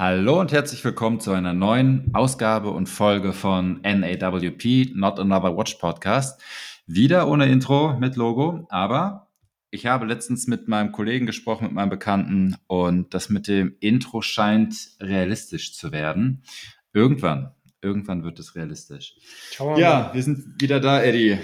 Hallo 0.00 0.38
und 0.38 0.52
herzlich 0.52 0.84
willkommen 0.84 1.18
zu 1.18 1.32
einer 1.32 1.52
neuen 1.52 2.12
Ausgabe 2.14 2.70
und 2.70 2.88
Folge 2.88 3.32
von 3.32 3.80
NAWP, 3.82 4.92
Not 4.94 5.18
Another 5.18 5.56
Watch 5.56 5.74
Podcast. 5.74 6.40
Wieder 6.86 7.26
ohne 7.26 7.46
Intro 7.46 7.98
mit 7.98 8.14
Logo, 8.14 8.64
aber 8.68 9.26
ich 9.72 9.86
habe 9.86 10.06
letztens 10.06 10.46
mit 10.46 10.68
meinem 10.68 10.92
Kollegen 10.92 11.26
gesprochen, 11.26 11.64
mit 11.64 11.72
meinem 11.72 11.90
Bekannten 11.90 12.54
und 12.68 13.12
das 13.12 13.28
mit 13.28 13.48
dem 13.48 13.74
Intro 13.80 14.22
scheint 14.22 14.76
realistisch 15.00 15.74
zu 15.74 15.90
werden. 15.90 16.44
Irgendwann, 16.92 17.50
irgendwann 17.82 18.22
wird 18.22 18.38
es 18.38 18.54
realistisch. 18.54 19.16
Ja, 19.58 20.14
wir 20.14 20.22
sind 20.22 20.60
wieder 20.60 20.78
da, 20.78 21.02
Eddie. 21.02 21.38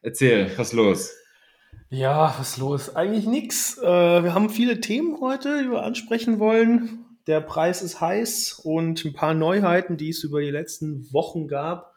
Erzähl, 0.00 0.48
was 0.56 0.68
ist 0.68 0.74
los? 0.74 1.12
Ja, 1.90 2.36
was 2.38 2.50
ist 2.50 2.58
los? 2.58 2.94
Eigentlich 2.94 3.26
nichts. 3.26 3.78
Äh, 3.78 4.22
wir 4.22 4.32
haben 4.32 4.48
viele 4.48 4.80
Themen 4.80 5.20
heute, 5.20 5.64
die 5.64 5.70
wir 5.72 5.82
ansprechen 5.82 6.38
wollen. 6.38 7.03
Der 7.26 7.40
Preis 7.40 7.80
ist 7.82 8.00
heiß 8.00 8.60
und 8.62 9.04
ein 9.04 9.14
paar 9.14 9.34
Neuheiten, 9.34 9.96
die 9.96 10.10
es 10.10 10.24
über 10.24 10.40
die 10.40 10.50
letzten 10.50 11.10
Wochen 11.12 11.48
gab. 11.48 11.94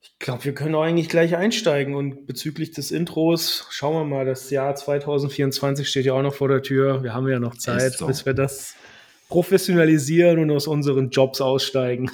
Ich 0.00 0.18
glaube, 0.18 0.44
wir 0.44 0.54
können 0.54 0.74
auch 0.74 0.82
eigentlich 0.82 1.08
gleich 1.08 1.36
einsteigen. 1.36 1.94
Und 1.94 2.26
bezüglich 2.26 2.70
des 2.70 2.90
Intros, 2.90 3.66
schauen 3.70 3.94
wir 3.94 4.16
mal, 4.16 4.24
das 4.24 4.50
Jahr 4.50 4.74
2024 4.74 5.88
steht 5.88 6.06
ja 6.06 6.14
auch 6.14 6.22
noch 6.22 6.34
vor 6.34 6.48
der 6.48 6.62
Tür. 6.62 7.02
Wir 7.02 7.14
haben 7.14 7.28
ja 7.28 7.38
noch 7.38 7.56
Zeit, 7.56 7.94
so. 7.94 8.06
bis 8.06 8.24
wir 8.24 8.34
das 8.34 8.74
professionalisieren 9.28 10.38
und 10.38 10.50
aus 10.50 10.66
unseren 10.66 11.10
Jobs 11.10 11.40
aussteigen. 11.40 12.10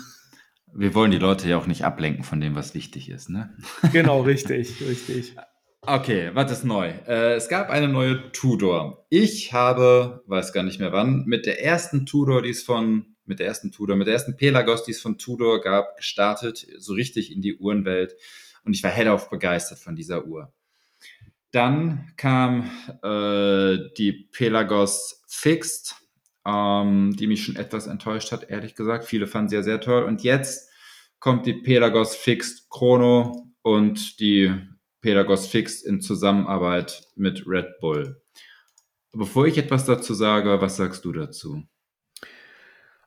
Wir 0.72 0.94
wollen 0.94 1.10
die 1.10 1.18
Leute 1.18 1.48
ja 1.48 1.58
auch 1.58 1.66
nicht 1.66 1.84
ablenken 1.84 2.22
von 2.22 2.40
dem, 2.40 2.54
was 2.54 2.74
wichtig 2.74 3.08
ist, 3.08 3.28
ne? 3.28 3.52
Genau, 3.92 4.20
richtig, 4.22 4.80
richtig. 4.80 5.34
Okay, 5.82 6.30
was 6.34 6.52
ist 6.52 6.64
neu? 6.64 6.88
Äh, 7.06 7.36
es 7.36 7.48
gab 7.48 7.70
eine 7.70 7.88
neue 7.88 8.32
Tudor. 8.32 9.06
Ich 9.08 9.54
habe, 9.54 10.22
weiß 10.26 10.52
gar 10.52 10.62
nicht 10.62 10.78
mehr 10.78 10.92
wann, 10.92 11.24
mit 11.24 11.46
der 11.46 11.64
ersten 11.64 12.04
Tudor, 12.04 12.42
die 12.42 12.50
es 12.50 12.62
von, 12.62 13.16
mit 13.24 13.38
der 13.38 13.46
ersten 13.46 13.72
Tudor, 13.72 13.96
mit 13.96 14.06
der 14.06 14.12
ersten 14.14 14.36
Pelagos, 14.36 14.84
die 14.84 14.90
es 14.90 15.00
von 15.00 15.16
Tudor 15.16 15.62
gab, 15.62 15.96
gestartet, 15.96 16.66
so 16.78 16.92
richtig 16.92 17.32
in 17.32 17.40
die 17.40 17.56
Uhrenwelt. 17.56 18.14
Und 18.64 18.74
ich 18.74 18.82
war 18.82 18.90
hellauf 18.90 19.30
begeistert 19.30 19.78
von 19.78 19.96
dieser 19.96 20.26
Uhr. 20.26 20.52
Dann 21.50 22.12
kam 22.18 22.70
äh, 23.02 23.78
die 23.96 24.28
Pelagos 24.32 25.24
Fixed, 25.28 25.96
ähm, 26.46 27.16
die 27.16 27.26
mich 27.26 27.42
schon 27.42 27.56
etwas 27.56 27.86
enttäuscht 27.86 28.32
hat, 28.32 28.50
ehrlich 28.50 28.74
gesagt. 28.74 29.06
Viele 29.06 29.26
fanden 29.26 29.48
sie 29.48 29.56
ja 29.56 29.62
sehr 29.62 29.80
toll. 29.80 30.04
Und 30.04 30.22
jetzt 30.24 30.68
kommt 31.20 31.46
die 31.46 31.54
Pelagos 31.54 32.14
Fixed 32.14 32.68
Chrono 32.68 33.54
und 33.62 34.20
die 34.20 34.54
Pedagos 35.00 35.46
Fix 35.46 35.82
in 35.82 36.00
Zusammenarbeit 36.00 37.02
mit 37.16 37.44
Red 37.46 37.78
Bull. 37.80 38.20
Bevor 39.12 39.46
ich 39.46 39.58
etwas 39.58 39.86
dazu 39.86 40.14
sage, 40.14 40.60
was 40.60 40.76
sagst 40.76 41.04
du 41.04 41.12
dazu? 41.12 41.62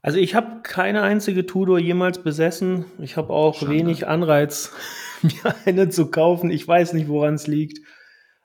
Also 0.02 0.18
ich 0.18 0.36
habe 0.36 0.62
keine 0.64 1.02
einzige 1.02 1.46
Tudor 1.46 1.80
jemals 1.80 2.22
besessen. 2.22 2.86
Ich 3.00 3.16
habe 3.16 3.32
auch 3.32 3.60
Schande. 3.60 3.76
wenig 3.76 4.06
Anreiz, 4.06 4.74
mir 5.22 5.56
eine 5.66 5.90
zu 5.90 6.12
kaufen. 6.12 6.52
Ich 6.52 6.68
weiß 6.68 6.94
nicht, 6.94 7.08
woran 7.08 7.36
es 7.36 7.48
liegt. 7.48 7.80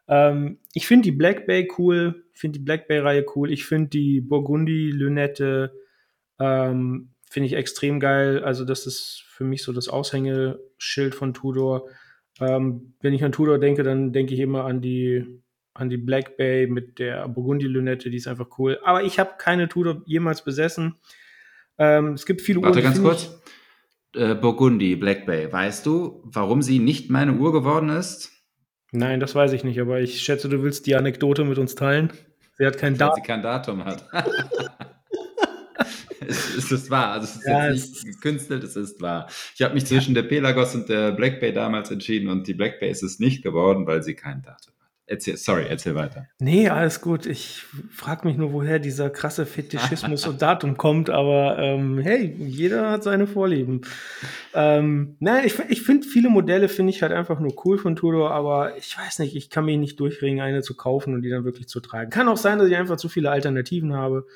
Ähm, 0.07 0.61
ich 0.73 0.87
finde 0.87 1.05
die 1.05 1.17
Black 1.17 1.47
Bay 1.47 1.69
cool, 1.77 2.25
Ich 2.33 2.41
finde 2.41 2.59
die 2.59 2.65
Black 2.65 2.87
Bay-Reihe 2.87 3.27
cool. 3.35 3.51
Ich 3.51 3.67
finde 3.67 3.89
die 3.89 4.21
Burgundy-Lünette 4.21 5.73
ähm, 6.39 7.11
finde 7.29 7.47
ich 7.47 7.55
extrem 7.55 8.01
geil. 8.01 8.43
Also 8.45 8.65
das 8.65 8.87
ist 8.87 9.25
für 9.27 9.45
mich 9.45 9.63
so 9.63 9.73
das 9.73 9.89
Aushängeschild 9.89 11.15
von 11.15 11.35
Tudor. 11.35 11.89
Ähm, 12.41 12.95
wenn 13.01 13.15
ich 13.15 13.25
an 13.25 13.33
Tudor 13.33 13.59
denke, 13.59 13.83
dann 13.83 14.13
denke 14.13 14.35
ich 14.35 14.41
immer 14.41 14.65
an 14.65 14.81
die, 14.81 15.43
an 15.75 15.91
die 15.91 15.97
Black 15.97 16.37
Bay 16.37 16.67
mit 16.67 16.99
der 16.99 17.29
Burgundy-Lünette, 17.29 18.11
die 18.11 18.17
ist 18.17 18.29
einfach 18.29 18.59
cool. 18.59 18.79
Aber 18.85 19.03
ich 19.03 19.19
habe 19.19 19.33
keine 19.39 19.69
Tudor 19.69 20.03
jemals 20.07 20.43
besessen. 20.43 20.97
Ähm, 21.79 22.15
es 22.15 22.27
gibt 22.27 22.41
viele 22.41 22.63
Warte 22.63 22.79
Uhren. 22.81 22.85
Warte 22.85 23.01
ganz 23.01 23.03
kurz. 23.03 23.43
Äh, 24.15 24.35
Burgundy, 24.35 24.97
Black 24.97 25.27
Bay. 25.27 25.53
Weißt 25.53 25.85
du, 25.87 26.23
warum 26.25 26.63
sie 26.63 26.79
nicht 26.79 27.11
meine 27.11 27.35
Uhr 27.35 27.53
geworden 27.53 27.91
ist? 27.91 28.33
Nein, 28.91 29.21
das 29.21 29.35
weiß 29.35 29.53
ich 29.53 29.65
nicht, 29.65 29.81
aber 29.81 30.01
ich 30.01 30.21
schätze, 30.21 30.49
du 30.49 30.63
willst 30.63 30.87
die 30.87 30.97
Anekdote 30.97 31.45
mit 31.45 31.59
uns 31.59 31.75
teilen. 31.75 32.11
Sie 32.57 32.67
hat 32.67 32.79
kein 32.79 32.97
Datum. 32.97 33.17
Weil 33.17 33.23
sie 33.23 33.27
kein 33.27 33.43
Datum 33.43 33.85
hat. 33.85 34.09
es, 36.29 36.55
es 36.57 36.71
ist 36.71 36.91
wahr. 36.91 37.13
Also 37.13 37.27
es 37.27 37.37
ist 37.37 37.47
ja, 37.47 37.71
jetzt 37.71 38.05
nicht 38.05 38.21
gekünstelt, 38.21 38.63
es 38.63 38.77
ist 38.77 39.01
wahr. 39.01 39.29
Ich 39.55 39.63
habe 39.63 39.75
mich 39.75 39.87
zwischen 39.87 40.15
der 40.15 40.23
Pelagos 40.23 40.75
und 40.75 40.89
der 40.89 41.13
Black 41.13 41.41
Bay 41.41 41.53
damals 41.53 41.91
entschieden 41.91 42.29
und 42.29 42.47
die 42.47 42.55
Black 42.55 42.81
Bay 42.81 42.91
ist 42.91 43.03
es 43.03 43.19
nicht 43.19 43.43
geworden, 43.43 43.87
weil 43.87 44.03
sie 44.03 44.15
kein 44.15 44.43
Datum 44.43 44.75
hat. 44.81 44.93
Erzähl, 45.11 45.39
sorry, 45.39 45.65
erzähl 45.67 45.95
weiter. 45.95 46.27
Nee, 46.39 46.69
alles 46.69 47.01
gut. 47.01 47.25
Ich 47.25 47.65
frage 47.91 48.29
mich 48.29 48.37
nur, 48.37 48.53
woher 48.53 48.79
dieser 48.79 49.09
krasse 49.09 49.47
Fetischismus 49.47 50.27
und 50.27 50.43
Datum 50.43 50.77
kommt, 50.77 51.09
aber 51.09 51.59
ähm, 51.59 51.99
hey, 51.99 52.37
jeder 52.39 52.91
hat 52.91 53.05
seine 53.05 53.27
Vorlieben. 53.27 53.81
Ähm, 54.53 55.17
nein, 55.19 55.47
ich, 55.47 55.59
ich 55.71 55.81
finde 55.81 56.07
viele 56.07 56.29
Modelle 56.29 56.69
finde 56.69 56.91
ich 56.91 57.01
halt 57.01 57.13
einfach 57.13 57.41
nur 57.41 57.55
cool 57.65 57.79
von 57.79 57.97
Tudor, 57.97 58.33
aber 58.33 58.77
ich 58.77 58.99
weiß 58.99 59.21
nicht, 59.21 59.35
ich 59.35 59.49
kann 59.49 59.65
mich 59.65 59.79
nicht 59.79 59.99
durchringen, 59.99 60.43
eine 60.43 60.61
zu 60.61 60.77
kaufen 60.77 61.15
und 61.15 61.23
die 61.23 61.31
dann 61.31 61.45
wirklich 61.45 61.69
zu 61.69 61.81
tragen. 61.81 62.11
Kann 62.11 62.29
auch 62.29 62.37
sein, 62.37 62.59
dass 62.59 62.69
ich 62.69 62.77
einfach 62.77 62.99
zu 62.99 63.09
viele 63.09 63.31
Alternativen 63.31 63.95
habe. 63.95 64.27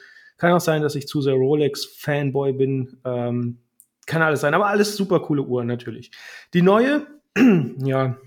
Kann 0.43 0.55
auch 0.55 0.61
sein, 0.61 0.83
dass 0.83 0.97
ich 0.97 1.07
zu 1.07 1.21
sehr 1.21 1.35
Rolex-Fanboy 1.35 2.55
bin. 2.55 2.99
Ähm, 3.05 3.59
kann 4.07 4.23
alles 4.23 4.41
sein, 4.41 4.55
aber 4.55 4.67
alles 4.67 4.97
super 4.97 5.21
coole 5.21 5.43
Uhren 5.43 5.69
natürlich. 5.69 6.11
Die 6.53 6.63
neue, 6.63 7.07
ja, 7.79 8.19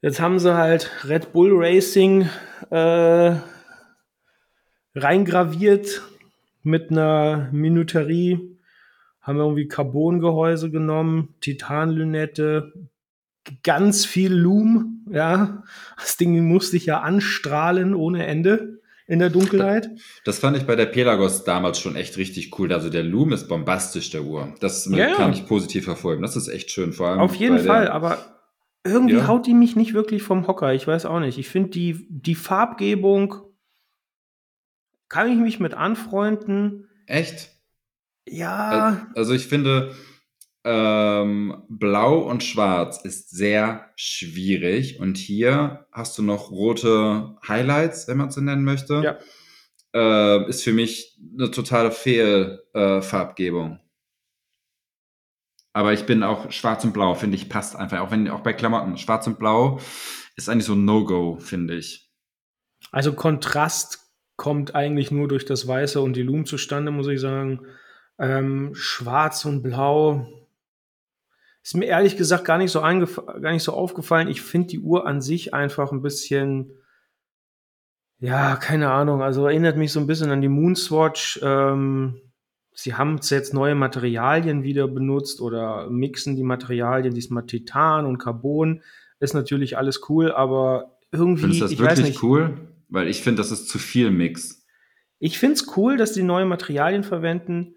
jetzt 0.00 0.20
haben 0.20 0.38
sie 0.38 0.56
halt 0.56 0.90
Red 1.06 1.34
Bull 1.34 1.50
Racing 1.52 2.30
äh, 2.70 3.36
reingraviert 4.94 6.00
mit 6.62 6.90
einer 6.90 7.50
Minuterie. 7.52 8.58
Haben 9.20 9.36
wir 9.36 9.44
irgendwie 9.44 9.68
Carbon-Gehäuse 9.68 10.70
genommen, 10.70 11.34
Titanlünette, 11.42 12.72
ganz 13.62 14.06
viel 14.06 14.32
Loom, 14.32 15.04
ja. 15.10 15.62
Das 15.98 16.16
Ding 16.16 16.42
musste 16.42 16.78
ich 16.78 16.86
ja 16.86 17.00
anstrahlen 17.00 17.94
ohne 17.94 18.24
Ende 18.24 18.80
in 19.12 19.18
der 19.18 19.28
Dunkelheit. 19.28 19.90
Das 20.24 20.38
fand 20.38 20.56
ich 20.56 20.64
bei 20.64 20.74
der 20.74 20.86
Pelagos 20.86 21.44
damals 21.44 21.78
schon 21.78 21.96
echt 21.96 22.16
richtig 22.16 22.58
cool. 22.58 22.72
Also 22.72 22.88
der 22.88 23.02
Loom 23.02 23.34
ist 23.34 23.46
bombastisch, 23.46 24.08
der 24.08 24.22
Uhr. 24.22 24.54
Das 24.60 24.86
ja, 24.90 25.12
kann 25.12 25.34
ich 25.34 25.46
positiv 25.46 25.84
verfolgen. 25.84 26.22
Das 26.22 26.34
ist 26.34 26.48
echt 26.48 26.70
schön. 26.70 26.94
Vor 26.94 27.08
allem 27.08 27.20
Auf 27.20 27.34
jeden 27.34 27.58
Fall, 27.58 27.88
aber 27.88 28.40
irgendwie 28.84 29.16
ja. 29.16 29.26
haut 29.26 29.46
die 29.46 29.52
mich 29.52 29.76
nicht 29.76 29.92
wirklich 29.92 30.22
vom 30.22 30.46
Hocker. 30.46 30.72
Ich 30.72 30.86
weiß 30.86 31.04
auch 31.04 31.20
nicht. 31.20 31.36
Ich 31.36 31.50
finde 31.50 31.68
die, 31.68 32.06
die 32.08 32.34
Farbgebung, 32.34 33.36
kann 35.10 35.30
ich 35.30 35.36
mich 35.36 35.60
mit 35.60 35.74
anfreunden. 35.74 36.88
Echt? 37.06 37.50
Ja. 38.26 39.08
Also 39.14 39.34
ich 39.34 39.46
finde, 39.46 39.94
ähm, 40.64 41.64
Blau 41.68 42.18
und 42.18 42.44
Schwarz 42.44 43.04
ist 43.04 43.30
sehr 43.30 43.90
schwierig. 43.96 45.00
Und 45.00 45.16
hier 45.16 45.86
hast 45.90 46.16
du 46.18 46.22
noch 46.22 46.50
rote 46.50 47.36
Highlights, 47.46 48.06
wenn 48.08 48.18
man 48.18 48.28
es 48.28 48.34
so 48.34 48.40
nennen 48.40 48.64
möchte. 48.64 49.02
Ja. 49.02 49.18
Äh, 49.94 50.48
ist 50.48 50.62
für 50.62 50.72
mich 50.72 51.18
eine 51.36 51.50
totale 51.50 51.90
Fehlfarbgebung. 51.90 53.72
Äh, 53.72 53.78
Aber 55.72 55.92
ich 55.92 56.06
bin 56.06 56.22
auch 56.22 56.50
Schwarz 56.52 56.84
und 56.84 56.92
Blau, 56.92 57.14
finde 57.14 57.36
ich, 57.36 57.48
passt 57.48 57.76
einfach. 57.76 58.00
Auch 58.00 58.10
wenn 58.10 58.28
auch 58.28 58.40
bei 58.40 58.52
Klamotten. 58.52 58.96
Schwarz 58.96 59.26
und 59.26 59.38
Blau 59.38 59.80
ist 60.36 60.48
eigentlich 60.48 60.66
so 60.66 60.74
ein 60.74 60.84
No-Go, 60.84 61.38
finde 61.40 61.74
ich. 61.74 62.10
Also 62.90 63.12
Kontrast 63.14 63.98
kommt 64.36 64.74
eigentlich 64.74 65.10
nur 65.10 65.28
durch 65.28 65.44
das 65.44 65.66
Weiße 65.66 66.00
und 66.00 66.14
die 66.14 66.22
Lumen 66.22 66.46
zustande, 66.46 66.90
muss 66.90 67.08
ich 67.08 67.20
sagen. 67.20 67.66
Ähm, 68.18 68.74
Schwarz 68.74 69.44
und 69.44 69.62
Blau 69.62 70.26
ist 71.62 71.76
mir 71.76 71.86
ehrlich 71.86 72.16
gesagt 72.16 72.44
gar 72.44 72.58
nicht 72.58 72.72
so, 72.72 72.80
gar 72.80 73.52
nicht 73.52 73.62
so 73.62 73.72
aufgefallen. 73.72 74.28
Ich 74.28 74.42
finde 74.42 74.68
die 74.68 74.80
Uhr 74.80 75.06
an 75.06 75.20
sich 75.20 75.54
einfach 75.54 75.92
ein 75.92 76.02
bisschen, 76.02 76.72
ja, 78.18 78.56
keine 78.56 78.90
Ahnung. 78.90 79.22
Also 79.22 79.46
erinnert 79.46 79.76
mich 79.76 79.92
so 79.92 80.00
ein 80.00 80.08
bisschen 80.08 80.30
an 80.30 80.42
die 80.42 80.48
Moonswatch. 80.48 81.40
Ähm, 81.42 82.20
sie 82.74 82.94
haben 82.94 83.20
jetzt 83.22 83.54
neue 83.54 83.76
Materialien 83.76 84.64
wieder 84.64 84.88
benutzt 84.88 85.40
oder 85.40 85.88
mixen 85.88 86.34
die 86.34 86.42
Materialien, 86.42 87.14
diesmal 87.14 87.46
Titan 87.46 88.06
und 88.06 88.18
Carbon. 88.18 88.82
Ist 89.20 89.34
natürlich 89.34 89.78
alles 89.78 90.00
cool, 90.08 90.32
aber 90.32 90.98
irgendwie. 91.12 91.42
Findest 91.42 91.60
du 91.60 91.64
das 91.64 91.72
ich 91.72 91.78
wirklich 91.78 92.06
nicht, 92.06 92.22
cool? 92.24 92.58
Weil 92.88 93.06
ich 93.06 93.22
finde, 93.22 93.40
das 93.40 93.52
ist 93.52 93.68
zu 93.68 93.78
viel 93.78 94.10
Mix. 94.10 94.66
Ich 95.20 95.38
finde 95.38 95.54
es 95.54 95.76
cool, 95.76 95.96
dass 95.96 96.12
die 96.12 96.24
neue 96.24 96.44
Materialien 96.44 97.04
verwenden. 97.04 97.76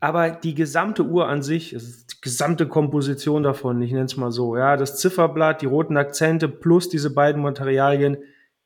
Aber 0.00 0.30
die 0.30 0.54
gesamte 0.54 1.04
Uhr 1.04 1.28
an 1.28 1.42
sich, 1.42 1.70
die 1.70 2.20
gesamte 2.20 2.68
Komposition 2.68 3.42
davon, 3.42 3.80
ich 3.80 3.92
nenne 3.92 4.04
es 4.04 4.16
mal 4.16 4.30
so, 4.30 4.56
ja, 4.56 4.76
das 4.76 4.98
Zifferblatt, 4.98 5.62
die 5.62 5.66
roten 5.66 5.96
Akzente 5.96 6.48
plus 6.48 6.88
diese 6.88 7.14
beiden 7.14 7.42
Materialien, 7.42 8.18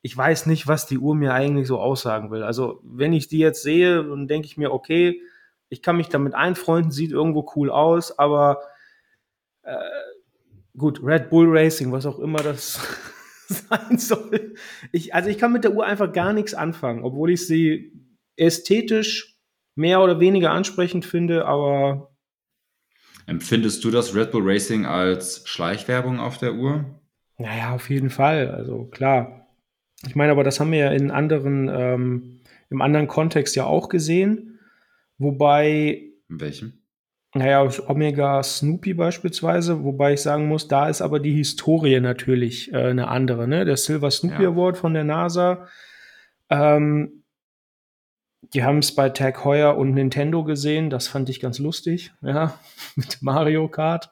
ich 0.02 0.16
weiß 0.16 0.46
nicht, 0.46 0.66
was 0.66 0.86
die 0.86 0.98
Uhr 0.98 1.14
mir 1.14 1.34
eigentlich 1.34 1.68
so 1.68 1.78
aussagen 1.78 2.30
will. 2.30 2.42
Also, 2.42 2.80
wenn 2.82 3.12
ich 3.12 3.28
die 3.28 3.38
jetzt 3.38 3.62
sehe, 3.62 4.02
dann 4.02 4.28
denke 4.28 4.46
ich 4.46 4.56
mir, 4.56 4.72
okay, 4.72 5.20
ich 5.68 5.82
kann 5.82 5.96
mich 5.96 6.08
damit 6.08 6.34
einfreunden, 6.34 6.90
sieht 6.90 7.12
irgendwo 7.12 7.48
cool 7.54 7.70
aus, 7.70 8.18
aber 8.18 8.60
äh, 9.62 9.76
gut, 10.76 11.00
Red 11.04 11.30
Bull 11.30 11.46
Racing, 11.48 11.92
was 11.92 12.06
auch 12.06 12.18
immer 12.18 12.42
das 12.42 12.80
sein 13.48 13.98
soll. 13.98 14.54
Ich, 14.90 15.14
also 15.14 15.28
ich 15.28 15.38
kann 15.38 15.52
mit 15.52 15.64
der 15.64 15.72
Uhr 15.72 15.84
einfach 15.84 16.12
gar 16.12 16.32
nichts 16.32 16.54
anfangen, 16.54 17.04
obwohl 17.04 17.30
ich 17.30 17.46
sie 17.46 17.92
ästhetisch 18.36 19.29
mehr 19.80 20.02
oder 20.02 20.20
weniger 20.20 20.50
ansprechend 20.50 21.04
finde, 21.04 21.46
aber. 21.46 22.10
Empfindest 23.26 23.82
du 23.84 23.90
das 23.90 24.14
Red 24.14 24.30
Bull 24.30 24.42
Racing 24.44 24.86
als 24.86 25.42
Schleichwerbung 25.48 26.20
auf 26.20 26.38
der 26.38 26.54
Uhr? 26.54 26.84
Naja, 27.38 27.74
auf 27.74 27.88
jeden 27.88 28.10
Fall. 28.10 28.50
Also 28.50 28.84
klar. 28.84 29.46
Ich 30.06 30.14
meine, 30.14 30.32
aber 30.32 30.44
das 30.44 30.60
haben 30.60 30.72
wir 30.72 30.78
ja 30.78 30.90
in 30.90 31.10
anderen, 31.10 31.70
ähm, 31.72 32.40
im 32.68 32.82
anderen 32.82 33.08
Kontext 33.08 33.56
ja 33.56 33.64
auch 33.64 33.88
gesehen. 33.88 34.58
Wobei. 35.18 36.02
In 36.28 36.40
welchem? 36.40 36.72
Naja, 37.32 37.66
Omega 37.86 38.42
Snoopy 38.42 38.94
beispielsweise, 38.94 39.84
wobei 39.84 40.14
ich 40.14 40.20
sagen 40.20 40.48
muss, 40.48 40.66
da 40.66 40.88
ist 40.88 41.00
aber 41.00 41.20
die 41.20 41.34
Historie 41.34 42.00
natürlich 42.00 42.72
äh, 42.72 42.88
eine 42.88 43.08
andere. 43.08 43.46
Ne? 43.46 43.64
Der 43.64 43.76
Silver 43.76 44.10
Snoopy 44.10 44.42
ja. 44.42 44.48
Award 44.48 44.76
von 44.76 44.94
der 44.94 45.04
NASA. 45.04 45.68
Ähm, 46.50 47.19
die 48.54 48.64
haben 48.64 48.78
es 48.78 48.94
bei 48.94 49.08
Tag 49.10 49.44
Heuer 49.44 49.76
und 49.76 49.92
Nintendo 49.94 50.44
gesehen, 50.44 50.90
das 50.90 51.08
fand 51.08 51.28
ich 51.28 51.40
ganz 51.40 51.58
lustig, 51.58 52.12
ja, 52.22 52.58
mit 52.96 53.22
Mario 53.22 53.68
Kart 53.68 54.10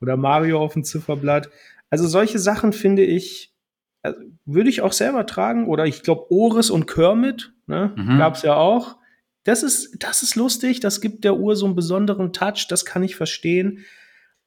oder 0.00 0.16
Mario 0.16 0.60
auf 0.62 0.72
dem 0.72 0.84
Zifferblatt. 0.84 1.50
Also 1.90 2.06
solche 2.06 2.38
Sachen 2.38 2.72
finde 2.72 3.04
ich, 3.04 3.54
also 4.02 4.18
würde 4.44 4.70
ich 4.70 4.80
auch 4.80 4.92
selber 4.92 5.26
tragen 5.26 5.66
oder 5.66 5.86
ich 5.86 6.02
glaube 6.02 6.30
Oris 6.30 6.70
und 6.70 6.86
Kermit, 6.86 7.52
ne, 7.66 7.92
mhm. 7.96 8.18
gab 8.18 8.34
es 8.34 8.42
ja 8.42 8.56
auch. 8.56 8.96
Das 9.44 9.62
ist, 9.62 10.02
das 10.02 10.22
ist 10.22 10.36
lustig, 10.36 10.80
das 10.80 11.02
gibt 11.02 11.24
der 11.24 11.36
Uhr 11.36 11.54
so 11.54 11.66
einen 11.66 11.76
besonderen 11.76 12.32
Touch, 12.32 12.66
das 12.68 12.84
kann 12.86 13.02
ich 13.02 13.14
verstehen. 13.14 13.84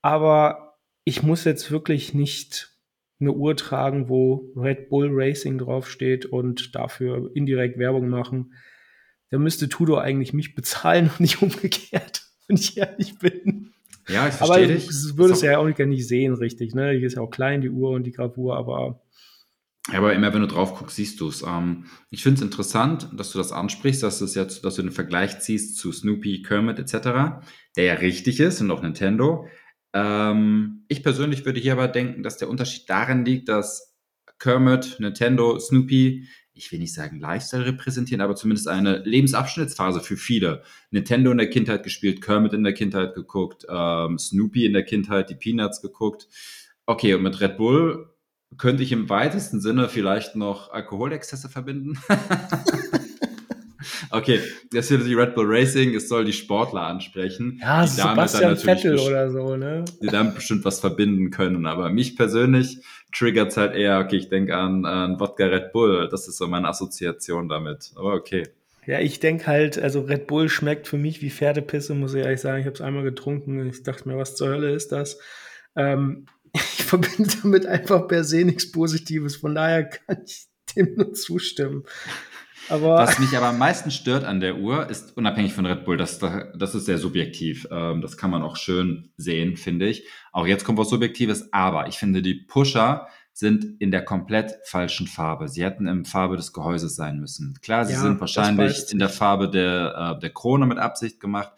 Aber 0.01 0.79
ich 1.03 1.21
muss 1.23 1.43
jetzt 1.43 1.71
wirklich 1.71 2.13
nicht 2.13 2.71
eine 3.19 3.31
Uhr 3.31 3.55
tragen, 3.55 4.09
wo 4.09 4.51
Red 4.55 4.89
Bull 4.89 5.09
Racing 5.11 5.57
draufsteht 5.57 6.25
und 6.25 6.75
dafür 6.75 7.31
indirekt 7.33 7.77
Werbung 7.77 8.09
machen. 8.09 8.53
Da 9.29 9.37
müsste 9.37 9.69
Tudor 9.69 10.01
eigentlich 10.01 10.33
mich 10.33 10.55
bezahlen 10.55 11.09
und 11.09 11.19
nicht 11.19 11.41
umgekehrt, 11.41 12.23
wenn 12.47 12.57
ich 12.57 12.77
ehrlich 12.77 13.19
bin. 13.19 13.73
Ja, 14.07 14.27
ich 14.27 14.35
verstehe 14.35 14.65
aber 14.65 14.73
dich. 14.73 14.87
Das 14.87 15.17
würde 15.17 15.33
es 15.33 15.41
ja 15.41 15.57
auch 15.57 15.67
nicht 15.67 16.07
sehen, 16.07 16.33
richtig. 16.33 16.73
Ne? 16.73 16.97
Die 16.97 17.03
ist 17.03 17.15
ja 17.15 17.21
auch 17.21 17.29
klein, 17.29 17.61
die 17.61 17.69
Uhr 17.69 17.91
und 17.91 18.03
die 18.03 18.11
Gravur, 18.11 18.55
aber 18.55 19.01
ja, 19.91 19.99
aber 19.99 20.13
immer 20.13 20.33
wenn 20.33 20.41
du 20.41 20.47
drauf 20.47 20.75
guckst, 20.75 20.97
siehst 20.97 21.21
du 21.21 21.29
es. 21.29 21.43
Ähm, 21.43 21.85
ich 22.09 22.23
finde 22.23 22.37
es 22.37 22.41
interessant, 22.41 23.09
dass 23.13 23.31
du 23.31 23.37
das 23.37 23.51
ansprichst, 23.51 24.03
dass, 24.03 24.19
das 24.19 24.35
jetzt, 24.35 24.65
dass 24.65 24.75
du 24.75 24.81
den 24.81 24.91
Vergleich 24.91 25.39
ziehst 25.39 25.77
zu 25.77 25.91
Snoopy, 25.91 26.41
Kermit 26.41 26.79
etc., 26.79 27.41
der 27.77 27.83
ja 27.83 27.93
richtig 27.93 28.39
ist 28.39 28.59
und 28.59 28.69
auch 28.71 28.81
Nintendo. 28.81 29.47
Ähm, 29.93 30.83
ich 30.89 31.03
persönlich 31.03 31.45
würde 31.45 31.61
hier 31.61 31.73
aber 31.73 31.87
denken, 31.87 32.21
dass 32.21 32.37
der 32.37 32.49
Unterschied 32.49 32.89
darin 32.89 33.23
liegt, 33.23 33.47
dass 33.47 33.95
Kermit, 34.39 34.97
Nintendo, 34.99 35.57
Snoopy, 35.57 36.27
ich 36.57 36.71
will 36.71 36.79
nicht 36.79 36.93
sagen 36.93 37.19
Lifestyle 37.19 37.65
repräsentieren, 37.65 38.21
aber 38.21 38.35
zumindest 38.35 38.67
eine 38.67 38.97
Lebensabschnittsphase 38.99 40.01
für 40.01 40.17
viele. 40.17 40.63
Nintendo 40.91 41.31
in 41.31 41.37
der 41.37 41.49
Kindheit 41.49 41.83
gespielt, 41.83 42.21
Kermit 42.21 42.53
in 42.53 42.63
der 42.63 42.73
Kindheit 42.73 43.13
geguckt, 43.13 43.65
ähm, 43.69 44.17
Snoopy 44.17 44.65
in 44.65 44.73
der 44.73 44.83
Kindheit, 44.83 45.29
die 45.29 45.35
Peanuts 45.35 45.81
geguckt. 45.81 46.27
Okay, 46.85 47.13
und 47.13 47.23
mit 47.23 47.39
Red 47.41 47.57
Bull 47.57 48.13
könnte 48.57 48.83
ich 48.83 48.91
im 48.91 49.09
weitesten 49.09 49.59
Sinne 49.59 49.89
vielleicht 49.89 50.35
noch 50.35 50.71
Alkoholexzesse 50.71 51.49
verbinden. 51.49 51.99
okay, 54.11 54.41
das 54.71 54.87
hier 54.87 54.97
die 54.97 55.13
Red 55.13 55.35
Bull 55.35 55.45
Racing, 55.47 55.93
es 55.95 56.09
soll 56.09 56.25
die 56.25 56.33
Sportler 56.33 56.81
ansprechen. 56.81 57.59
Ja, 57.61 57.83
die 57.83 57.89
Sebastian 57.89 58.57
Vettel 58.57 58.99
oder 58.99 59.31
so, 59.31 59.55
ne? 59.55 59.85
Die 60.01 60.07
damit 60.07 60.35
bestimmt 60.35 60.65
was 60.65 60.79
verbinden 60.79 61.29
können. 61.31 61.65
Aber 61.65 61.89
mich 61.89 62.15
persönlich 62.15 62.79
triggert 63.13 63.51
es 63.51 63.57
halt 63.57 63.75
eher, 63.75 63.99
okay, 63.99 64.17
ich 64.17 64.29
denke 64.29 64.55
an, 64.55 64.85
an 64.85 65.19
Wodka 65.19 65.45
Red 65.45 65.71
Bull. 65.71 66.07
Das 66.09 66.27
ist 66.27 66.37
so 66.37 66.47
meine 66.47 66.67
Assoziation 66.67 67.49
damit. 67.49 67.91
Aber 67.95 68.13
okay. 68.13 68.43
Ja, 68.85 69.01
ich 69.01 69.19
denke 69.19 69.47
halt, 69.47 69.77
also 69.77 70.01
Red 70.01 70.27
Bull 70.27 70.47
schmeckt 70.47 70.87
für 70.87 70.97
mich 70.97 71.21
wie 71.21 71.29
Pferdepisse, 71.29 71.93
muss 71.93 72.13
ich 72.13 72.23
ehrlich 72.23 72.39
sagen. 72.39 72.61
Ich 72.61 72.65
habe 72.65 72.75
es 72.75 72.81
einmal 72.81 73.03
getrunken. 73.03 73.67
Ich 73.67 73.83
dachte 73.83 74.07
mir, 74.07 74.17
was 74.17 74.35
zur 74.35 74.47
Hölle 74.49 74.71
ist 74.71 74.91
das? 74.91 75.19
Ähm, 75.75 76.25
ich 76.53 76.85
verbinde 76.85 77.29
damit 77.41 77.65
einfach 77.65 78.07
per 78.07 78.23
se 78.23 78.45
nichts 78.45 78.71
Positives. 78.71 79.35
Von 79.35 79.55
daher 79.55 79.83
kann 79.85 80.23
ich 80.25 80.47
dem 80.75 80.95
nur 80.95 81.13
zustimmen. 81.13 81.83
Aber 82.69 82.95
Was 82.95 83.19
mich 83.19 83.35
aber 83.35 83.47
am 83.47 83.57
meisten 83.57 83.91
stört 83.91 84.23
an 84.23 84.39
der 84.39 84.57
Uhr, 84.57 84.89
ist 84.89 85.15
unabhängig 85.15 85.53
von 85.53 85.65
Red 85.65 85.85
Bull, 85.85 85.97
das, 85.97 86.19
das 86.19 86.75
ist 86.75 86.85
sehr 86.85 86.97
subjektiv. 86.97 87.67
Ähm, 87.71 88.01
das 88.01 88.17
kann 88.17 88.29
man 88.29 88.43
auch 88.43 88.57
schön 88.57 89.11
sehen, 89.17 89.57
finde 89.57 89.87
ich. 89.87 90.05
Auch 90.31 90.47
jetzt 90.47 90.65
kommt 90.65 90.77
was 90.77 90.89
Subjektives, 90.89 91.51
aber 91.53 91.87
ich 91.87 91.97
finde, 91.97 92.21
die 92.21 92.35
Pusher 92.35 93.07
sind 93.33 93.79
in 93.79 93.91
der 93.91 94.03
komplett 94.03 94.55
falschen 94.65 95.05
Farbe. 95.05 95.47
Sie 95.47 95.63
hätten 95.63 95.87
im 95.87 96.05
Farbe 96.05 96.37
des 96.37 96.53
Gehäuses 96.53 96.95
sein 96.95 97.19
müssen. 97.19 97.57
Klar, 97.61 97.85
sie 97.85 97.93
ja, 97.93 97.99
sind 97.99 98.19
wahrscheinlich 98.19 98.91
in 98.91 98.99
der 98.99 99.09
Farbe 99.09 99.49
der, 99.49 100.15
äh, 100.15 100.19
der 100.19 100.31
Krone 100.31 100.65
mit 100.65 100.79
Absicht 100.79 101.19
gemacht, 101.19 101.51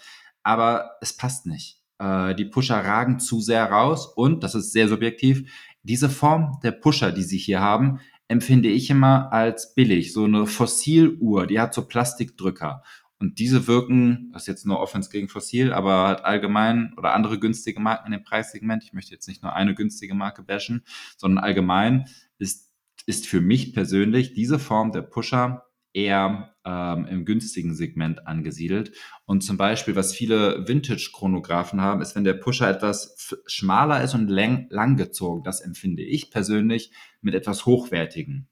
aber 0.44 0.98
es 1.02 1.16
passt 1.16 1.46
nicht. 1.46 1.82
Äh, 1.98 2.36
die 2.36 2.46
Pusher 2.46 2.84
ragen 2.84 3.20
zu 3.20 3.40
sehr 3.40 3.66
raus 3.72 4.08
und, 4.08 4.44
das 4.44 4.56
ist 4.56 4.74
sehr 4.74 4.90
subjektiv, 4.90 5.50
diese 5.84 6.10
Form 6.10 6.60
der 6.64 6.72
Pusher, 6.72 7.14
die 7.14 7.24
sie 7.24 7.38
hier 7.38 7.62
haben, 7.62 8.02
empfinde 8.30 8.70
ich 8.70 8.90
immer 8.90 9.34
als 9.34 9.74
billig. 9.74 10.14
So 10.14 10.24
eine 10.24 10.46
Fossiluhr, 10.46 11.48
die 11.48 11.60
hat 11.60 11.74
so 11.74 11.86
Plastikdrücker. 11.86 12.84
Und 13.18 13.40
diese 13.40 13.68
wirken, 13.68 14.30
das 14.32 14.44
ist 14.44 14.48
jetzt 14.48 14.66
nur 14.66 14.80
Offense 14.80 15.10
gegen 15.10 15.28
Fossil, 15.28 15.74
aber 15.74 16.08
halt 16.08 16.24
allgemein 16.24 16.94
oder 16.96 17.14
andere 17.14 17.38
günstige 17.38 17.82
Marken 17.82 18.06
in 18.06 18.12
dem 18.14 18.24
Preissegment, 18.24 18.84
ich 18.86 18.94
möchte 18.94 19.12
jetzt 19.12 19.28
nicht 19.28 19.44
nur 19.44 19.54
eine 19.54 19.76
günstige 19.76 20.14
Marke 20.14 20.44
bashen, 20.44 20.86
sondern 21.18 21.44
allgemein 21.44 22.06
ist, 22.38 22.72
ist 23.06 23.28
für 23.28 23.42
mich 23.42 23.74
persönlich 23.74 24.34
diese 24.34 24.58
Form 24.58 24.94
der 24.94 25.02
Pusher 25.02 25.69
eher 25.94 26.56
ähm, 26.66 27.06
im 27.08 27.26
günstigen 27.26 27.74
Segment 27.74 28.28
angesiedelt. 28.28 28.92
Und 29.26 29.42
zum 29.42 29.58
Beispiel, 29.58 29.96
was 29.96 30.14
viele 30.14 30.68
Vintage-Chronographen 30.68 31.82
haben, 31.82 32.02
ist, 32.02 32.16
wenn 32.16 32.24
der 32.24 32.34
Pusher 32.34 32.70
etwas 32.70 33.36
schmaler 33.46 34.04
ist 34.04 34.14
und 34.14 34.28
lang, 34.28 34.68
langgezogen. 34.70 35.44
Das 35.44 35.62
empfinde 35.62 36.04
ich 36.04 36.32
persönlich 36.32 36.92
mit 37.22 37.34
etwas 37.34 37.66
Hochwertigen. 37.66 38.48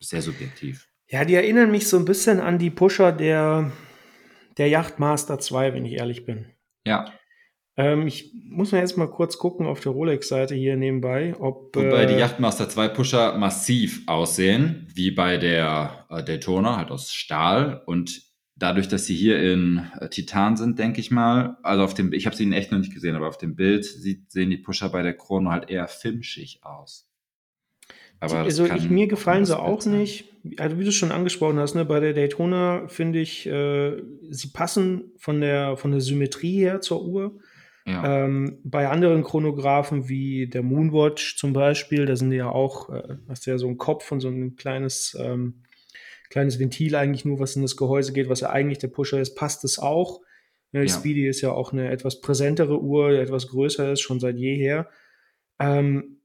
Sehr 0.00 0.22
subjektiv. 0.22 0.88
Ja, 1.08 1.24
die 1.24 1.34
erinnern 1.34 1.70
mich 1.70 1.88
so 1.88 1.96
ein 1.96 2.04
bisschen 2.04 2.40
an 2.40 2.58
die 2.58 2.70
Pusher 2.70 3.12
der, 3.12 3.72
der 4.58 4.68
Yachtmaster 4.68 5.38
2, 5.38 5.74
wenn 5.74 5.84
ich 5.84 5.94
ehrlich 5.94 6.26
bin. 6.26 6.46
Ja. 6.86 7.12
Ähm, 7.78 8.08
ich 8.08 8.32
muss 8.34 8.72
mal 8.72 8.78
jetzt 8.78 8.98
mal 8.98 9.08
kurz 9.08 9.38
gucken 9.38 9.64
auf 9.66 9.78
der 9.78 9.92
Rolex-Seite 9.92 10.56
hier 10.56 10.76
nebenbei, 10.76 11.36
ob. 11.38 11.76
Wobei 11.76 12.02
äh, 12.02 12.06
die 12.08 12.14
Yachtmaster 12.14 12.68
2 12.68 12.88
Pusher 12.88 13.38
massiv 13.38 14.02
aussehen, 14.06 14.88
wie 14.92 15.12
bei 15.12 15.38
der 15.38 16.06
äh, 16.10 16.24
Daytona, 16.24 16.76
halt 16.76 16.90
aus 16.90 17.12
Stahl. 17.12 17.82
Und 17.86 18.20
dadurch, 18.56 18.88
dass 18.88 19.06
sie 19.06 19.14
hier 19.14 19.40
in 19.40 19.86
äh, 20.00 20.08
Titan 20.08 20.56
sind, 20.56 20.80
denke 20.80 20.98
ich 20.98 21.12
mal, 21.12 21.56
also 21.62 21.84
auf 21.84 21.94
dem, 21.94 22.12
ich 22.12 22.26
habe 22.26 22.34
sie 22.34 22.42
in 22.42 22.52
echt 22.52 22.72
noch 22.72 22.80
nicht 22.80 22.92
gesehen, 22.92 23.14
aber 23.14 23.28
auf 23.28 23.38
dem 23.38 23.54
Bild 23.54 23.84
sieht, 23.84 24.32
sehen 24.32 24.50
die 24.50 24.56
Pusher 24.58 24.88
bei 24.88 25.02
der 25.02 25.16
Chrono 25.16 25.52
halt 25.52 25.70
eher 25.70 25.86
filmschig 25.86 26.64
aus. 26.64 27.08
Aber 28.18 28.38
also 28.38 28.66
ich, 28.66 28.90
mir 28.90 29.06
gefallen 29.06 29.44
sie 29.44 29.56
auch 29.56 29.80
sein. 29.80 29.98
nicht. 29.98 30.24
Also 30.56 30.80
wie 30.80 30.84
du 30.84 30.90
schon 30.90 31.12
angesprochen 31.12 31.60
hast, 31.60 31.76
ne, 31.76 31.84
bei 31.84 32.00
der 32.00 32.12
Daytona 32.12 32.88
finde 32.88 33.20
ich, 33.20 33.46
äh, 33.46 34.02
sie 34.30 34.48
passen 34.48 35.12
von 35.16 35.40
der 35.40 35.76
von 35.76 35.92
der 35.92 36.00
Symmetrie 36.00 36.58
her 36.58 36.80
zur 36.80 37.04
Uhr. 37.04 37.38
Ja. 37.88 38.24
Ähm, 38.24 38.58
bei 38.64 38.88
anderen 38.88 39.24
Chronographen 39.24 40.08
wie 40.10 40.46
der 40.46 40.62
Moonwatch 40.62 41.38
zum 41.38 41.54
Beispiel, 41.54 42.04
da 42.04 42.16
sind 42.16 42.32
ja 42.32 42.50
auch, 42.50 42.90
äh, 42.90 43.16
hast 43.28 43.46
du 43.46 43.50
ja 43.50 43.56
so 43.56 43.66
einen 43.66 43.78
Kopf 43.78 44.12
und 44.12 44.20
so 44.20 44.28
ein 44.28 44.56
kleines, 44.56 45.16
ähm, 45.18 45.62
kleines 46.28 46.58
Ventil 46.58 46.94
eigentlich 46.96 47.24
nur, 47.24 47.40
was 47.40 47.56
in 47.56 47.62
das 47.62 47.78
Gehäuse 47.78 48.12
geht, 48.12 48.28
was 48.28 48.40
ja 48.40 48.50
eigentlich 48.50 48.76
der 48.76 48.88
Pusher 48.88 49.20
ist, 49.20 49.36
passt 49.36 49.64
es 49.64 49.78
auch. 49.78 50.20
Ja, 50.72 50.82
die 50.82 50.88
ja. 50.88 50.94
Speedy 50.94 51.26
ist 51.26 51.40
ja 51.40 51.52
auch 51.52 51.72
eine 51.72 51.90
etwas 51.90 52.20
präsentere 52.20 52.78
Uhr, 52.82 53.12
die 53.12 53.16
etwas 53.16 53.48
größer 53.48 53.92
ist, 53.92 54.00
schon 54.00 54.20
seit 54.20 54.36
jeher. 54.36 54.90
Ähm, 55.58 56.20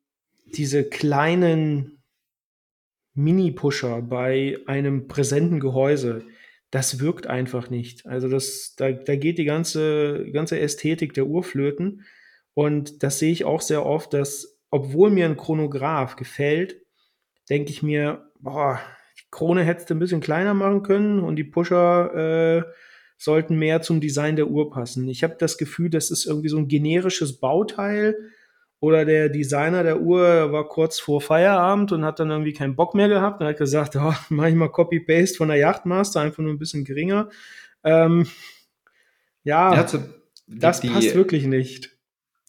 diese 0.53 0.83
kleinen 0.83 2.03
Mini-Pusher 3.13 4.01
bei 4.01 4.57
einem 4.65 5.07
präsenten 5.07 5.61
Gehäuse, 5.61 6.25
das 6.73 6.99
wirkt 6.99 7.27
einfach 7.27 7.69
nicht. 7.69 8.07
Also 8.07 8.27
das, 8.27 8.73
da, 8.75 8.91
da 8.91 9.15
geht 9.15 9.37
die 9.37 9.45
ganze, 9.45 10.25
ganze 10.31 10.59
Ästhetik 10.59 11.13
der 11.13 11.27
Uhrflöten. 11.27 12.03
Und 12.55 13.03
das 13.03 13.19
sehe 13.19 13.31
ich 13.31 13.45
auch 13.45 13.61
sehr 13.61 13.85
oft, 13.85 14.11
dass, 14.11 14.59
obwohl 14.71 15.11
mir 15.11 15.25
ein 15.25 15.37
Chronograph 15.37 16.15
gefällt, 16.15 16.81
denke 17.47 17.69
ich 17.69 17.83
mir, 17.83 18.31
boah, 18.39 18.79
die 19.19 19.29
Krone 19.29 19.63
hättest 19.63 19.91
du 19.91 19.93
ein 19.93 19.99
bisschen 19.99 20.19
kleiner 20.19 20.55
machen 20.55 20.81
können 20.81 21.19
und 21.19 21.35
die 21.35 21.43
Pusher 21.43 22.15
äh, 22.15 22.63
sollten 23.17 23.55
mehr 23.59 23.83
zum 23.83 24.01
Design 24.01 24.35
der 24.35 24.47
Uhr 24.47 24.71
passen. 24.71 25.07
Ich 25.09 25.23
habe 25.23 25.35
das 25.37 25.59
Gefühl, 25.59 25.91
das 25.91 26.09
ist 26.09 26.25
irgendwie 26.25 26.49
so 26.49 26.57
ein 26.57 26.67
generisches 26.67 27.39
Bauteil, 27.39 28.15
oder 28.83 29.05
der 29.05 29.29
Designer 29.29 29.81
der 29.81 30.01
Uhr 30.01 30.51
war 30.51 30.67
kurz 30.67 30.99
vor 30.99 31.21
Feierabend 31.21 31.93
und 31.93 32.03
hat 32.03 32.19
dann 32.19 32.29
irgendwie 32.29 32.51
keinen 32.51 32.75
Bock 32.75 32.95
mehr 32.95 33.07
gehabt 33.07 33.39
und 33.39 33.47
hat 33.47 33.55
gesagt, 33.55 33.95
oh, 33.95 34.13
mach 34.27 34.47
ich 34.47 34.55
mal 34.55 34.67
Copy-Paste 34.67 35.37
von 35.37 35.47
der 35.47 35.55
Yachtmaster, 35.55 36.19
einfach 36.19 36.43
nur 36.43 36.51
ein 36.51 36.59
bisschen 36.59 36.83
geringer. 36.83 37.29
Ähm, 37.85 38.27
ja, 39.45 39.87
zu, 39.87 40.03
das 40.47 40.81
die, 40.81 40.89
passt 40.89 41.15
wirklich 41.15 41.45
nicht. 41.45 41.97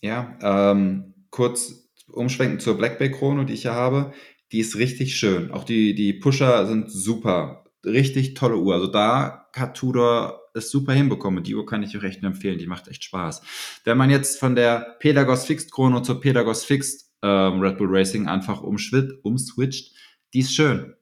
Ja, 0.02 0.36
ähm, 0.42 1.14
kurz 1.30 1.88
umschwenken 2.10 2.58
zur 2.58 2.76
Black 2.78 2.98
Bay 2.98 3.12
Chrono, 3.12 3.44
die 3.44 3.54
ich 3.54 3.62
ja 3.62 3.74
habe. 3.74 4.12
Die 4.50 4.58
ist 4.58 4.76
richtig 4.76 5.14
schön. 5.14 5.52
Auch 5.52 5.62
die, 5.62 5.94
die 5.94 6.14
Pusher 6.14 6.66
sind 6.66 6.90
super. 6.90 7.64
Richtig 7.84 8.34
tolle 8.34 8.56
Uhr. 8.56 8.74
Also 8.74 8.88
da 8.88 9.46
hat 9.54 9.76
Tudor 9.76 10.40
es 10.54 10.70
super 10.70 10.92
hinbekommen. 10.92 11.44
Die 11.44 11.54
Uhr 11.54 11.66
kann 11.66 11.82
ich 11.82 11.96
euch 11.96 12.04
echt 12.04 12.22
nur 12.22 12.30
empfehlen. 12.30 12.58
Die 12.58 12.66
macht 12.66 12.88
echt 12.88 13.04
Spaß. 13.04 13.42
Wenn 13.84 13.98
man 13.98 14.10
jetzt 14.10 14.38
von 14.38 14.54
der 14.54 14.96
Pelagos 15.00 15.44
Fixed 15.44 15.72
Chrono 15.72 16.00
zur 16.00 16.20
Pelagos 16.20 16.64
Fixed 16.64 17.10
ähm, 17.22 17.60
Red 17.60 17.78
Bull 17.78 17.88
Racing 17.90 18.28
einfach 18.28 18.62
umswitcht, 18.62 19.94
die 20.32 20.38
ist 20.40 20.54
schön. 20.54 20.94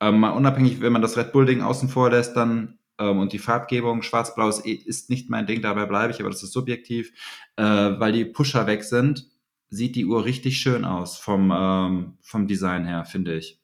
Ähm, 0.00 0.20
mal 0.20 0.30
unabhängig, 0.30 0.80
wenn 0.80 0.92
man 0.92 1.02
das 1.02 1.16
Red 1.16 1.32
Bull 1.32 1.46
Ding 1.46 1.62
außen 1.62 1.88
vor 1.88 2.10
lässt, 2.10 2.36
dann 2.36 2.78
ähm, 2.98 3.18
und 3.18 3.32
die 3.32 3.38
Farbgebung 3.38 4.02
schwarz-blau 4.02 4.48
ist, 4.48 4.66
ist, 4.66 5.10
nicht 5.10 5.30
mein 5.30 5.46
Ding, 5.46 5.62
dabei 5.62 5.86
bleibe 5.86 6.12
ich, 6.12 6.20
aber 6.20 6.30
das 6.30 6.42
ist 6.42 6.52
subjektiv, 6.52 7.12
äh, 7.56 7.64
weil 7.64 8.12
die 8.12 8.24
Pusher 8.24 8.66
weg 8.66 8.84
sind, 8.84 9.28
sieht 9.70 9.96
die 9.96 10.06
Uhr 10.06 10.24
richtig 10.24 10.58
schön 10.58 10.84
aus 10.84 11.16
vom, 11.16 11.52
ähm, 11.54 12.18
vom 12.20 12.46
Design 12.46 12.84
her, 12.84 13.04
finde 13.04 13.36
ich. 13.36 13.60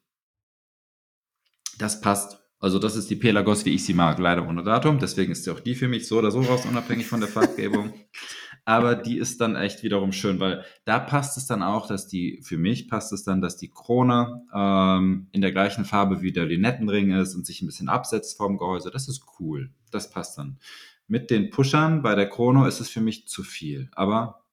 Das 1.79 2.01
passt. 2.01 2.48
Also 2.61 2.81
das 2.81 2.97
ist 2.97 3.09
die 3.09 3.17
Pelagos, 3.17 3.65
wie 3.65 3.75
ich 3.75 3.85
sie 3.85 3.95
mag, 3.95 4.19
leider 4.19 4.49
ohne 4.49 4.65
Datum. 4.65 4.99
Deswegen 4.99 5.31
ist 5.31 5.45
sie 5.45 5.51
auch 5.51 5.61
die 5.61 5.77
für 5.77 5.87
mich 5.87 6.09
so 6.09 6.19
oder 6.19 6.31
so 6.31 6.41
raus, 6.41 6.67
unabhängig 6.67 7.07
von 7.07 7.21
der 7.21 7.29
Farbgebung. 7.29 7.93
Aber 8.65 8.97
die 8.97 9.17
ist 9.17 9.41
dann 9.41 9.57
echt 9.57 9.83
wiederum 9.83 10.13
schön, 10.13 10.41
weil 10.41 10.65
da 10.85 10.99
passt 10.99 11.39
es 11.39 11.47
dann 11.47 11.63
auch, 11.63 11.87
dass 11.87 12.07
die, 12.07 12.41
für 12.43 12.59
mich 12.59 12.89
passt 12.89 13.13
es 13.13 13.23
dann, 13.23 13.41
dass 13.41 13.57
die 13.57 13.71
Krone 13.71 14.43
ähm, 14.55 15.29
in 15.33 15.41
der 15.41 15.53
gleichen 15.53 15.87
Farbe 15.87 16.21
wie 16.21 16.33
der 16.33 16.45
Linettenring 16.45 17.13
ist 17.13 17.35
und 17.35 17.47
sich 17.47 17.63
ein 17.63 17.67
bisschen 17.67 17.89
absetzt 17.89 18.37
vom 18.37 18.59
Gehäuse. 18.59 18.91
Das 18.91 19.09
ist 19.09 19.25
cool. 19.41 19.71
Das 19.91 20.11
passt 20.11 20.37
dann. 20.37 20.59
Mit 21.07 21.31
den 21.31 21.49
Pushern 21.49 22.03
bei 22.03 22.15
der 22.15 22.29
Chrono 22.29 22.67
ist 22.67 22.81
es 22.81 22.91
für 22.91 23.01
mich 23.01 23.27
zu 23.27 23.43
viel. 23.43 23.89
Aber 23.93 24.45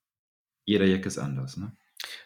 jeder 0.63 0.85
Jack 0.85 1.05
ist 1.05 1.17
anders, 1.17 1.57
ne? 1.57 1.75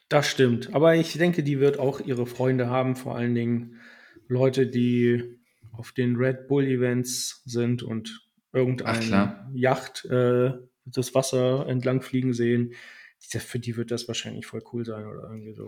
Das 0.09 0.27
stimmt. 0.27 0.73
Aber 0.75 0.95
ich 0.95 1.13
denke, 1.13 1.41
die 1.41 1.59
wird 1.59 1.79
auch 1.79 1.99
ihre 2.01 2.25
Freunde 2.25 2.69
haben, 2.69 2.95
vor 2.95 3.15
allen 3.15 3.33
Dingen 3.33 3.79
Leute, 4.27 4.67
die 4.67 5.38
auf 5.71 5.91
den 5.91 6.15
Red 6.15 6.47
Bull 6.47 6.65
Events 6.65 7.41
sind 7.45 7.83
und 7.83 8.27
irgendeine 8.53 9.47
Yacht 9.53 10.05
äh, 10.05 10.53
das 10.85 11.13
Wasser 11.15 11.67
entlang 11.67 12.01
fliegen 12.01 12.33
sehen. 12.33 12.73
Für 13.19 13.59
die 13.59 13.75
wird 13.77 13.91
das 13.91 14.07
wahrscheinlich 14.07 14.45
voll 14.45 14.63
cool 14.73 14.85
sein 14.85 15.05
oder 15.05 15.29
irgendwie 15.29 15.53
so. 15.53 15.67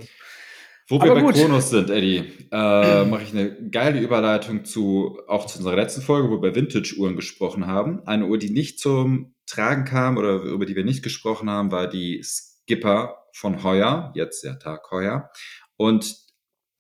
Wo 0.87 0.95
Aber 0.95 1.05
wir 1.05 1.13
bei 1.15 1.21
gut. 1.21 1.35
Kronos 1.35 1.69
sind, 1.69 1.89
Eddie, 1.89 2.23
äh, 2.51 3.05
mache 3.05 3.23
ich 3.23 3.31
eine 3.31 3.69
geile 3.69 4.01
Überleitung 4.01 4.65
zu 4.65 5.19
auch 5.27 5.45
zu 5.45 5.59
unserer 5.59 5.75
letzten 5.75 6.01
Folge, 6.01 6.27
wo 6.27 6.33
wir 6.33 6.49
über 6.49 6.55
Vintage-Uhren 6.55 7.15
gesprochen 7.15 7.67
haben. 7.67 8.05
Eine 8.07 8.25
Uhr, 8.25 8.37
die 8.37 8.49
nicht 8.49 8.79
zum 8.79 9.35
Tragen 9.45 9.85
kam 9.85 10.17
oder 10.17 10.41
über 10.41 10.65
die 10.65 10.75
wir 10.75 10.83
nicht 10.83 11.03
gesprochen 11.03 11.49
haben, 11.49 11.71
war 11.71 11.87
die 11.87 12.23
Skipper 12.23 13.17
von 13.33 13.63
Heuer, 13.63 14.11
jetzt 14.15 14.43
der 14.43 14.59
Tag 14.59 14.89
Heuer. 14.91 15.29
Und 15.77 16.17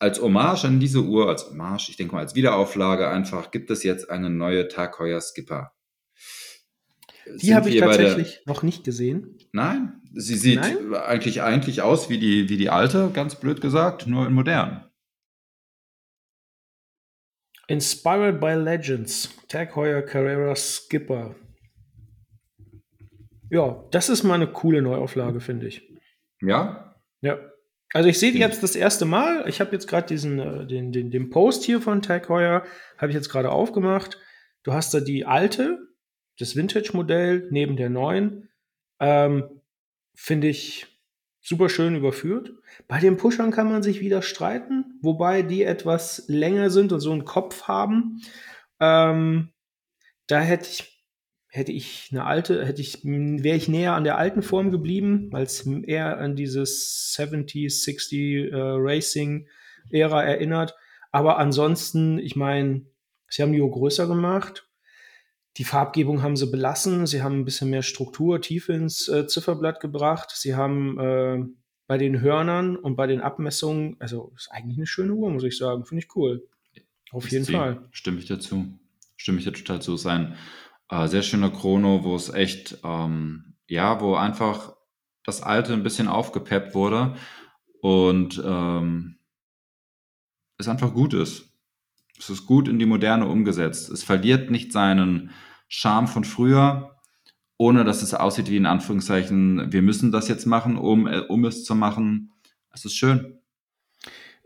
als 0.01 0.19
Hommage 0.19 0.65
an 0.65 0.79
diese 0.79 1.03
Uhr, 1.03 1.29
als 1.29 1.49
Hommage, 1.49 1.89
ich 1.89 1.97
denke 1.97 2.15
mal 2.15 2.21
als 2.21 2.33
Wiederauflage 2.33 3.07
einfach, 3.07 3.51
gibt 3.51 3.69
es 3.69 3.83
jetzt 3.83 4.09
eine 4.09 4.29
neue 4.29 4.67
Tag 4.67 4.97
Heuer 4.99 5.21
Skipper. 5.21 5.73
Die 7.35 7.53
habe 7.53 7.69
ich 7.69 7.77
tatsächlich 7.77 8.41
noch 8.45 8.63
nicht 8.63 8.83
gesehen. 8.83 9.37
Nein, 9.51 10.01
sie 10.13 10.35
sieht 10.35 10.59
Nein? 10.59 10.95
eigentlich 10.95 11.43
eigentlich 11.43 11.83
aus 11.83 12.09
wie 12.09 12.17
die, 12.17 12.49
wie 12.49 12.57
die 12.57 12.71
alte, 12.71 13.11
ganz 13.13 13.35
blöd 13.35 13.61
gesagt, 13.61 14.07
nur 14.07 14.25
in 14.25 14.33
modern. 14.33 14.89
Inspired 17.67 18.41
by 18.41 18.53
Legends, 18.53 19.29
Tag 19.47 19.75
Heuer 19.75 20.01
Carrera 20.01 20.55
Skipper. 20.55 21.35
Ja, 23.51 23.85
das 23.91 24.09
ist 24.09 24.23
mal 24.23 24.33
eine 24.33 24.47
coole 24.47 24.81
Neuauflage, 24.81 25.41
finde 25.41 25.67
ich. 25.67 25.87
Ja? 26.41 26.95
Ja. 27.21 27.50
Also 27.93 28.09
ich 28.09 28.19
sehe 28.19 28.31
die 28.31 28.39
jetzt 28.39 28.63
das 28.63 28.75
erste 28.75 29.05
Mal. 29.05 29.47
Ich 29.47 29.59
habe 29.59 29.71
jetzt 29.71 29.87
gerade 29.87 30.07
diesen 30.07 30.39
äh, 30.39 30.65
den, 30.65 30.91
den, 30.91 31.11
den 31.11 31.29
Post 31.29 31.63
hier 31.63 31.81
von 31.81 32.01
Tag 32.01 32.29
Heuer, 32.29 32.63
habe 32.97 33.09
ich 33.09 33.15
jetzt 33.15 33.29
gerade 33.29 33.51
aufgemacht. 33.51 34.17
Du 34.63 34.73
hast 34.73 34.93
da 34.93 34.99
die 34.99 35.25
alte, 35.25 35.79
das 36.39 36.55
Vintage-Modell 36.55 37.47
neben 37.51 37.75
der 37.75 37.89
neuen. 37.89 38.49
Ähm, 38.99 39.61
Finde 40.13 40.47
ich 40.47 40.87
super 41.41 41.69
schön 41.69 41.95
überführt. 41.95 42.53
Bei 42.87 42.99
den 42.99 43.17
Pushern 43.17 43.51
kann 43.51 43.69
man 43.69 43.83
sich 43.83 43.99
wieder 43.99 44.21
streiten, 44.21 44.99
wobei 45.01 45.41
die 45.41 45.63
etwas 45.63 46.25
länger 46.27 46.69
sind 46.69 46.91
und 46.91 46.99
so 46.99 47.11
einen 47.11 47.25
Kopf 47.25 47.63
haben. 47.63 48.21
Ähm, 48.79 49.49
da 50.27 50.39
hätte 50.39 50.69
ich 50.69 51.00
hätte 51.51 51.73
ich 51.73 52.07
eine 52.11 52.25
alte, 52.25 52.65
hätte 52.65 52.81
ich, 52.81 53.03
wäre 53.03 53.57
ich 53.57 53.67
näher 53.67 53.93
an 53.93 54.05
der 54.05 54.17
alten 54.17 54.41
Form 54.41 54.71
geblieben, 54.71 55.27
weil 55.31 55.43
es 55.43 55.67
eher 55.67 56.17
an 56.17 56.35
dieses 56.35 57.13
70s, 57.17 57.83
60 57.83 58.21
äh, 58.21 58.55
Racing-Ära 58.55 60.23
erinnert. 60.23 60.75
Aber 61.11 61.37
ansonsten, 61.37 62.19
ich 62.19 62.37
meine, 62.37 62.85
sie 63.27 63.41
haben 63.41 63.51
die 63.51 63.59
Uhr 63.59 63.69
größer 63.69 64.07
gemacht. 64.07 64.69
Die 65.57 65.65
Farbgebung 65.65 66.21
haben 66.23 66.37
sie 66.37 66.49
belassen. 66.49 67.05
Sie 67.05 67.21
haben 67.21 67.39
ein 67.39 67.45
bisschen 67.45 67.69
mehr 67.69 67.83
Struktur, 67.83 68.39
Tiefe 68.39 68.71
ins 68.71 69.09
äh, 69.09 69.27
Zifferblatt 69.27 69.81
gebracht. 69.81 70.31
Sie 70.33 70.55
haben 70.55 70.97
äh, 70.99 71.43
bei 71.85 71.97
den 71.97 72.21
Hörnern 72.21 72.77
und 72.77 72.95
bei 72.95 73.07
den 73.07 73.19
Abmessungen, 73.19 73.97
also 73.99 74.31
ist 74.37 74.49
eigentlich 74.51 74.77
eine 74.77 74.87
schöne 74.87 75.13
Uhr, 75.13 75.29
muss 75.29 75.43
ich 75.43 75.57
sagen. 75.57 75.83
Finde 75.83 76.05
ich 76.05 76.15
cool. 76.15 76.47
Auf 77.11 77.29
jeden 77.29 77.45
Fall. 77.45 77.89
Stimme 77.91 78.19
ich 78.19 78.25
dazu. 78.25 78.67
Stimme 79.17 79.39
ich 79.39 79.43
da 79.43 79.51
total 79.51 79.81
zu. 79.81 79.97
Sein 79.97 80.37
äh, 80.91 81.07
sehr 81.07 81.23
schöner 81.23 81.49
Chrono, 81.49 82.03
wo 82.03 82.15
es 82.15 82.29
echt, 82.31 82.77
ähm, 82.83 83.55
ja, 83.67 83.99
wo 84.01 84.15
einfach 84.15 84.75
das 85.23 85.41
Alte 85.41 85.73
ein 85.73 85.83
bisschen 85.83 86.07
aufgepeppt 86.07 86.75
wurde 86.75 87.15
und 87.81 88.41
ähm, 88.45 89.17
es 90.57 90.67
einfach 90.67 90.93
gut 90.93 91.13
ist. 91.13 91.49
Es 92.19 92.29
ist 92.29 92.45
gut 92.45 92.67
in 92.67 92.77
die 92.77 92.85
Moderne 92.85 93.27
umgesetzt. 93.27 93.89
Es 93.89 94.03
verliert 94.03 94.51
nicht 94.51 94.71
seinen 94.71 95.31
Charme 95.67 96.07
von 96.07 96.23
früher, 96.23 96.97
ohne 97.57 97.83
dass 97.83 98.01
es 98.03 98.13
aussieht 98.13 98.49
wie 98.49 98.57
in 98.57 98.65
Anführungszeichen, 98.65 99.71
wir 99.71 99.81
müssen 99.81 100.11
das 100.11 100.27
jetzt 100.27 100.45
machen, 100.45 100.77
um, 100.77 101.07
äh, 101.07 101.19
um 101.19 101.45
es 101.45 101.63
zu 101.63 101.73
machen. 101.73 102.33
Es 102.73 102.85
ist 102.85 102.95
schön. 102.95 103.39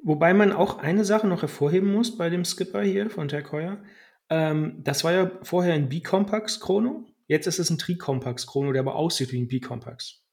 Wobei 0.04 0.36
man 0.36 0.52
auch 0.52 0.78
eine 0.78 1.04
Sache 1.04 1.28
noch 1.28 1.42
hervorheben 1.42 1.92
muss 1.92 2.16
bei 2.16 2.30
dem 2.30 2.46
Skipper 2.46 2.84
hier 2.84 3.10
von 3.10 3.28
Tag 3.28 3.52
Heuer. 3.52 3.80
Ähm, 4.30 4.82
das 4.84 5.04
war 5.04 5.14
ja 5.14 5.32
vorher 5.44 5.74
ein 5.74 5.90
B-Compax 5.90 6.60
Chrono. 6.60 7.06
Jetzt 7.28 7.48
ist 7.48 7.60
es 7.60 7.70
ein 7.70 7.78
Tri-Compax 7.78 8.48
Chrono, 8.48 8.72
der 8.72 8.82
aber 8.82 8.96
aussieht 8.96 9.32
wie 9.32 9.42
ein 9.42 9.48
B-Compax. 9.48 10.24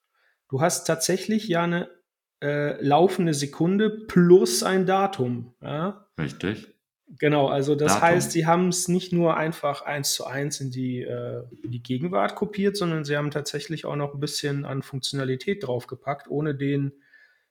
Du 0.48 0.60
hast 0.60 0.84
tatsächlich 0.84 1.48
ja 1.48 1.62
eine 1.62 1.88
äh, 2.42 2.82
laufende 2.82 3.34
Sekunde 3.34 3.90
plus 4.08 4.62
ein 4.62 4.84
Datum. 4.84 5.54
Ja? 5.62 6.06
Richtig. 6.18 6.68
Genau, 7.18 7.48
also 7.48 7.74
das 7.74 7.94
Datum. 7.94 8.08
heißt, 8.08 8.32
sie 8.32 8.46
haben 8.46 8.68
es 8.68 8.88
nicht 8.88 9.12
nur 9.12 9.36
einfach 9.36 9.82
eins 9.82 10.14
zu 10.14 10.26
eins 10.26 10.60
in 10.60 10.70
die, 10.70 11.02
äh, 11.02 11.42
in 11.62 11.70
die 11.70 11.82
Gegenwart 11.82 12.34
kopiert, 12.34 12.76
sondern 12.76 13.04
sie 13.04 13.16
haben 13.16 13.30
tatsächlich 13.30 13.84
auch 13.84 13.96
noch 13.96 14.14
ein 14.14 14.20
bisschen 14.20 14.64
an 14.64 14.82
Funktionalität 14.82 15.66
draufgepackt, 15.66 16.28
ohne 16.28 16.54
den 16.54 16.92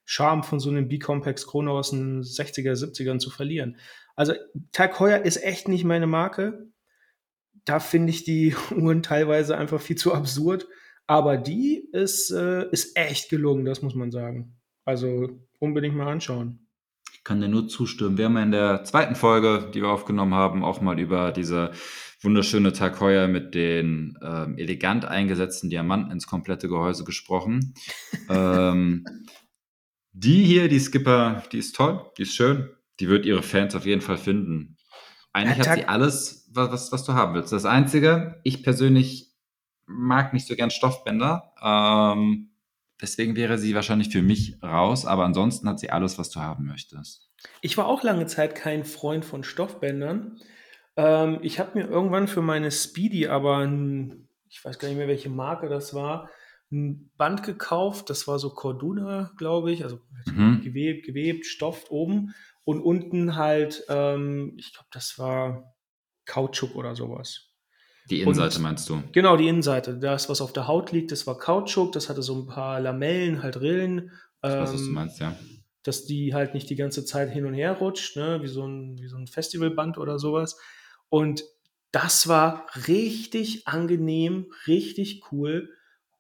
Charme 0.06 0.44
von 0.44 0.60
so 0.60 0.70
einem 0.70 0.88
B-Compax 0.88 1.48
Chrono 1.48 1.78
aus 1.78 1.92
den 1.92 2.22
60er, 2.22 2.74
70ern 2.74 3.20
zu 3.20 3.30
verlieren. 3.30 3.78
Also 4.16 4.34
Tag 4.72 5.00
Heuer 5.00 5.24
ist 5.24 5.44
echt 5.44 5.68
nicht 5.68 5.84
meine 5.84 6.08
Marke. 6.08 6.68
Da 7.66 7.80
finde 7.80 8.10
ich 8.10 8.24
die 8.24 8.56
Uhren 8.76 9.04
teilweise 9.04 9.58
einfach 9.58 9.82
viel 9.82 9.98
zu 9.98 10.14
absurd. 10.14 10.68
Aber 11.08 11.38
die 11.38 11.88
ist, 11.92 12.32
äh, 12.32 12.70
ist 12.72 12.96
echt 12.98 13.30
gelungen, 13.30 13.66
das 13.66 13.82
muss 13.82 13.96
man 13.96 14.12
sagen. 14.12 14.58
Also 14.86 15.30
unbedingt 15.60 15.96
mal 15.96 16.12
anschauen. 16.12 16.68
Ich 17.14 17.24
kann 17.24 17.42
dir 17.42 17.50
nur 17.50 17.68
zustimmen. 17.68 18.18
Wir 18.18 18.26
haben 18.26 18.38
ja 18.38 18.44
in 18.44 18.52
der 18.52 18.84
zweiten 18.84 19.16
Folge, 19.16 19.70
die 19.74 19.82
wir 19.82 19.90
aufgenommen 19.90 20.34
haben, 20.34 20.64
auch 20.64 20.82
mal 20.82 21.00
über 21.00 21.32
diese 21.32 21.72
wunderschöne 22.22 22.72
Tag 22.72 23.00
Heuer 23.00 23.28
mit 23.28 23.56
den 23.56 24.18
ähm, 24.24 24.58
elegant 24.58 25.06
eingesetzten 25.06 25.70
Diamanten 25.70 26.12
ins 26.12 26.28
komplette 26.28 26.68
Gehäuse 26.68 27.04
gesprochen. 27.04 27.74
ähm, 28.30 29.06
die 30.14 30.44
hier, 30.44 30.68
die 30.68 30.80
Skipper, 30.80 31.44
die 31.52 31.60
ist 31.60 31.76
toll, 31.76 32.12
die 32.18 32.24
ist 32.24 32.36
schön 32.36 32.70
die 33.02 33.10
wird 33.10 33.26
ihre 33.26 33.44
Fans 33.44 33.76
auf 33.76 33.86
jeden 33.86 34.02
Fall 34.02 34.18
finden. 34.18 34.78
Eigentlich 35.34 35.58
ja, 35.58 35.68
hat 35.68 35.78
sie 35.78 35.86
alles, 35.86 36.50
was, 36.54 36.92
was, 36.92 37.04
du 37.04 37.14
haben 37.14 37.34
willst. 37.34 37.52
Das 37.52 37.66
Einzige, 37.66 38.40
ich 38.44 38.64
persönlich 38.64 39.32
mag 39.88 40.34
nicht 40.34 40.48
so 40.48 40.56
gern 40.56 40.70
Stoffbänder. 40.70 41.54
Ähm, 41.62 42.52
deswegen 43.02 43.36
wäre 43.36 43.58
sie 43.58 43.74
wahrscheinlich 43.74 44.10
für 44.10 44.22
mich 44.22 44.62
raus, 44.62 45.06
aber 45.06 45.26
ansonsten 45.26 45.68
hat 45.68 45.80
sie 45.80 45.90
alles, 45.90 46.20
was 46.20 46.30
du 46.30 46.42
haben 46.42 46.68
möchtest. 46.68 47.30
Ich 47.62 47.78
war 47.78 47.88
auch 47.88 48.04
lange 48.04 48.28
Zeit 48.28 48.54
kein 48.54 48.86
Freund 48.86 49.26
von 49.26 49.44
Stoffbändern. 49.44 50.40
Ähm, 50.96 51.40
ich 51.42 51.60
habe 51.60 51.80
mir 51.80 51.88
irgendwann 51.88 52.28
für 52.28 52.44
meine 52.44 52.72
Speedy 52.72 53.28
aber, 53.28 53.64
ich 54.48 54.64
weiß 54.64 54.78
gar 54.78 54.90
nicht 54.90 54.98
mehr, 54.98 55.08
welche 55.08 55.30
Marke 55.30 55.70
das 55.70 55.96
war, 55.96 56.30
ein 56.72 57.12
Band 57.18 57.44
gekauft. 57.44 58.10
Das 58.10 58.28
war 58.28 58.40
so 58.40 58.52
Corduna, 58.52 59.32
glaube 59.38 59.72
ich, 59.72 59.84
also 59.84 60.00
mhm. 60.26 60.62
gewebt, 60.62 61.06
gewebt, 61.06 61.46
Stoff 61.46 61.90
oben. 61.90 62.34
Und 62.64 62.82
unten 62.82 63.36
halt, 63.36 63.84
ähm, 63.90 64.54
ich 64.58 64.74
glaube, 64.74 64.88
das 64.92 65.18
war 65.18 65.76
Kautschuk 66.26 66.76
oder 66.76 66.96
sowas. 66.96 67.50
Die 68.10 68.22
Innenseite 68.22 68.58
und, 68.58 68.64
meinst 68.64 68.90
du? 68.90 69.04
Genau, 69.12 69.38
die 69.38 69.48
Innenseite. 69.48 69.98
Das, 69.98 70.30
was 70.30 70.42
auf 70.42 70.54
der 70.54 70.68
Haut 70.68 70.92
liegt, 70.92 71.12
das 71.12 71.28
war 71.28 71.38
Kautschuk, 71.38 71.92
das 71.92 72.10
hatte 72.10 72.22
so 72.22 72.36
ein 72.36 72.48
paar 72.48 72.80
Lamellen, 72.80 73.44
halt 73.44 73.60
Rillen. 73.60 74.12
Ähm, 74.44 74.60
was 74.60 74.72
du 74.72 74.92
meinst, 74.92 75.20
ja. 75.20 75.36
Dass 75.84 76.06
die 76.06 76.34
halt 76.34 76.54
nicht 76.54 76.70
die 76.70 76.76
ganze 76.76 77.06
Zeit 77.06 77.32
hin 77.32 77.46
und 77.46 77.54
her 77.54 77.74
rutscht, 77.74 78.16
ne? 78.16 78.40
wie, 78.42 78.48
so 78.48 78.66
ein, 78.66 78.98
wie 79.00 79.08
so 79.08 79.18
ein 79.18 79.28
Festivalband 79.28 79.98
oder 79.98 80.20
sowas. 80.20 80.60
Und 81.10 81.44
das 81.92 82.28
war 82.28 82.68
richtig 82.88 83.68
angenehm, 83.68 84.48
richtig 84.68 85.24
cool. 85.32 85.70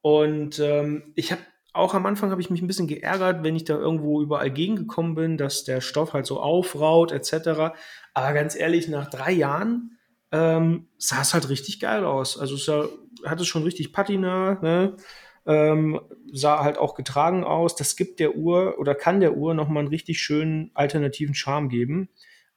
Und 0.01 0.59
ähm, 0.59 1.13
ich 1.15 1.31
habe 1.31 1.41
auch 1.73 1.93
am 1.93 2.05
Anfang 2.05 2.31
habe 2.31 2.41
ich 2.41 2.49
mich 2.49 2.61
ein 2.61 2.67
bisschen 2.67 2.87
geärgert, 2.87 3.43
wenn 3.43 3.55
ich 3.55 3.63
da 3.63 3.77
irgendwo 3.77 4.21
überall 4.21 4.51
gegengekommen 4.51 5.15
bin, 5.15 5.37
dass 5.37 5.63
der 5.63 5.79
Stoff 5.79 6.13
halt 6.13 6.25
so 6.25 6.39
aufraut 6.41 7.11
etc. 7.11 7.73
Aber 8.13 8.33
ganz 8.33 8.55
ehrlich, 8.55 8.87
nach 8.87 9.09
drei 9.09 9.31
Jahren 9.31 9.97
ähm, 10.31 10.87
sah 10.97 11.21
es 11.21 11.33
halt 11.33 11.49
richtig 11.49 11.79
geil 11.79 12.03
aus. 12.03 12.37
Also 12.37 12.55
es 12.55 12.65
sah, 12.65 12.89
hatte 13.25 13.45
schon 13.45 13.63
richtig 13.63 13.93
Patina, 13.93 14.59
ne? 14.61 14.97
ähm, 15.45 15.99
sah 16.31 16.63
halt 16.63 16.77
auch 16.77 16.95
getragen 16.95 17.43
aus. 17.43 17.75
Das 17.75 17.95
gibt 17.95 18.19
der 18.19 18.35
Uhr 18.35 18.77
oder 18.79 18.95
kann 18.95 19.19
der 19.19 19.35
Uhr 19.37 19.53
nochmal 19.53 19.81
einen 19.81 19.89
richtig 19.89 20.21
schönen 20.21 20.71
alternativen 20.73 21.35
Charme 21.35 21.69
geben. 21.69 22.09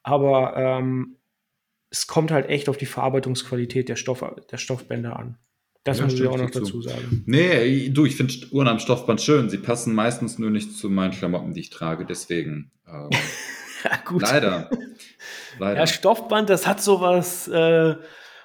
Aber 0.02 0.56
ähm, 0.56 1.18
es 1.90 2.06
kommt 2.06 2.30
halt 2.30 2.48
echt 2.48 2.68
auf 2.68 2.76
die 2.76 2.86
Verarbeitungsqualität 2.86 3.88
der, 3.88 3.96
Stoff, 3.96 4.24
der 4.50 4.58
Stoffbänder 4.58 5.16
an. 5.16 5.38
Das 5.84 5.98
ja, 5.98 6.04
muss 6.04 6.14
ich 6.14 6.26
auch 6.26 6.38
noch 6.38 6.50
dazu 6.50 6.80
sagen. 6.80 7.22
Nee, 7.26 7.90
du, 7.90 8.06
ich 8.06 8.16
finde 8.16 8.34
Uhren 8.50 8.68
am 8.68 8.78
Stoffband 8.78 9.20
schön. 9.20 9.50
Sie 9.50 9.58
passen 9.58 9.94
meistens 9.94 10.38
nur 10.38 10.50
nicht 10.50 10.76
zu 10.76 10.88
meinen 10.88 11.12
Klamotten, 11.12 11.52
die 11.52 11.60
ich 11.60 11.70
trage. 11.70 12.06
Deswegen. 12.06 12.70
Ähm, 12.88 13.10
ja, 13.84 13.90
gut. 14.06 14.22
Leider. 14.22 14.70
leider. 15.58 15.80
Ja, 15.80 15.86
Stoffband, 15.86 16.48
das 16.48 16.66
hat 16.66 16.82
sowas. 16.82 17.48
Äh, 17.48 17.96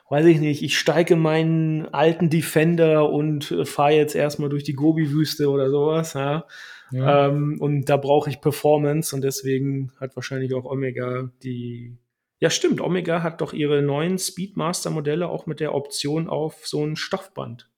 weiß 0.09 0.25
ich 0.25 0.39
nicht, 0.39 0.63
ich 0.63 0.77
steige 0.77 1.15
meinen 1.15 1.85
alten 1.93 2.29
Defender 2.29 3.09
und 3.09 3.51
äh, 3.51 3.65
fahre 3.65 3.93
jetzt 3.93 4.15
erstmal 4.15 4.49
durch 4.49 4.63
die 4.63 4.73
Gobi-Wüste 4.73 5.49
oder 5.49 5.69
sowas, 5.69 6.13
ja. 6.13 6.45
ja. 6.91 7.27
Ähm, 7.27 7.57
und 7.61 7.85
da 7.85 7.97
brauche 7.97 8.29
ich 8.29 8.41
Performance 8.41 9.15
und 9.15 9.21
deswegen 9.21 9.91
hat 9.99 10.15
wahrscheinlich 10.15 10.53
auch 10.53 10.65
Omega 10.65 11.29
die. 11.43 11.95
Ja, 12.39 12.49
stimmt, 12.49 12.79
Omega 12.79 13.21
hat 13.21 13.41
doch 13.41 13.53
ihre 13.53 13.81
neuen 13.81 14.17
Speedmaster-Modelle 14.17 15.27
auch 15.27 15.45
mit 15.45 15.59
der 15.59 15.75
Option 15.75 16.29
auf 16.29 16.65
so 16.65 16.85
ein 16.85 16.95
Stoffband 16.95 17.69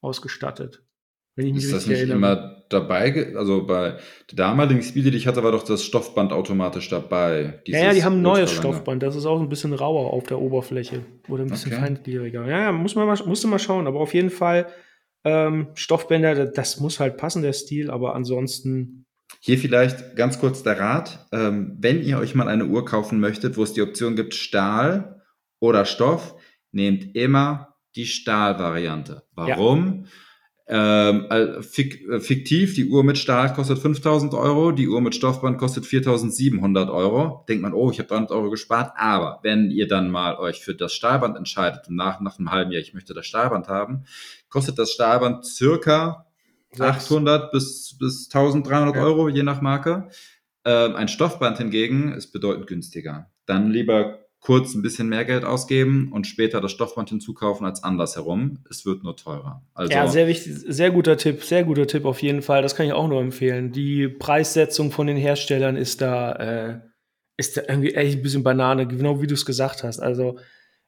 ausgestattet. 0.00 0.84
Wenn 1.36 1.46
ich 1.46 1.54
mich 1.54 1.64
ist 1.64 1.72
das 1.72 1.86
nicht 1.86 1.98
erinnere. 1.98 2.16
immer 2.16 2.64
dabei? 2.68 3.34
Also 3.36 3.66
bei 3.66 3.98
der 4.30 4.36
damaligen 4.36 4.82
Speedy, 4.82 5.10
die 5.10 5.16
ich 5.16 5.26
hatte, 5.26 5.42
war 5.42 5.50
doch 5.50 5.64
das 5.64 5.82
Stoffband 5.82 6.32
automatisch 6.32 6.88
dabei. 6.88 7.60
Ja, 7.66 7.86
ja, 7.86 7.92
die 7.92 8.04
haben 8.04 8.16
ein 8.16 8.22
neues 8.22 8.52
Stoffband. 8.52 9.02
Das 9.02 9.16
ist 9.16 9.26
auch 9.26 9.40
ein 9.40 9.48
bisschen 9.48 9.72
rauer 9.72 10.12
auf 10.12 10.24
der 10.24 10.40
Oberfläche. 10.40 11.04
Oder 11.28 11.42
ein 11.42 11.50
bisschen 11.50 11.72
okay. 11.72 11.80
feingliedriger. 11.80 12.46
Ja, 12.46 12.60
ja, 12.60 12.72
muss 12.72 12.94
man 12.94 13.06
mal, 13.06 13.18
musste 13.26 13.48
mal 13.48 13.58
schauen. 13.58 13.88
Aber 13.88 13.98
auf 14.00 14.14
jeden 14.14 14.30
Fall 14.30 14.68
ähm, 15.24 15.68
Stoffbänder, 15.74 16.46
das 16.46 16.78
muss 16.78 17.00
halt 17.00 17.16
passen, 17.16 17.42
der 17.42 17.52
Stil. 17.52 17.90
Aber 17.90 18.14
ansonsten. 18.14 19.03
Hier 19.40 19.58
vielleicht 19.58 20.16
ganz 20.16 20.38
kurz 20.38 20.62
der 20.62 20.78
Rat. 20.78 21.26
Ähm, 21.32 21.76
wenn 21.80 22.02
ihr 22.02 22.18
euch 22.18 22.34
mal 22.34 22.48
eine 22.48 22.66
Uhr 22.66 22.84
kaufen 22.84 23.20
möchtet, 23.20 23.56
wo 23.56 23.62
es 23.62 23.72
die 23.72 23.82
Option 23.82 24.16
gibt 24.16 24.34
Stahl 24.34 25.22
oder 25.60 25.84
Stoff, 25.84 26.34
nehmt 26.72 27.14
immer 27.14 27.76
die 27.96 28.06
Stahlvariante. 28.06 29.22
Warum? 29.34 30.04
Ja 30.04 30.10
ähm, 30.66 31.26
äh, 31.28 31.62
fiktiv, 31.62 32.74
die 32.74 32.88
Uhr 32.88 33.04
mit 33.04 33.18
Stahl 33.18 33.52
kostet 33.52 33.78
5000 33.78 34.32
Euro, 34.32 34.72
die 34.72 34.88
Uhr 34.88 35.02
mit 35.02 35.14
Stoffband 35.14 35.58
kostet 35.58 35.84
4700 35.84 36.88
Euro. 36.88 37.44
Denkt 37.48 37.62
man, 37.62 37.74
oh, 37.74 37.90
ich 37.90 37.98
habe 37.98 38.08
300 38.08 38.30
Euro 38.30 38.50
gespart. 38.50 38.92
Aber 38.96 39.40
wenn 39.42 39.70
ihr 39.70 39.86
dann 39.86 40.10
mal 40.10 40.36
euch 40.36 40.62
für 40.62 40.74
das 40.74 40.94
Stahlband 40.94 41.36
entscheidet 41.36 41.88
und 41.88 41.96
nach, 41.96 42.20
nach 42.20 42.38
einem 42.38 42.50
halben 42.50 42.72
Jahr, 42.72 42.80
ich 42.80 42.94
möchte 42.94 43.12
das 43.12 43.26
Stahlband 43.26 43.68
haben, 43.68 44.04
kostet 44.48 44.78
das 44.78 44.92
Stahlband 44.92 45.44
circa 45.44 46.23
800 46.80 47.52
bis, 47.52 47.96
bis 47.98 48.28
1300 48.32 48.96
ja. 48.96 49.02
Euro, 49.02 49.28
je 49.28 49.42
nach 49.42 49.60
Marke. 49.60 50.08
Ähm, 50.64 50.96
ein 50.96 51.08
Stoffband 51.08 51.58
hingegen 51.58 52.12
ist 52.12 52.32
bedeutend 52.32 52.66
günstiger. 52.66 53.30
Dann 53.46 53.70
lieber 53.70 54.24
kurz 54.44 54.74
ein 54.74 54.82
bisschen 54.82 55.08
mehr 55.08 55.24
Geld 55.24 55.42
ausgeben 55.44 56.12
und 56.12 56.26
später 56.26 56.60
das 56.60 56.70
Stoffband 56.70 57.08
hinzukaufen 57.08 57.64
als 57.66 57.82
andersherum. 57.82 58.58
Es 58.68 58.84
wird 58.84 59.02
nur 59.02 59.16
teurer. 59.16 59.62
Also 59.72 59.92
ja, 59.92 60.06
sehr 60.06 60.28
wichtig, 60.28 60.52
sehr 60.68 60.90
guter 60.90 61.16
Tipp, 61.16 61.42
sehr 61.42 61.64
guter 61.64 61.86
Tipp 61.86 62.04
auf 62.04 62.20
jeden 62.20 62.42
Fall. 62.42 62.60
Das 62.60 62.76
kann 62.76 62.84
ich 62.84 62.92
auch 62.92 63.08
nur 63.08 63.22
empfehlen. 63.22 63.72
Die 63.72 64.06
Preissetzung 64.06 64.90
von 64.90 65.06
den 65.06 65.16
Herstellern 65.16 65.76
ist 65.76 66.02
da, 66.02 66.32
äh, 66.32 66.80
ist 67.38 67.56
da 67.56 67.62
irgendwie 67.66 67.94
echt 67.94 68.18
ein 68.18 68.22
bisschen 68.22 68.42
Banane, 68.42 68.86
genau 68.86 69.22
wie 69.22 69.26
du 69.26 69.32
es 69.32 69.46
gesagt 69.46 69.82
hast. 69.82 69.98
Also 69.98 70.38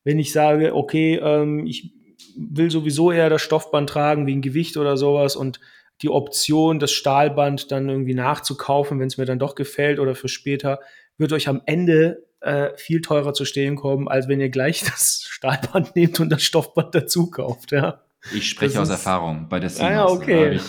wenn 0.04 0.18
ich 0.18 0.32
sage, 0.32 0.74
okay, 0.74 1.18
ähm, 1.22 1.66
ich 1.66 1.95
will 2.36 2.70
sowieso 2.70 3.12
eher 3.12 3.30
das 3.30 3.42
Stoffband 3.42 3.90
tragen 3.90 4.26
wegen 4.26 4.42
Gewicht 4.42 4.76
oder 4.76 4.96
sowas 4.96 5.36
und 5.36 5.60
die 6.02 6.10
Option, 6.10 6.78
das 6.78 6.92
Stahlband 6.92 7.72
dann 7.72 7.88
irgendwie 7.88 8.14
nachzukaufen, 8.14 9.00
wenn 9.00 9.06
es 9.06 9.16
mir 9.16 9.24
dann 9.24 9.38
doch 9.38 9.54
gefällt 9.54 9.98
oder 9.98 10.14
für 10.14 10.28
später, 10.28 10.80
wird 11.16 11.32
euch 11.32 11.48
am 11.48 11.62
Ende 11.64 12.26
äh, 12.40 12.76
viel 12.76 13.00
teurer 13.00 13.32
zu 13.32 13.44
stehen 13.44 13.76
kommen, 13.76 14.08
als 14.08 14.28
wenn 14.28 14.40
ihr 14.40 14.50
gleich 14.50 14.82
das 14.84 15.24
Stahlband 15.28 15.96
nehmt 15.96 16.20
und 16.20 16.28
das 16.30 16.42
Stoffband 16.42 16.94
dazu 16.94 17.30
kauft. 17.30 17.72
Ja. 17.72 18.02
Ich 18.34 18.50
spreche 18.50 18.74
das 18.74 18.82
aus 18.82 18.88
ist, 18.88 18.94
Erfahrung. 19.06 19.48
Bei 19.48 19.58
der 19.58 19.70
Seamaster 19.70 20.04
ah, 20.04 20.08
ja, 20.08 20.12
okay. 20.12 20.44
habe 20.44 20.54
ich, 20.54 20.62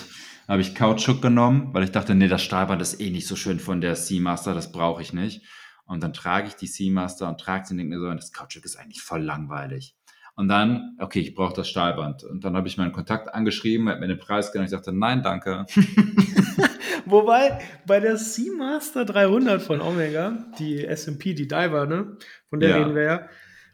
hab 0.48 0.60
ich 0.60 0.76
Kautschuk 0.76 1.22
genommen, 1.22 1.74
weil 1.74 1.84
ich 1.84 1.92
dachte, 1.92 2.16
nee, 2.16 2.28
das 2.28 2.44
Stahlband 2.44 2.82
ist 2.82 3.02
eh 3.02 3.10
nicht 3.10 3.28
so 3.28 3.36
schön 3.36 3.60
von 3.60 3.82
der 3.82 3.96
Seamaster, 3.96 4.54
das 4.54 4.72
brauche 4.72 5.02
ich 5.02 5.12
nicht. 5.12 5.44
Und 5.86 6.04
dann 6.04 6.14
trage 6.14 6.48
ich 6.48 6.56
die 6.56 6.68
Seamaster 6.68 7.28
und 7.28 7.40
trage 7.40 7.66
sie 7.66 7.74
und 7.74 7.80
denke 7.80 7.96
mir 7.96 8.02
so, 8.02 8.14
das 8.14 8.34
Kautschuk 8.34 8.66
ist 8.66 8.78
eigentlich 8.78 9.02
voll 9.02 9.24
langweilig. 9.24 9.97
Und 10.38 10.50
dann, 10.50 10.96
okay, 11.00 11.20
ich 11.20 11.34
brauche 11.34 11.56
das 11.56 11.68
Stahlband. 11.68 12.24
Und 12.24 12.44
dann 12.44 12.56
habe 12.56 12.68
ich 12.68 12.78
meinen 12.78 12.92
Kontakt 12.92 13.34
angeschrieben, 13.34 13.90
hat 13.90 14.00
mir 14.00 14.08
den 14.08 14.20
Preis 14.20 14.52
genannt. 14.52 14.68
Ich 14.68 14.72
sagte, 14.72 14.94
nein, 14.94 15.24
danke. 15.24 15.66
Wobei, 17.06 17.58
bei 17.88 18.00
der 18.00 18.18
Seamaster 18.18 19.04
300 19.04 19.62
von 19.62 19.82
Omega, 19.82 20.46
die 20.60 20.86
SMP, 20.86 21.34
die 21.34 21.48
Diver, 21.48 21.88
ne, 21.88 22.18
von 22.52 22.60
der 22.60 22.70
ja, 22.70 22.78
reden 22.78 22.94
wir 22.94 23.02
ja, 23.02 23.16
richtig. 23.16 23.30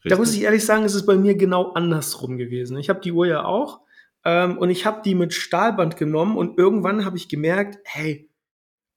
da 0.06 0.16
muss 0.16 0.34
ich 0.34 0.44
ehrlich 0.44 0.66
sagen, 0.66 0.86
ist 0.86 0.94
es 0.94 1.06
bei 1.06 1.18
mir 1.18 1.36
genau 1.36 1.74
andersrum 1.74 2.38
gewesen. 2.38 2.78
Ich 2.78 2.90
habe 2.90 3.02
die 3.02 3.12
Uhr 3.12 3.28
ja 3.28 3.44
auch 3.44 3.82
ähm, 4.24 4.58
und 4.58 4.70
ich 4.70 4.86
habe 4.86 5.02
die 5.04 5.16
mit 5.16 5.34
Stahlband 5.34 5.98
genommen 5.98 6.38
und 6.38 6.58
irgendwann 6.58 7.04
habe 7.04 7.18
ich 7.18 7.28
gemerkt, 7.28 7.80
hey, 7.84 8.30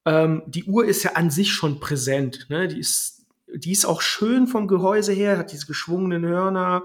ähm, 0.05 0.43
die 0.47 0.65
Uhr 0.65 0.85
ist 0.85 1.03
ja 1.03 1.13
an 1.15 1.31
sich 1.31 1.53
schon 1.53 1.81
präsent. 1.81 2.47
Ne? 2.49 2.69
Die, 2.69 2.79
ist, 2.79 3.27
die 3.53 3.73
ist 3.73 3.87
auch 3.87 4.03
schön 4.03 4.47
vom 4.47 4.69
Gehäuse 4.69 5.13
her, 5.13 5.37
hat 5.37 5.51
diese 5.51 5.67
geschwungenen 5.67 6.25
Hörner, 6.25 6.85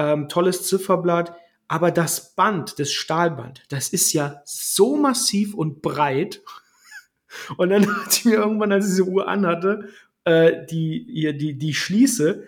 ähm, 0.00 0.28
tolles 0.28 0.66
Zifferblatt. 0.66 1.34
Aber 1.68 1.90
das 1.90 2.34
Band, 2.34 2.78
das 2.78 2.90
Stahlband, 2.92 3.62
das 3.68 3.90
ist 3.90 4.12
ja 4.12 4.42
so 4.44 4.96
massiv 4.96 5.54
und 5.54 5.82
breit. 5.82 6.42
Und 7.56 7.70
dann 7.70 7.86
hat 7.86 8.12
sie 8.12 8.28
mir 8.28 8.38
irgendwann, 8.38 8.72
als 8.72 8.86
ich 8.86 8.90
diese 8.90 9.04
Uhr 9.04 9.28
anhatte, 9.28 9.88
äh, 10.24 10.66
die, 10.66 11.36
die, 11.38 11.56
die 11.56 11.74
Schließe, 11.74 12.44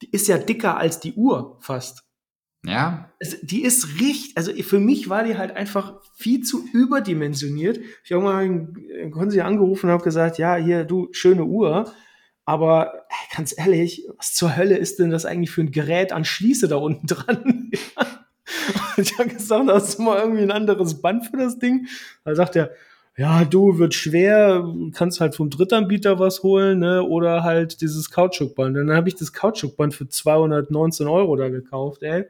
die 0.00 0.10
ist 0.10 0.26
ja 0.26 0.38
dicker 0.38 0.78
als 0.78 1.00
die 1.00 1.12
Uhr 1.12 1.58
fast. 1.60 2.04
Ja. 2.64 3.10
Also, 3.20 3.36
die 3.42 3.62
ist 3.62 4.00
richtig, 4.00 4.36
also 4.36 4.52
für 4.62 4.78
mich 4.78 5.10
war 5.10 5.24
die 5.24 5.36
halt 5.36 5.54
einfach 5.54 6.00
viel 6.14 6.42
zu 6.42 6.64
überdimensioniert. 6.72 7.78
Ich 8.04 8.12
habe 8.12 8.22
mal, 8.22 8.68
konnten 9.10 9.30
sie 9.30 9.42
angerufen 9.42 9.86
und 9.86 9.92
habe 9.92 10.04
gesagt, 10.04 10.38
ja, 10.38 10.56
hier, 10.56 10.84
du, 10.84 11.08
schöne 11.12 11.44
Uhr. 11.44 11.92
Aber 12.44 13.04
ganz 13.34 13.54
ehrlich, 13.56 14.04
was 14.16 14.34
zur 14.34 14.56
Hölle 14.56 14.76
ist 14.76 14.98
denn 14.98 15.10
das 15.10 15.24
eigentlich 15.24 15.50
für 15.50 15.62
ein 15.62 15.70
Gerät 15.70 16.12
an 16.12 16.24
Schließe 16.24 16.68
da 16.68 16.76
unten 16.76 17.06
dran? 17.08 17.70
ich 18.96 19.18
habe 19.18 19.28
gesagt, 19.30 19.68
hast 19.68 19.98
du 19.98 20.02
mal 20.02 20.18
irgendwie 20.18 20.42
ein 20.42 20.50
anderes 20.50 21.00
Band 21.00 21.26
für 21.26 21.36
das 21.36 21.58
Ding? 21.58 21.86
Da 22.24 22.34
sagt 22.34 22.56
er, 22.56 22.70
ja, 23.16 23.44
du, 23.44 23.78
wird 23.78 23.94
schwer, 23.94 24.64
kannst 24.94 25.20
halt 25.20 25.34
vom 25.34 25.50
Drittanbieter 25.50 26.18
was 26.18 26.42
holen, 26.42 26.78
ne? 26.78 27.02
Oder 27.02 27.44
halt 27.44 27.82
dieses 27.82 28.10
Kautschukband. 28.10 28.76
Und 28.76 28.86
dann 28.86 28.96
habe 28.96 29.08
ich 29.08 29.14
das 29.14 29.34
Kautschukband 29.34 29.94
für 29.94 30.08
219 30.08 31.06
Euro 31.08 31.36
da 31.36 31.48
gekauft, 31.50 32.02
ey. 32.02 32.24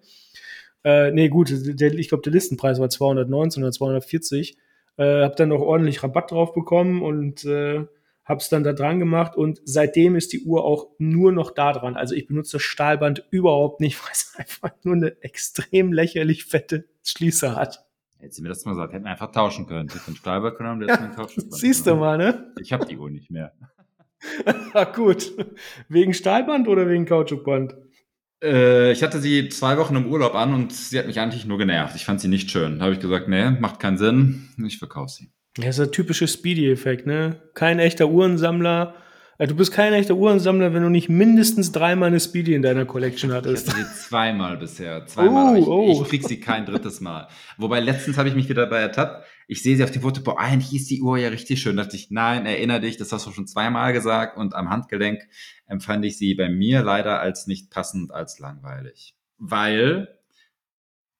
Äh, 0.85 1.13
nee, 1.13 1.29
gut, 1.29 1.53
der, 1.53 1.95
ich 1.95 2.09
glaube, 2.09 2.23
der 2.23 2.33
Listenpreis 2.33 2.81
war 2.81 2.89
219 2.91 3.63
oder 3.63 3.71
240. 3.71 4.57
Äh, 4.97 5.23
hab 5.23 5.37
dann 5.37 5.51
noch 5.51 5.61
ordentlich 5.61 6.03
Rabatt 6.03 6.33
drauf 6.33 6.53
bekommen 6.53 7.03
und 7.03 7.45
äh, 7.45 7.87
habe 8.33 8.41
es 8.41 8.49
dann 8.49 8.65
da 8.65 8.73
dran 8.73 8.99
gemacht 8.99 9.37
und 9.37 9.61
seitdem 9.65 10.17
ist 10.17 10.33
die 10.33 10.43
Uhr 10.45 10.65
auch 10.65 10.89
nur 10.99 11.31
noch 11.33 11.51
da 11.53 11.73
dran. 11.73 11.97
Also 11.97 12.15
ich 12.15 12.27
benutze 12.27 12.57
das 12.57 12.63
Stahlband 12.63 13.25
überhaupt 13.31 13.81
nicht, 13.81 14.01
weil 14.05 14.13
es 14.13 14.35
einfach 14.37 14.71
nur 14.83 14.97
eine 14.97 15.23
extrem 15.23 15.93
lächerlich 15.93 16.47
fette 16.47 16.87
Schließe 17.05 17.55
hat. 17.55 17.85
Hätte 18.19 18.35
sie 18.35 18.43
mir 18.43 18.49
das 18.49 18.65
mal 18.65 18.73
gesagt, 18.73 18.93
hätten 18.95 19.05
wir 19.05 19.11
einfach 19.11 19.33
tauschen 19.33 19.67
können. 19.67 19.89
Ich 19.89 19.95
hätte 19.95 20.13
ein 20.13 20.17
Stahlband 20.17 20.57
genommen, 20.57 20.81
der 20.81 20.89
ja, 20.89 21.17
hat 21.17 21.31
Siehst 21.51 21.87
du 21.87 21.95
mal, 21.95 22.17
ne? 22.17 22.53
Ich 22.61 22.73
habe 22.73 22.87
die 22.87 22.97
Uhr 22.97 23.11
nicht 23.11 23.31
mehr. 23.31 23.53
ah, 24.73 24.85
gut. 24.85 25.33
Wegen 25.89 26.15
Stahlband 26.15 26.69
oder 26.69 26.89
wegen 26.89 27.05
Kautschukband? 27.05 27.75
Äh, 28.43 28.93
ich 28.93 29.03
hatte 29.03 29.21
sie 29.21 29.49
zwei 29.49 29.77
Wochen 29.77 29.97
im 29.97 30.07
Urlaub 30.07 30.35
an 30.35 30.55
und 30.55 30.73
sie 30.73 30.99
hat 30.99 31.07
mich 31.07 31.21
eigentlich 31.21 31.45
nur 31.45 31.59
genervt. 31.59 31.97
Ich 31.97 32.05
fand 32.05 32.21
sie 32.21 32.29
nicht 32.29 32.51
schön. 32.51 32.79
Da 32.79 32.85
habe 32.87 32.95
ich 32.95 33.01
gesagt, 33.01 33.29
nee, 33.29 33.51
macht 33.51 33.81
keinen 33.81 33.99
Sinn. 33.99 34.49
Ich 34.65 34.79
verkaufe 34.79 35.13
sie. 35.13 35.33
Ja, 35.59 35.69
ist 35.69 35.79
der 35.79 35.91
typische 35.91 36.27
Speedy-Effekt, 36.27 37.07
ne? 37.07 37.43
Kein 37.55 37.79
echter 37.79 38.09
Uhrensammler, 38.09 38.95
Ja, 39.39 39.47
du 39.47 39.55
bist 39.55 39.73
kein 39.73 39.93
echter 39.93 40.15
Uhrensammler, 40.15 40.73
wenn 40.73 40.83
du 40.83 40.89
nicht 40.89 41.09
mindestens 41.09 41.73
dreimal 41.73 42.09
eine 42.09 42.21
Speedy 42.21 42.55
in 42.55 42.63
deiner 42.63 42.85
Collection 42.85 43.33
hattest. 43.33 43.67
Ich 43.67 43.75
hatte 43.75 43.85
sie 43.85 44.09
zweimal 44.09 44.57
bisher. 44.57 45.05
Zweimal. 45.07 45.57
Oh, 45.57 45.59
ich, 45.59 45.67
oh. 45.67 46.03
ich 46.03 46.09
krieg 46.09 46.27
sie 46.27 46.39
kein 46.39 46.65
drittes 46.65 47.01
Mal. 47.01 47.29
Wobei 47.59 47.81
letztens 47.81 48.17
habe 48.19 48.29
ich 48.29 48.35
mich 48.35 48.49
wieder 48.49 48.63
dabei 48.63 48.81
ertappt. 48.81 49.27
Ich 49.49 49.63
sehe 49.63 49.77
sie 49.77 49.85
auf 49.85 49.91
dem 49.91 50.03
Foto, 50.03 50.23
boah, 50.23 50.39
eigentlich 50.39 50.73
ist 50.75 50.91
die 50.91 51.03
Uhr 51.03 51.19
ja 51.19 51.29
richtig 51.29 51.61
schön. 51.61 51.77
Da 51.77 51.83
dachte 51.83 51.97
ich, 51.97 52.11
nein, 52.11 52.47
erinnere 52.47 52.81
dich, 52.81 52.97
das 52.97 53.13
hast 53.13 53.27
du 53.27 53.33
schon 53.33 53.47
zweimal 53.47 53.93
gesagt. 53.93 54.39
Und 54.39 54.55
am 54.55 54.71
Handgelenk 54.71 55.21
empfand 55.67 56.05
ich 56.05 56.17
sie 56.17 56.35
bei 56.35 56.49
mir 56.49 56.83
leider 56.83 57.21
als 57.21 57.47
nicht 57.47 57.71
passend, 57.71 58.13
als 58.13 58.39
langweilig. 58.39 59.17
Weil 59.39 60.21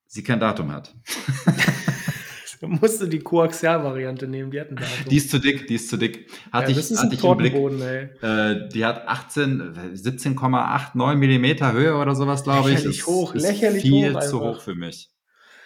sie 0.07 0.23
kein 0.23 0.41
Datum 0.41 0.73
hat. 0.73 0.95
Da 2.63 2.69
musst 2.69 3.03
du 3.03 3.07
die 3.07 3.19
Koaxial-Variante 3.19 4.29
nehmen, 4.29 4.53
die 4.53 4.61
hatten 4.61 4.77
da. 4.77 4.85
Die 5.11 5.17
ist 5.17 5.31
zu 5.31 5.41
dick, 5.41 5.67
die 5.67 5.75
ist 5.75 5.89
zu 5.89 5.97
dick. 5.97 6.31
Hatte 6.53 6.71
ja, 6.71 6.79
ich, 6.79 6.97
hatte 6.97 7.15
ich 7.15 7.25
im 7.25 7.37
Blick. 7.37 7.55
Äh, 8.23 8.69
die 8.69 8.85
hat 8.85 9.09
18, 9.09 9.95
17,89 9.97 11.17
Millimeter 11.17 11.73
Höhe 11.73 11.97
oder 11.97 12.15
sowas, 12.15 12.45
glaube 12.45 12.71
ich. 12.71 12.77
Lächerlich 12.77 13.07
hoch, 13.07 13.35
ist 13.35 13.43
lächerlich 13.43 13.83
viel 13.83 14.15
hoch. 14.15 14.21
Viel 14.21 14.31
zu 14.31 14.41
hoch 14.41 14.61
für 14.61 14.77
mich. 14.77 15.11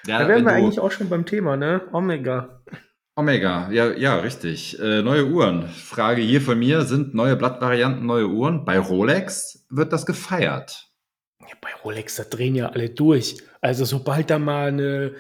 Ja, 0.07 0.21
da 0.21 0.29
wären 0.29 0.45
wir 0.47 0.53
eigentlich 0.53 0.81
auch 0.81 0.91
schon 0.91 1.11
beim 1.11 1.27
Thema, 1.27 1.59
ne? 1.59 1.83
Omega. 1.93 2.63
Omega, 3.15 3.71
ja, 3.71 3.93
ja, 3.93 4.17
richtig. 4.17 4.81
Äh, 4.81 5.03
neue 5.03 5.27
Uhren. 5.27 5.69
Frage 5.69 6.23
hier 6.23 6.41
von 6.41 6.59
mir: 6.59 6.83
Sind 6.83 7.15
neue 7.15 7.37
Blattvarianten 7.37 8.07
neue 8.07 8.29
Uhren? 8.29 8.65
Bei 8.65 8.79
Rolex 8.79 9.67
wird 9.69 9.93
das 9.93 10.07
gefeiert. 10.07 10.89
Ja, 11.41 11.55
bei 11.61 11.75
Rolex, 11.85 12.17
da 12.17 12.25
drehen 12.25 12.55
ja 12.55 12.71
alle 12.71 12.89
durch. 12.89 13.37
Also, 13.61 13.85
sobald 13.85 14.31
da 14.31 14.39
mal 14.39 14.69
eine 14.69 15.13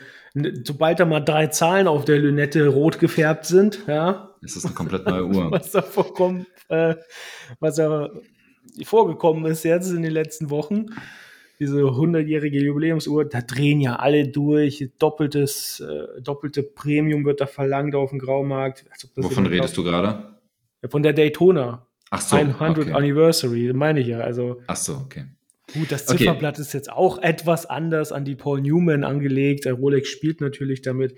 sobald 0.64 1.00
da 1.00 1.04
mal 1.04 1.20
drei 1.20 1.46
Zahlen 1.48 1.88
auf 1.88 2.04
der 2.04 2.18
Lünette 2.18 2.68
rot 2.68 2.98
gefärbt 2.98 3.46
sind, 3.46 3.80
ja. 3.86 4.34
Ist 4.42 4.56
das 4.56 4.64
eine 4.64 4.74
komplett 4.74 5.06
neue 5.06 5.24
Uhr. 5.26 5.50
was 5.50 5.70
da 5.72 5.82
vorkommt, 5.82 6.46
äh, 6.68 6.94
was 7.60 7.76
da 7.76 8.10
vorgekommen 8.84 9.44
ist 9.46 9.64
jetzt 9.64 9.90
in 9.90 10.02
den 10.02 10.12
letzten 10.12 10.50
Wochen. 10.50 10.86
Diese 11.58 11.80
100-jährige 11.80 12.62
Jubiläumsuhr, 12.62 13.24
da 13.24 13.40
drehen 13.40 13.80
ja 13.80 13.96
alle 13.96 14.28
durch. 14.28 14.90
Doppeltes, 14.98 15.80
äh, 15.80 16.20
doppelte 16.20 16.62
Premium 16.62 17.24
wird 17.24 17.40
da 17.40 17.46
verlangt 17.46 17.94
auf 17.94 18.10
dem 18.10 18.18
Graumarkt. 18.18 18.84
Wovon 19.14 19.46
redest 19.46 19.74
du 19.76 19.82
gerade? 19.82 20.36
Von 20.86 21.02
der 21.02 21.14
Daytona. 21.14 21.86
Ach 22.10 22.20
so. 22.20 22.36
100 22.36 22.78
okay. 22.78 22.92
Anniversary, 22.92 23.72
meine 23.72 24.00
ich 24.00 24.08
ja. 24.08 24.20
Also, 24.20 24.60
Ach 24.66 24.76
so, 24.76 24.96
okay. 24.96 25.24
Gut, 25.74 25.90
das 25.90 26.06
Zifferblatt 26.06 26.54
okay. 26.54 26.62
ist 26.62 26.72
jetzt 26.72 26.90
auch 26.90 27.18
etwas 27.18 27.66
anders 27.66 28.12
an 28.12 28.24
die 28.24 28.36
Paul 28.36 28.60
Newman 28.60 29.04
angelegt. 29.04 29.64
Der 29.64 29.74
Rolex 29.74 30.08
spielt 30.08 30.40
natürlich 30.40 30.82
damit. 30.82 31.14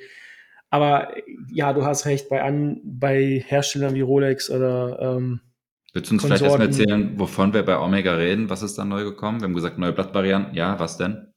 Aber 0.70 1.14
ja, 1.50 1.72
du 1.72 1.84
hast 1.84 2.06
recht, 2.06 2.28
bei, 2.28 2.42
an, 2.42 2.80
bei 2.84 3.42
Herstellern 3.46 3.94
wie 3.94 4.00
Rolex 4.00 4.50
oder 4.50 4.98
ähm, 5.00 5.40
Willst 5.94 6.10
du 6.10 6.14
uns 6.14 6.24
vielleicht 6.24 6.42
erstmal 6.42 6.66
erzählen, 6.66 7.18
wovon 7.18 7.54
wir 7.54 7.62
bei 7.62 7.78
Omega 7.78 8.14
reden? 8.14 8.50
Was 8.50 8.62
ist 8.62 8.76
da 8.76 8.84
neu 8.84 9.04
gekommen? 9.04 9.40
Wir 9.40 9.44
haben 9.44 9.54
gesagt, 9.54 9.78
neue 9.78 9.92
Blattvarianten. 9.92 10.54
Ja, 10.54 10.78
was 10.78 10.98
denn? 10.98 11.32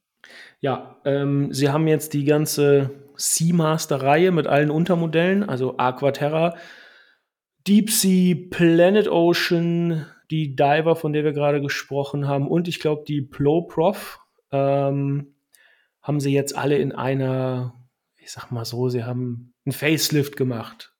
Ja, 0.60 0.96
ähm, 1.04 1.52
sie 1.52 1.70
haben 1.70 1.88
jetzt 1.88 2.12
die 2.12 2.24
ganze 2.24 2.90
Seamaster-Reihe 3.16 4.30
mit 4.30 4.46
allen 4.46 4.70
Untermodellen, 4.70 5.42
also 5.42 5.76
Aquaterra, 5.78 6.54
Deep 7.66 7.90
Sea, 7.90 8.36
Planet 8.50 9.08
Ocean, 9.08 10.06
die 10.32 10.56
Diver, 10.56 10.96
von 10.96 11.12
der 11.12 11.24
wir 11.24 11.32
gerade 11.32 11.60
gesprochen 11.60 12.26
haben, 12.26 12.48
und 12.48 12.66
ich 12.66 12.80
glaube 12.80 13.04
die 13.06 13.20
Plo 13.20 13.62
Prof 13.62 14.18
ähm, 14.50 15.34
haben 16.00 16.20
sie 16.20 16.32
jetzt 16.32 16.56
alle 16.56 16.78
in 16.78 16.92
einer, 16.92 17.74
ich 18.16 18.32
sag 18.32 18.50
mal 18.50 18.64
so, 18.64 18.88
sie 18.88 19.04
haben 19.04 19.52
einen 19.64 19.72
Facelift 19.72 20.36
gemacht. 20.36 20.94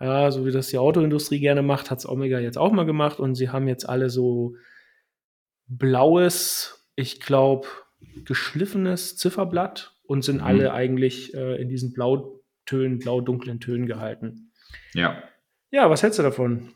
Ja, 0.00 0.30
so 0.30 0.46
wie 0.46 0.52
das 0.52 0.68
die 0.68 0.78
Autoindustrie 0.78 1.40
gerne 1.40 1.62
macht, 1.62 1.90
hat 1.90 1.98
es 1.98 2.08
Omega 2.08 2.38
jetzt 2.38 2.56
auch 2.56 2.70
mal 2.70 2.86
gemacht 2.86 3.18
und 3.18 3.34
sie 3.34 3.50
haben 3.50 3.66
jetzt 3.66 3.88
alle 3.88 4.10
so 4.10 4.54
blaues, 5.66 6.86
ich 6.94 7.20
glaube, 7.20 7.66
geschliffenes 8.24 9.16
Zifferblatt 9.16 9.96
und 10.04 10.22
sind 10.22 10.36
mhm. 10.36 10.44
alle 10.44 10.72
eigentlich 10.72 11.34
äh, 11.34 11.60
in 11.60 11.68
diesen 11.68 11.92
Blautönen, 11.92 13.00
blau-dunklen 13.00 13.58
Tönen 13.58 13.86
gehalten. 13.86 14.52
Ja. 14.94 15.20
Ja, 15.72 15.90
was 15.90 16.04
hältst 16.04 16.20
du 16.20 16.22
davon? 16.22 16.72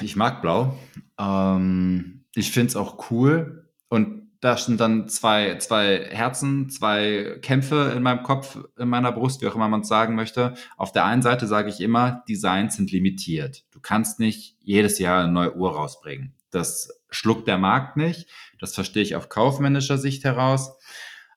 Ich 0.00 0.16
mag 0.16 0.42
Blau. 0.42 0.76
Ähm, 1.18 2.24
ich 2.34 2.50
finde 2.50 2.68
es 2.68 2.76
auch 2.76 3.10
cool. 3.10 3.68
Und 3.88 4.28
da 4.40 4.56
sind 4.56 4.80
dann 4.80 5.08
zwei, 5.08 5.58
zwei 5.58 6.08
Herzen, 6.10 6.70
zwei 6.70 7.38
Kämpfe 7.42 7.92
in 7.94 8.02
meinem 8.02 8.22
Kopf, 8.22 8.58
in 8.78 8.88
meiner 8.88 9.12
Brust, 9.12 9.42
wie 9.42 9.46
auch 9.46 9.54
immer 9.54 9.68
man 9.68 9.82
es 9.82 9.88
sagen 9.88 10.14
möchte. 10.14 10.54
Auf 10.76 10.92
der 10.92 11.04
einen 11.04 11.22
Seite 11.22 11.46
sage 11.46 11.68
ich 11.68 11.80
immer, 11.80 12.24
Designs 12.28 12.76
sind 12.76 12.90
limitiert. 12.90 13.64
Du 13.70 13.80
kannst 13.80 14.18
nicht 14.18 14.56
jedes 14.60 14.98
Jahr 14.98 15.22
eine 15.22 15.32
neue 15.32 15.54
Uhr 15.56 15.74
rausbringen. 15.74 16.34
Das 16.50 17.02
schluckt 17.10 17.46
der 17.48 17.58
Markt 17.58 17.96
nicht. 17.96 18.28
Das 18.58 18.74
verstehe 18.74 19.02
ich 19.02 19.14
auf 19.14 19.28
kaufmännischer 19.28 19.98
Sicht 19.98 20.24
heraus. 20.24 20.72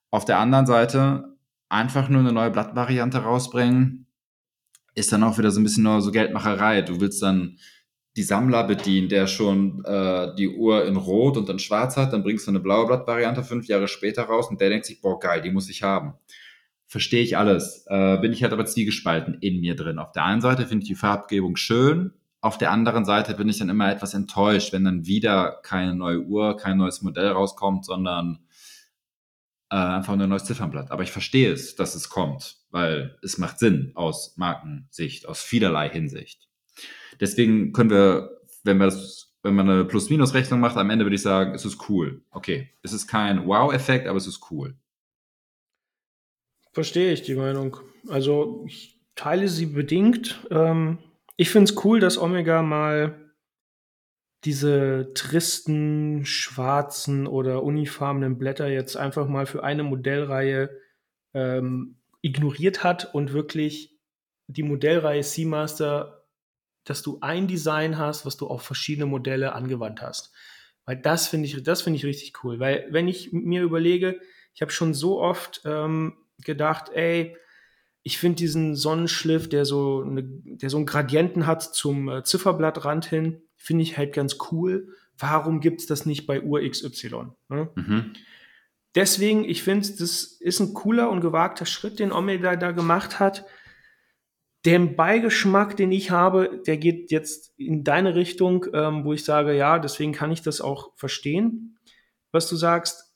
Auf 0.10 0.26
der 0.26 0.40
anderen 0.40 0.66
Seite 0.66 1.36
einfach 1.70 2.08
nur 2.08 2.22
eine 2.22 2.32
neue 2.32 2.52
Blattvariante 2.52 3.18
rausbringen, 3.18 4.06
ist 4.96 5.12
dann 5.12 5.24
auch 5.24 5.38
wieder 5.38 5.52
so 5.52 5.60
ein 5.60 5.64
bisschen 5.64 5.84
nur 5.84 6.02
so 6.02 6.12
Geldmacherei. 6.12 6.84
Du 6.84 7.02
willst 7.02 7.22
dann 7.22 7.58
die 8.16 8.24
Sammler 8.24 8.64
bedient, 8.64 9.12
der 9.12 9.28
schon 9.28 9.84
äh, 9.86 10.36
die 10.36 10.50
Uhr 10.50 10.86
in 10.86 10.96
Rot 10.96 11.38
und 11.38 11.50
in 11.50 11.60
Schwarz 11.60 11.98
hat, 11.98 12.14
dann 12.14 12.24
bringst 12.24 12.46
du 12.46 12.52
eine 12.52 12.60
blaue 12.60 12.86
Blatt-Variante 12.86 13.44
fünf 13.44 13.68
Jahre 13.68 13.88
später 13.88 14.24
raus 14.24 14.50
und 14.50 14.62
der 14.62 14.70
denkt 14.70 14.86
sich, 14.86 15.02
boah, 15.02 15.20
geil, 15.20 15.42
die 15.42 15.52
muss 15.52 15.70
ich 15.70 15.84
haben. 15.84 16.14
Verstehe 16.86 17.24
ich 17.24 17.38
alles. 17.38 17.86
Äh, 17.88 18.18
bin 18.18 18.32
ich 18.32 18.44
halt 18.44 18.54
aber 18.54 18.66
zwiegespalten 18.66 19.38
in 19.42 19.62
mir 19.62 19.76
drin. 19.76 19.98
Auf 19.98 20.12
der 20.12 20.26
einen 20.26 20.42
Seite 20.42 20.68
finde 20.68 20.84
ich 20.84 20.90
die 20.90 20.96
Farbgebung 20.96 21.56
schön, 21.56 22.14
auf 22.44 22.58
der 22.58 22.72
anderen 22.72 23.06
Seite 23.06 23.36
bin 23.36 23.48
ich 23.48 23.60
dann 23.60 23.70
immer 23.70 23.90
etwas 23.90 24.14
enttäuscht, 24.14 24.74
wenn 24.74 24.84
dann 24.84 25.06
wieder 25.06 25.62
keine 25.64 25.96
neue 25.96 26.20
Uhr, 26.20 26.58
kein 26.58 26.76
neues 26.76 27.02
Modell 27.02 27.30
rauskommt, 27.30 27.86
sondern 27.86 28.40
äh, 29.70 29.78
einfach 29.78 30.18
nur 30.18 30.28
ein 30.28 30.30
neues 30.30 30.44
Ziffernblatt. 30.44 30.92
Aber 30.92 31.04
ich 31.04 31.12
verstehe 31.14 31.54
es, 31.54 31.78
dass 31.78 31.96
es 31.96 32.10
kommt, 32.10 32.58
weil 32.70 33.18
es 33.24 33.38
macht 33.38 33.60
Sinn 33.60 33.94
aus 33.96 34.36
Markensicht, 34.36 35.26
aus 35.26 35.42
vielerlei 35.42 35.90
Hinsicht. 35.90 36.43
Deswegen 37.24 37.72
können 37.72 37.90
wir, 37.90 38.42
wenn 38.66 38.80
wir 38.80 38.86
das, 38.86 39.34
wenn 39.44 39.56
man 39.56 39.70
eine 39.70 39.86
Plus-Minus-Rechnung 39.86 40.60
macht, 40.60 40.76
am 40.76 40.90
Ende 40.90 41.06
würde 41.06 41.16
ich 41.16 41.22
sagen, 41.22 41.56
es 41.56 41.64
ist 41.64 41.90
cool. 41.90 42.22
Okay, 42.32 42.70
es 42.82 42.92
ist 42.92 43.08
kein 43.08 43.48
Wow-Effekt, 43.48 44.08
aber 44.08 44.18
es 44.18 44.28
ist 44.28 44.52
cool. 44.52 44.76
Verstehe 46.74 47.14
ich 47.14 47.22
die 47.22 47.36
Meinung. 47.36 47.78
Also 48.10 48.66
ich 48.68 49.00
teile 49.16 49.48
sie 49.48 49.68
bedingt. 49.68 50.46
Ähm, 50.52 50.98
ich 51.38 51.50
finde 51.50 51.72
es 51.72 51.86
cool, 51.86 52.02
dass 52.02 52.18
Omega 52.18 52.62
mal 52.62 53.32
diese 54.44 55.14
tristen, 55.14 56.26
schwarzen 56.26 57.26
oder 57.26 57.64
unifarbenen 57.64 58.38
Blätter 58.38 58.68
jetzt 58.68 58.98
einfach 58.98 59.30
mal 59.30 59.46
für 59.46 59.64
eine 59.64 59.84
Modellreihe 59.84 60.78
ähm, 61.34 61.96
ignoriert 62.22 62.84
hat 62.84 63.16
und 63.16 63.32
wirklich 63.32 63.98
die 64.48 64.64
Modellreihe 64.64 65.24
Seamaster 65.24 66.23
dass 66.84 67.02
du 67.02 67.18
ein 67.22 67.48
Design 67.48 67.98
hast, 67.98 68.26
was 68.26 68.38
du 68.38 68.48
auf 68.48 68.62
verschiedene 68.62 69.06
Modelle 69.06 69.54
angewandt 69.54 70.02
hast. 70.02 70.32
Weil 70.86 70.98
das 70.98 71.28
finde 71.28 71.48
ich, 71.48 71.64
das 71.64 71.82
finde 71.82 71.98
ich 71.98 72.06
richtig 72.06 72.44
cool. 72.44 72.60
Weil 72.60 72.88
wenn 72.90 73.08
ich 73.08 73.32
mir 73.32 73.62
überlege, 73.62 74.20
ich 74.54 74.62
habe 74.62 74.72
schon 74.72 74.94
so 74.94 75.22
oft 75.22 75.62
ähm, 75.66 76.18
gedacht, 76.44 76.90
ey, 76.94 77.38
ich 78.04 78.18
finde 78.18 78.36
diesen 78.36 78.76
Sonnenschliff, 78.76 79.48
der 79.48 79.64
so, 79.66 80.04
eine, 80.06 80.24
der 80.24 80.70
so 80.70 80.78
einen 80.78 80.86
Gradienten 80.86 81.48
hat 81.48 81.64
zum 81.64 82.10
äh, 82.10 82.24
Zifferblattrand 82.24 83.06
hin, 83.06 83.42
finde 83.56 83.84
ich 83.84 83.98
halt 83.98 84.14
ganz 84.14 84.38
cool. 84.52 84.90
Warum 85.18 85.62
gibt 85.62 85.80
es 85.80 85.88
das 85.88 86.06
nicht 86.06 86.28
bei 86.28 86.42
Uhr 86.42 86.62
XY? 86.70 87.28
Ne? 87.48 87.70
Mhm. 87.76 88.14
Deswegen, 88.94 89.46
ich 89.46 89.64
finde, 89.64 89.88
das 89.88 90.24
ist 90.24 90.60
ein 90.60 90.74
cooler 90.74 91.10
und 91.10 91.22
gewagter 91.22 91.66
Schritt, 91.66 92.00
den 92.00 92.12
Omega 92.12 92.56
da 92.58 92.72
gemacht 92.72 93.20
hat 93.20 93.46
den 94.66 94.96
Beigeschmack, 94.96 95.76
den 95.76 95.92
ich 95.92 96.12
habe, 96.12 96.62
der 96.66 96.78
geht 96.78 97.12
jetzt 97.12 97.54
in 97.58 97.84
deine 97.84 98.16
Richtung, 98.16 98.66
ähm, 98.74 99.04
wo 99.04 99.14
ich 99.14 99.26
sage, 99.26 99.56
ja, 99.56 99.80
deswegen 99.80 100.14
kann 100.14 100.32
ich 100.32 100.42
das 100.42 100.62
auch 100.62 100.92
verstehen, 100.96 101.78
was 102.32 102.50
du 102.50 102.56
sagst. 102.56 103.14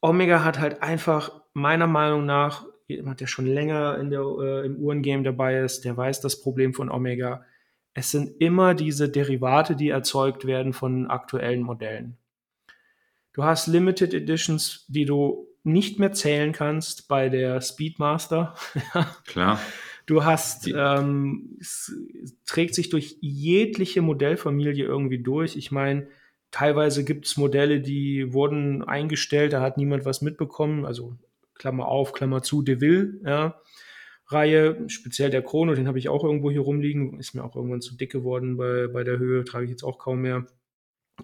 Omega 0.00 0.44
hat 0.44 0.60
halt 0.60 0.82
einfach 0.82 1.40
meiner 1.54 1.88
Meinung 1.88 2.24
nach, 2.24 2.66
jemand, 2.86 3.20
der 3.20 3.26
schon 3.26 3.46
länger 3.46 3.98
in 3.98 4.10
der, 4.10 4.20
äh, 4.20 4.66
im 4.66 4.76
Uhrengame 4.76 5.24
dabei 5.24 5.58
ist, 5.58 5.84
der 5.84 5.96
weiß 5.96 6.20
das 6.20 6.40
Problem 6.40 6.72
von 6.72 6.88
Omega. 6.88 7.44
Es 7.94 8.12
sind 8.12 8.40
immer 8.40 8.74
diese 8.74 9.08
Derivate, 9.08 9.74
die 9.74 9.88
erzeugt 9.88 10.46
werden 10.46 10.72
von 10.72 11.08
aktuellen 11.08 11.62
Modellen. 11.62 12.16
Du 13.32 13.42
hast 13.42 13.66
Limited 13.66 14.14
Editions, 14.14 14.84
die 14.88 15.04
du 15.04 15.48
nicht 15.64 15.98
mehr 15.98 16.12
zählen 16.12 16.52
kannst 16.52 17.08
bei 17.08 17.28
der 17.28 17.60
Speedmaster. 17.60 18.54
Klar. 19.26 19.58
Du 20.06 20.24
hast, 20.24 20.68
ähm, 20.72 21.56
es 21.60 21.92
trägt 22.46 22.74
sich 22.74 22.90
durch 22.90 23.18
jegliche 23.20 24.02
Modellfamilie 24.02 24.84
irgendwie 24.84 25.18
durch. 25.18 25.56
Ich 25.56 25.72
meine, 25.72 26.06
teilweise 26.52 27.04
gibt 27.04 27.26
es 27.26 27.36
Modelle, 27.36 27.80
die 27.80 28.32
wurden 28.32 28.84
eingestellt, 28.84 29.52
da 29.52 29.60
hat 29.60 29.76
niemand 29.76 30.04
was 30.04 30.22
mitbekommen. 30.22 30.84
Also 30.84 31.16
Klammer 31.54 31.88
auf, 31.88 32.12
Klammer 32.12 32.42
zu, 32.42 32.62
Deville, 32.62 33.20
ja. 33.24 33.60
Reihe, 34.28 34.88
speziell 34.88 35.30
der 35.30 35.42
Chrono, 35.42 35.74
den 35.74 35.86
habe 35.86 35.98
ich 35.98 36.08
auch 36.08 36.24
irgendwo 36.24 36.50
hier 36.50 36.62
rumliegen, 36.62 37.18
ist 37.20 37.34
mir 37.34 37.44
auch 37.44 37.54
irgendwann 37.54 37.80
zu 37.80 37.96
dick 37.96 38.10
geworden 38.10 38.56
bei, 38.56 38.88
bei 38.88 39.04
der 39.04 39.18
Höhe, 39.18 39.44
trage 39.44 39.66
ich 39.66 39.70
jetzt 39.70 39.84
auch 39.84 39.98
kaum 39.98 40.22
mehr. 40.22 40.46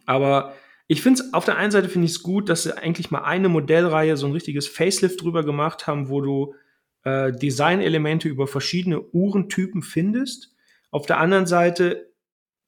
Aber 0.06 0.54
ich 0.86 1.02
finde 1.02 1.20
es, 1.20 1.34
auf 1.34 1.44
der 1.44 1.56
einen 1.56 1.72
Seite 1.72 1.88
finde 1.88 2.04
ich 2.06 2.12
es 2.12 2.22
gut, 2.22 2.48
dass 2.48 2.62
sie 2.62 2.76
eigentlich 2.76 3.10
mal 3.10 3.24
eine 3.24 3.48
Modellreihe, 3.48 4.16
so 4.16 4.26
ein 4.26 4.32
richtiges 4.32 4.68
Facelift 4.68 5.20
drüber 5.20 5.44
gemacht 5.44 5.86
haben, 5.86 6.08
wo 6.08 6.20
du 6.20 6.54
äh, 7.04 7.32
Designelemente 7.32 8.28
über 8.28 8.46
verschiedene 8.46 9.00
Uhrentypen 9.00 9.82
findest. 9.82 10.54
Auf 10.90 11.06
der 11.06 11.18
anderen 11.18 11.46
Seite 11.46 12.12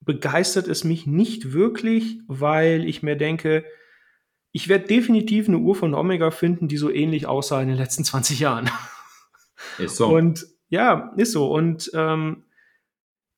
begeistert 0.00 0.68
es 0.68 0.84
mich 0.84 1.06
nicht 1.06 1.52
wirklich, 1.52 2.18
weil 2.26 2.84
ich 2.84 3.02
mir 3.02 3.16
denke, 3.16 3.64
ich 4.52 4.68
werde 4.68 4.86
definitiv 4.86 5.48
eine 5.48 5.58
Uhr 5.58 5.74
von 5.74 5.94
Omega 5.94 6.30
finden, 6.30 6.68
die 6.68 6.76
so 6.76 6.90
ähnlich 6.90 7.26
aussah 7.26 7.60
in 7.60 7.68
den 7.68 7.76
letzten 7.76 8.04
20 8.04 8.38
Jahren. 8.40 8.70
Ist 9.78 9.96
so. 9.96 10.08
Und 10.08 10.46
ja, 10.68 11.12
ist 11.16 11.32
so. 11.32 11.50
Und 11.52 11.90
ähm, 11.94 12.44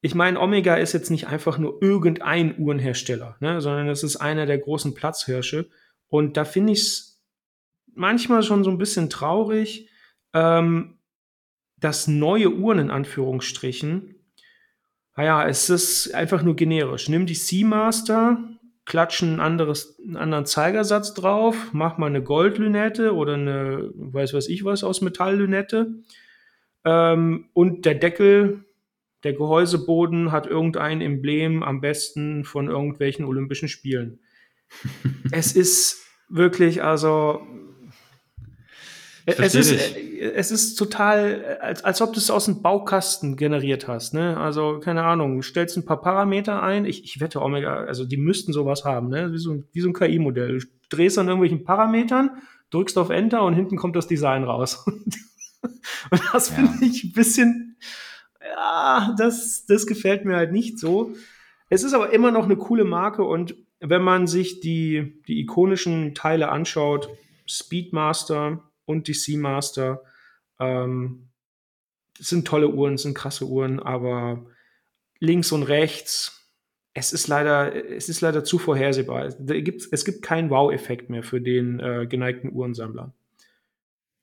ich 0.01 0.15
meine, 0.15 0.41
Omega 0.41 0.77
ist 0.77 0.93
jetzt 0.93 1.11
nicht 1.11 1.27
einfach 1.27 1.59
nur 1.59 1.83
irgendein 1.83 2.59
Uhrenhersteller, 2.59 3.37
ne, 3.41 3.61
sondern 3.61 3.89
es 3.89 4.03
ist 4.03 4.17
einer 4.17 4.47
der 4.47 4.59
großen 4.59 4.95
Platzhirsche. 4.95 5.69
Und 6.09 6.37
da 6.37 6.45
finde 6.45 6.75
ich 6.75 6.81
es 6.81 7.23
manchmal 7.95 8.43
schon 8.43 8.63
so 8.63 8.71
ein 8.71 8.79
bisschen 8.79 9.11
traurig, 9.11 9.89
ähm, 10.37 10.99
dass 11.79 12.09
neue 12.09 12.53
Uhren 12.53 12.79
in 12.79 12.91
Anführungsstrichen, 12.91 14.17
naja, 15.17 15.49
es 15.49 15.71
ist 15.71 16.15
einfach 16.15 16.43
nur 16.43 16.57
generisch. 16.57 17.09
Nimm 17.09 17.25
die 17.25 17.35
Seamaster, 17.35 18.39
klatschen 18.85 19.37
ein 19.37 19.41
anderes, 19.41 19.99
einen 19.99 20.17
anderen 20.17 20.45
Zeigersatz 20.45 21.15
drauf, 21.15 21.71
mach 21.73 21.97
mal 21.97 22.07
eine 22.07 22.23
Goldlünette 22.23 23.15
oder 23.15 23.35
eine, 23.35 23.91
weiß 23.95 24.35
was 24.35 24.49
ich 24.49 24.65
was, 24.65 24.85
aus 24.85 25.01
Metalllünette. 25.01 26.03
Ähm, 26.85 27.49
und 27.55 27.87
der 27.87 27.95
Deckel, 27.95 28.65
der 29.25 29.33
Gehäuseboden 29.33 30.33
hat 30.33 30.47
irgendein 30.47 31.01
Emblem, 31.01 31.63
am 31.63 31.81
besten 31.81 32.45
von 32.45 32.69
irgendwelchen 32.69 33.25
Olympischen 33.25 33.69
Spielen. 33.69 34.21
es 35.33 35.57
ist 35.57 36.05
wirklich, 36.29 36.83
also 36.83 37.41
es 39.27 39.55
ist, 39.57 39.97
es 40.21 40.51
ist 40.53 40.77
total, 40.77 41.59
als, 41.61 41.83
als 41.85 42.01
ob 42.01 42.13
du 42.13 42.21
es 42.21 42.31
aus 42.31 42.45
dem 42.45 42.63
Baukasten 42.63 43.37
generiert 43.37 43.89
hast. 43.89 44.15
Ne? 44.15 44.37
Also, 44.37 44.79
keine 44.79 45.03
Ahnung, 45.03 45.43
stellst 45.43 45.77
ein 45.77 45.85
paar 45.85 46.01
Parameter 46.01 46.63
ein. 46.63 46.85
Ich, 46.85 47.05
ich 47.05 47.21
wette, 47.21 47.43
Omega, 47.43 47.85
also 47.85 48.05
die 48.05 48.17
müssten 48.17 48.53
sowas 48.53 48.85
haben, 48.85 49.09
ne? 49.09 49.33
wie, 49.33 49.39
so, 49.39 49.65
wie 49.73 49.81
so 49.81 49.89
ein 49.89 49.95
KI-Modell. 49.95 50.59
Du 50.59 50.67
drehst 50.91 51.19
an 51.19 51.27
irgendwelchen 51.27 51.65
Parametern, 51.65 52.31
drückst 52.71 52.97
auf 52.99 53.11
Enter 53.11 53.43
und 53.43 53.55
hinten 53.55 53.77
kommt 53.77 53.97
das 53.97 54.07
Design 54.07 54.45
raus. 54.45 54.85
und 54.87 56.23
das 56.33 56.51
ja. 56.51 56.55
finde 56.55 56.85
ich 56.85 57.05
ein 57.05 57.13
bisschen, 57.13 57.77
ja, 58.41 59.15
das, 59.19 59.67
das 59.67 59.89
gefällt 59.89 60.25
mir 60.25 60.37
halt 60.37 60.53
nicht 60.53 60.79
so. 60.79 61.15
Es 61.69 61.83
ist 61.83 61.95
aber 61.95 62.13
immer 62.13 62.31
noch 62.31 62.45
eine 62.45 62.57
coole 62.57 62.85
Marke 62.85 63.25
und 63.25 63.57
wenn 63.81 64.03
man 64.03 64.29
sich 64.29 64.61
die, 64.61 65.21
die 65.27 65.41
ikonischen 65.41 66.15
Teile 66.15 66.49
anschaut, 66.49 67.09
Speedmaster, 67.47 68.63
und 68.87 69.09
die 69.09 69.15
Seamaster. 69.15 70.03
Ähm, 70.59 71.29
sind 72.19 72.47
tolle 72.47 72.69
Uhren, 72.69 72.97
sind 72.97 73.15
krasse 73.15 73.47
Uhren, 73.47 73.79
aber 73.79 74.47
links 75.21 75.53
und 75.53 75.65
rechts, 75.65 76.37
es 76.95 77.13
ist 77.13 77.29
leider, 77.29 77.75
es 77.95 78.09
ist 78.09 78.23
leider 78.23 78.43
zu 78.43 78.59
vorhersehbar. 78.59 79.29
Gibt, 79.29 79.87
es 79.93 80.05
gibt 80.07 80.23
keinen 80.23 80.49
Wow-Effekt 80.49 81.11
mehr 81.11 81.23
für 81.23 81.43
den 81.43 81.79
äh, 81.79 82.07
geneigten 82.09 82.51
Uhrensammler. 82.51 83.13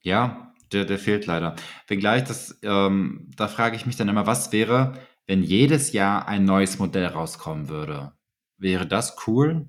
Ja, 0.02 0.54
der, 0.72 0.86
der 0.86 0.98
fehlt 0.98 1.28
leider. 1.28 1.56
Wenngleich, 1.88 2.24
das, 2.24 2.58
ähm, 2.64 3.30
da 3.38 3.48
frage 3.48 3.76
ich 3.76 3.86
mich 3.86 3.96
dann 3.96 4.10
immer, 4.10 4.26
was 4.26 4.52
wäre, 4.52 4.94
wenn 5.28 5.44
jedes 5.44 5.92
Jahr 5.94 6.28
ein 6.28 6.46
neues 6.46 6.80
Modell 6.80 7.06
rauskommen 7.06 7.70
würde? 7.70 8.14
Wäre 8.58 8.88
das 8.88 9.16
cool? 9.28 9.68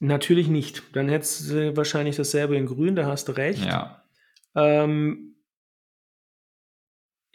Natürlich 0.00 0.48
nicht. 0.48 0.82
Dann 0.94 1.08
hättest 1.08 1.50
du 1.50 1.76
wahrscheinlich 1.76 2.16
dasselbe 2.16 2.56
in 2.56 2.66
Grün, 2.66 2.96
da 2.96 3.06
hast 3.06 3.28
du 3.28 3.32
recht. 3.32 3.64
Ja. 3.64 4.04
Ähm, 4.54 5.36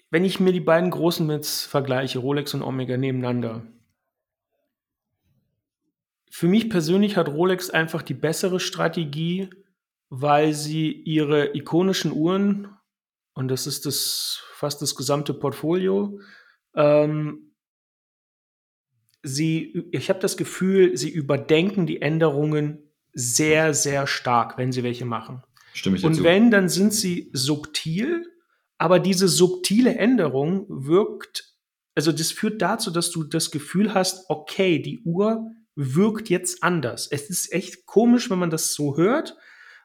wenn 0.10 0.26
ich 0.26 0.40
mir 0.40 0.52
die 0.52 0.60
beiden 0.60 0.92
großen 0.92 1.26
Mits 1.26 1.66
vergleiche, 1.66 2.20
Rolex 2.20 2.54
und 2.54 2.62
Omega 2.62 2.98
nebeneinander, 2.98 3.66
für 6.30 6.48
mich 6.48 6.70
persönlich 6.70 7.18
hat 7.18 7.30
Rolex 7.30 7.70
einfach 7.70 8.02
die 8.02 8.14
bessere 8.14 8.60
Strategie, 8.60 9.50
weil 10.10 10.54
sie 10.54 10.92
ihre 10.92 11.56
ikonischen 11.56 12.12
Uhren, 12.12 12.70
und 13.34 13.48
das 13.48 13.68
ist 13.68 13.86
das 13.86 14.44
fast 14.54 14.82
das 14.82 14.96
gesamte 14.96 15.34
Portfolio, 15.34 16.20
ähm, 16.76 17.51
sie, 19.24 19.88
ich 19.92 20.10
habe 20.10 20.20
das 20.20 20.38
Gefühl, 20.38 20.98
sie 20.98 21.10
überdenken 21.10 21.86
die 21.86 22.02
Änderungen 22.02 22.92
sehr, 23.14 23.74
sehr 23.74 24.08
stark, 24.08 24.58
wenn 24.58 24.72
sie 24.72 24.84
welche 24.84 25.06
machen. 25.06 25.44
Stimme 25.74 25.98
ich 25.98 26.04
Und 26.04 26.14
dazu. 26.14 26.24
wenn, 26.24 26.52
dann 26.52 26.70
sind 26.70 26.94
sie 26.94 27.30
subtil, 27.34 28.26
aber 28.78 29.00
diese 29.00 29.28
subtile 29.28 29.96
Änderung 29.96 30.66
wirkt, 30.70 31.56
also 31.96 32.12
das 32.12 32.32
führt 32.32 32.62
dazu, 32.62 32.90
dass 32.92 33.12
du 33.12 33.24
das 33.24 33.52
Gefühl 33.52 33.94
hast, 33.94 34.30
okay, 34.30 34.80
die 34.80 35.02
Uhr 35.04 35.52
wirkt 35.76 36.30
jetzt 36.30 36.64
anders. 36.64 37.08
Es 37.10 37.30
ist 37.30 37.52
echt 37.54 37.86
komisch, 37.86 38.30
wenn 38.30 38.40
man 38.40 38.50
das 38.50 38.74
so 38.74 38.98
hört, 38.98 39.36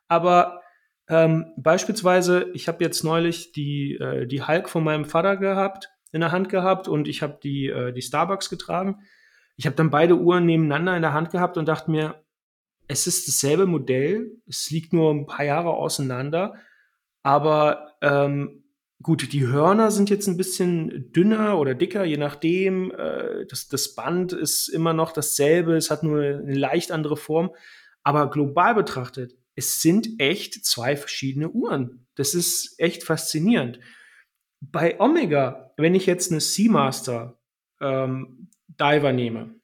aber 0.09 0.63
ähm, 1.09 1.53
beispielsweise, 1.57 2.51
ich 2.55 2.67
habe 2.69 2.83
jetzt 2.83 3.05
neulich 3.05 3.53
die, 3.53 3.95
äh, 3.95 4.27
die 4.27 4.43
Hulk 4.43 4.69
von 4.69 4.83
meinem 4.83 5.05
Vater 5.05 5.37
gehabt, 5.37 5.89
in 6.13 6.21
der 6.21 6.33
Hand 6.33 6.49
gehabt 6.49 6.89
und 6.89 7.07
ich 7.07 7.23
habe 7.23 7.39
die, 7.43 7.67
äh, 7.67 7.93
die 7.93 8.03
Starbucks 8.03 8.51
getragen 8.51 9.01
ich 9.57 9.67
habe 9.67 9.77
dann 9.77 9.91
beide 9.91 10.17
Uhren 10.17 10.47
nebeneinander 10.47 10.97
in 10.97 11.03
der 11.03 11.13
Hand 11.13 11.31
gehabt 11.31 11.57
und 11.57 11.67
dachte 11.67 11.91
mir, 11.91 12.23
es 12.89 13.07
ist 13.07 13.27
dasselbe 13.27 13.67
Modell, 13.67 14.31
es 14.47 14.71
liegt 14.71 14.93
nur 14.93 15.13
ein 15.13 15.27
paar 15.27 15.45
Jahre 15.45 15.71
auseinander, 15.71 16.55
aber 17.23 17.97
ähm, 18.01 18.65
gut, 19.03 19.33
die 19.33 19.47
Hörner 19.47 19.91
sind 19.91 20.11
jetzt 20.11 20.29
ein 20.29 20.37
bisschen 20.37 21.11
dünner 21.13 21.59
oder 21.59 21.75
dicker, 21.75 22.05
je 22.05 22.17
nachdem. 22.17 22.93
Äh, 22.93 23.47
das, 23.47 23.69
das 23.69 23.95
Band 23.95 24.33
ist 24.33 24.69
immer 24.69 24.93
noch 24.93 25.13
dasselbe, 25.13 25.77
es 25.77 25.91
hat 25.91 26.03
nur 26.03 26.21
eine 26.21 26.55
leicht 26.55 26.93
andere 26.93 27.17
Form, 27.17 27.51
aber 28.03 28.31
global 28.31 28.75
betrachtet, 28.75 29.37
es 29.57 29.81
sind 29.81 30.21
echt 30.21 30.65
zwei 30.65 30.97
verschiedene 30.97 31.49
Uhren. 31.49 32.07
Das 32.15 32.35
ist 32.35 32.79
echt 32.79 33.03
faszinierend. 33.03 33.81
Bei 34.61 35.01
Omega, 35.01 35.73
wenn 35.77 35.95
ich 35.95 36.07
jetzt 36.07 36.31
eine 36.31 36.41
Seamaster 36.41 37.39
ähm, 37.81 38.49
Diver 38.81 39.13
nehme, 39.13 39.55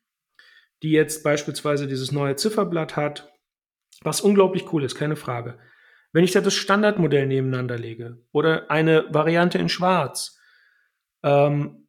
die 0.83 0.90
jetzt 0.90 1.22
beispielsweise 1.22 1.87
dieses 1.87 2.12
neue 2.12 2.37
Zifferblatt 2.37 2.96
hat, 2.96 3.33
was 4.03 4.20
unglaublich 4.20 4.72
cool 4.72 4.85
ist, 4.85 4.94
keine 4.94 5.16
Frage. 5.16 5.59
Wenn 6.12 6.25
ich 6.25 6.33
da 6.33 6.40
das 6.40 6.55
Standardmodell 6.55 7.27
nebeneinander 7.27 7.79
lege 7.79 8.18
oder 8.33 8.70
eine 8.70 9.07
Variante 9.11 9.59
in 9.59 9.68
Schwarz, 9.68 10.38
ähm, 11.22 11.88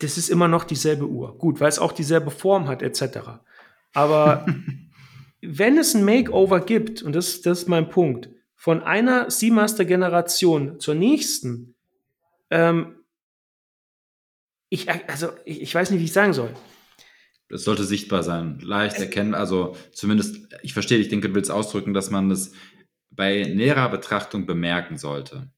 das 0.00 0.18
ist 0.18 0.28
immer 0.28 0.46
noch 0.46 0.64
dieselbe 0.64 1.08
Uhr. 1.08 1.36
Gut, 1.38 1.60
weil 1.60 1.68
es 1.68 1.80
auch 1.80 1.92
dieselbe 1.92 2.30
Form 2.30 2.68
hat, 2.68 2.82
etc. 2.82 3.40
Aber 3.92 4.46
wenn 5.42 5.78
es 5.78 5.94
ein 5.94 6.04
Makeover 6.04 6.60
gibt, 6.60 7.02
und 7.02 7.14
das, 7.14 7.40
das 7.42 7.62
ist 7.62 7.68
mein 7.68 7.88
Punkt, 7.88 8.28
von 8.54 8.82
einer 8.82 9.30
Seamaster-Generation 9.30 10.78
zur 10.78 10.94
nächsten, 10.94 11.74
ähm, 12.50 12.93
ich, 14.68 14.88
also, 14.90 15.28
ich, 15.44 15.62
ich 15.62 15.74
weiß 15.74 15.90
nicht, 15.90 16.00
wie 16.00 16.04
ich 16.04 16.12
sagen 16.12 16.32
soll. 16.32 16.54
Es 17.48 17.64
sollte 17.64 17.84
sichtbar 17.84 18.22
sein, 18.22 18.58
leicht 18.60 18.98
erkennen. 18.98 19.34
Also 19.34 19.76
zumindest, 19.92 20.48
ich 20.62 20.72
verstehe, 20.72 20.98
ich 20.98 21.08
denke, 21.08 21.28
du 21.28 21.34
willst 21.34 21.50
ausdrücken, 21.50 21.94
dass 21.94 22.10
man 22.10 22.28
das 22.28 22.52
bei 23.10 23.42
näherer 23.42 23.88
Betrachtung 23.90 24.46
bemerken 24.46 24.96
sollte. 24.96 25.52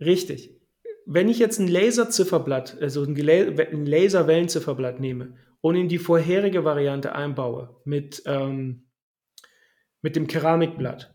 Richtig. 0.00 0.54
Wenn 1.06 1.28
ich 1.28 1.38
jetzt 1.38 1.58
ein 1.58 1.68
Laserzifferblatt, 1.68 2.76
also 2.82 3.02
ein 3.02 3.16
Laserwellenzifferblatt 3.86 5.00
nehme 5.00 5.36
und 5.60 5.74
in 5.76 5.88
die 5.88 5.98
vorherige 5.98 6.64
Variante 6.64 7.14
einbaue 7.14 7.80
mit, 7.84 8.22
ähm, 8.26 8.88
mit 10.02 10.16
dem 10.16 10.26
Keramikblatt, 10.26 11.14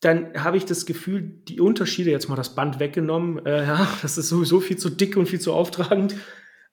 dann 0.00 0.42
habe 0.42 0.56
ich 0.56 0.64
das 0.64 0.86
Gefühl, 0.86 1.22
die 1.22 1.60
Unterschiede, 1.60 2.10
jetzt 2.10 2.28
mal 2.28 2.36
das 2.36 2.54
Band 2.54 2.80
weggenommen, 2.80 3.44
äh, 3.44 3.64
ja, 3.66 3.88
das 4.02 4.18
ist 4.18 4.28
sowieso 4.28 4.60
viel 4.60 4.78
zu 4.78 4.90
dick 4.90 5.16
und 5.16 5.26
viel 5.26 5.40
zu 5.40 5.52
auftragend, 5.52 6.16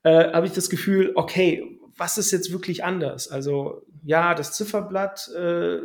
äh, 0.03 0.31
habe 0.31 0.47
ich 0.47 0.53
das 0.53 0.69
Gefühl, 0.69 1.11
okay, 1.15 1.79
was 1.97 2.17
ist 2.17 2.31
jetzt 2.31 2.51
wirklich 2.51 2.83
anders? 2.83 3.27
Also 3.27 3.83
ja, 4.03 4.35
das 4.35 4.53
Zifferblatt 4.53 5.29
äh, 5.35 5.79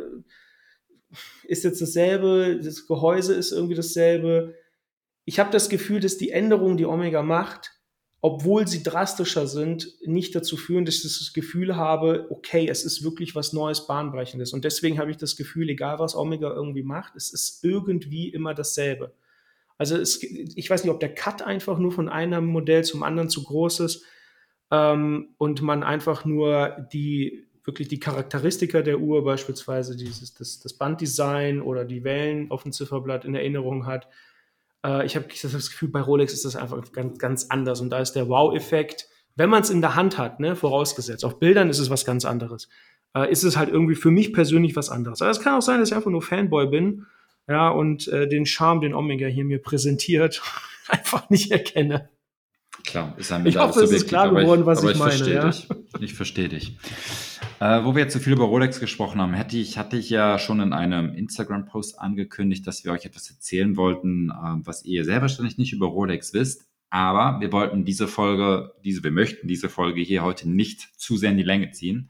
ist 1.43 1.63
jetzt 1.63 1.81
dasselbe, 1.81 2.59
das 2.63 2.87
Gehäuse 2.87 3.33
ist 3.33 3.51
irgendwie 3.51 3.75
dasselbe. 3.75 4.55
Ich 5.25 5.39
habe 5.39 5.51
das 5.51 5.69
Gefühl, 5.69 5.99
dass 5.99 6.17
die 6.17 6.31
Änderungen, 6.31 6.77
die 6.77 6.85
Omega 6.85 7.23
macht, 7.23 7.71
obwohl 8.25 8.69
sie 8.69 8.83
drastischer 8.83 9.47
sind, 9.47 9.95
nicht 10.05 10.33
dazu 10.33 10.55
führen, 10.55 10.85
dass 10.85 10.95
ich 10.95 11.03
das 11.03 11.33
Gefühl 11.33 11.75
habe, 11.75 12.27
okay, 12.29 12.69
es 12.69 12.85
ist 12.85 13.03
wirklich 13.03 13.35
was 13.35 13.51
Neues, 13.51 13.85
Bahnbrechendes. 13.85 14.53
Und 14.53 14.63
deswegen 14.63 14.97
habe 14.97 15.11
ich 15.11 15.17
das 15.17 15.35
Gefühl, 15.35 15.69
egal 15.69 15.99
was 15.99 16.15
Omega 16.15 16.49
irgendwie 16.49 16.83
macht, 16.83 17.17
es 17.17 17.33
ist 17.33 17.65
irgendwie 17.65 18.29
immer 18.29 18.53
dasselbe. 18.53 19.13
Also 19.77 19.97
es, 19.97 20.23
ich 20.23 20.69
weiß 20.69 20.85
nicht, 20.85 20.93
ob 20.93 21.01
der 21.01 21.13
Cut 21.13 21.41
einfach 21.41 21.77
nur 21.77 21.91
von 21.91 22.07
einem 22.07 22.45
Modell 22.45 22.85
zum 22.85 23.03
anderen 23.03 23.27
zu 23.27 23.43
groß 23.43 23.81
ist 23.81 24.05
ähm, 24.71 25.35
und 25.37 25.61
man 25.61 25.83
einfach 25.83 26.23
nur 26.23 26.87
die 26.93 27.45
wirklich 27.65 27.89
die 27.89 27.99
Charakteristika 27.99 28.81
der 28.81 29.01
Uhr, 29.01 29.25
beispielsweise 29.25 29.97
dieses, 29.97 30.33
das, 30.33 30.61
das 30.61 30.73
Banddesign 30.75 31.61
oder 31.61 31.83
die 31.83 32.05
Wellen 32.05 32.51
auf 32.51 32.63
dem 32.63 32.71
Zifferblatt 32.71 33.25
in 33.25 33.35
Erinnerung 33.35 33.85
hat 33.85 34.07
äh, 34.85 35.05
ich 35.05 35.15
habe 35.15 35.25
das 35.27 35.69
Gefühl, 35.71 35.89
bei 35.89 36.01
Rolex 36.01 36.33
ist 36.33 36.45
das 36.45 36.55
einfach 36.55 36.91
ganz, 36.91 37.17
ganz 37.19 37.47
anders. 37.49 37.81
Und 37.81 37.89
da 37.89 37.99
ist 37.99 38.13
der 38.13 38.29
Wow-Effekt, 38.29 39.07
wenn 39.35 39.49
man 39.49 39.61
es 39.61 39.69
in 39.69 39.81
der 39.81 39.95
Hand 39.95 40.17
hat, 40.17 40.39
ne, 40.39 40.55
vorausgesetzt. 40.55 41.25
Auf 41.25 41.39
Bildern 41.39 41.69
ist 41.69 41.79
es 41.79 41.89
was 41.89 42.05
ganz 42.05 42.25
anderes. 42.25 42.69
Äh, 43.15 43.31
ist 43.31 43.43
es 43.43 43.57
halt 43.57 43.69
irgendwie 43.69 43.95
für 43.95 44.11
mich 44.11 44.33
persönlich 44.33 44.75
was 44.75 44.89
anderes. 44.89 45.21
Aber 45.21 45.31
es 45.31 45.39
kann 45.39 45.55
auch 45.57 45.61
sein, 45.61 45.79
dass 45.79 45.89
ich 45.89 45.95
einfach 45.95 46.11
nur 46.11 46.21
Fanboy 46.21 46.67
bin, 46.67 47.05
ja, 47.47 47.69
und 47.69 48.07
äh, 48.07 48.27
den 48.27 48.45
Charme, 48.45 48.81
den 48.81 48.93
Omega 48.93 49.27
hier 49.27 49.43
mir 49.43 49.61
präsentiert, 49.61 50.41
einfach 50.87 51.29
nicht 51.29 51.51
erkenne. 51.51 52.09
Klar, 52.85 53.13
ist 53.17 53.31
ein 53.31 53.45
Ich 53.45 53.57
hoffe, 53.57 53.81
es 53.81 53.91
ist 53.91 54.07
klar 54.07 54.29
geworden, 54.29 54.65
was 54.65 54.83
ich, 54.83 54.91
ich 54.91 54.97
meine. 54.97 55.33
Ja? 55.33 55.47
Dich. 55.47 55.67
Ich 55.99 56.13
verstehe 56.13 56.49
dich. 56.49 56.77
Äh, 57.59 57.83
wo 57.85 57.95
wir 57.95 58.03
jetzt 58.03 58.13
so 58.13 58.19
viel 58.19 58.33
über 58.33 58.45
Rolex 58.45 58.79
gesprochen 58.79 59.21
haben, 59.21 59.33
hätte 59.33 59.57
ich, 59.57 59.77
hatte 59.77 59.95
ich 59.95 60.09
ja 60.09 60.37
schon 60.37 60.59
in 60.59 60.73
einem 60.73 61.13
Instagram-Post 61.13 61.99
angekündigt, 61.99 62.67
dass 62.67 62.83
wir 62.83 62.91
euch 62.91 63.05
etwas 63.05 63.29
erzählen 63.29 63.77
wollten, 63.77 64.29
äh, 64.29 64.65
was 64.65 64.83
ihr 64.83 65.05
sehr 65.05 65.21
wahrscheinlich 65.21 65.57
nicht 65.57 65.71
über 65.73 65.87
Rolex 65.87 66.33
wisst. 66.33 66.65
Aber 66.89 67.39
wir 67.39 67.51
wollten 67.51 67.85
diese 67.85 68.07
Folge, 68.07 68.73
diese, 68.83 69.03
wir 69.03 69.11
möchten 69.11 69.47
diese 69.47 69.69
Folge 69.69 70.01
hier 70.01 70.23
heute 70.23 70.49
nicht 70.49 70.89
zu 70.99 71.17
sehr 71.17 71.31
in 71.31 71.37
die 71.37 71.43
Länge 71.43 71.71
ziehen. 71.71 72.09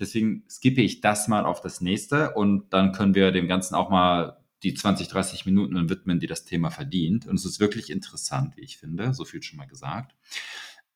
Deswegen 0.00 0.42
skippe 0.48 0.80
ich 0.80 1.00
das 1.00 1.28
mal 1.28 1.44
auf 1.44 1.60
das 1.60 1.80
nächste 1.80 2.32
und 2.32 2.72
dann 2.72 2.92
können 2.92 3.14
wir 3.14 3.30
dem 3.30 3.46
Ganzen 3.46 3.76
auch 3.76 3.90
mal 3.90 4.38
die 4.64 4.74
20, 4.74 5.08
30 5.08 5.46
Minuten 5.46 5.88
widmen, 5.88 6.18
die 6.18 6.26
das 6.26 6.44
Thema 6.44 6.70
verdient. 6.70 7.26
Und 7.26 7.36
es 7.36 7.44
ist 7.44 7.60
wirklich 7.60 7.90
interessant, 7.90 8.56
wie 8.56 8.62
ich 8.62 8.78
finde. 8.78 9.14
So 9.14 9.24
viel 9.24 9.42
schon 9.42 9.58
mal 9.58 9.66
gesagt. 9.66 10.14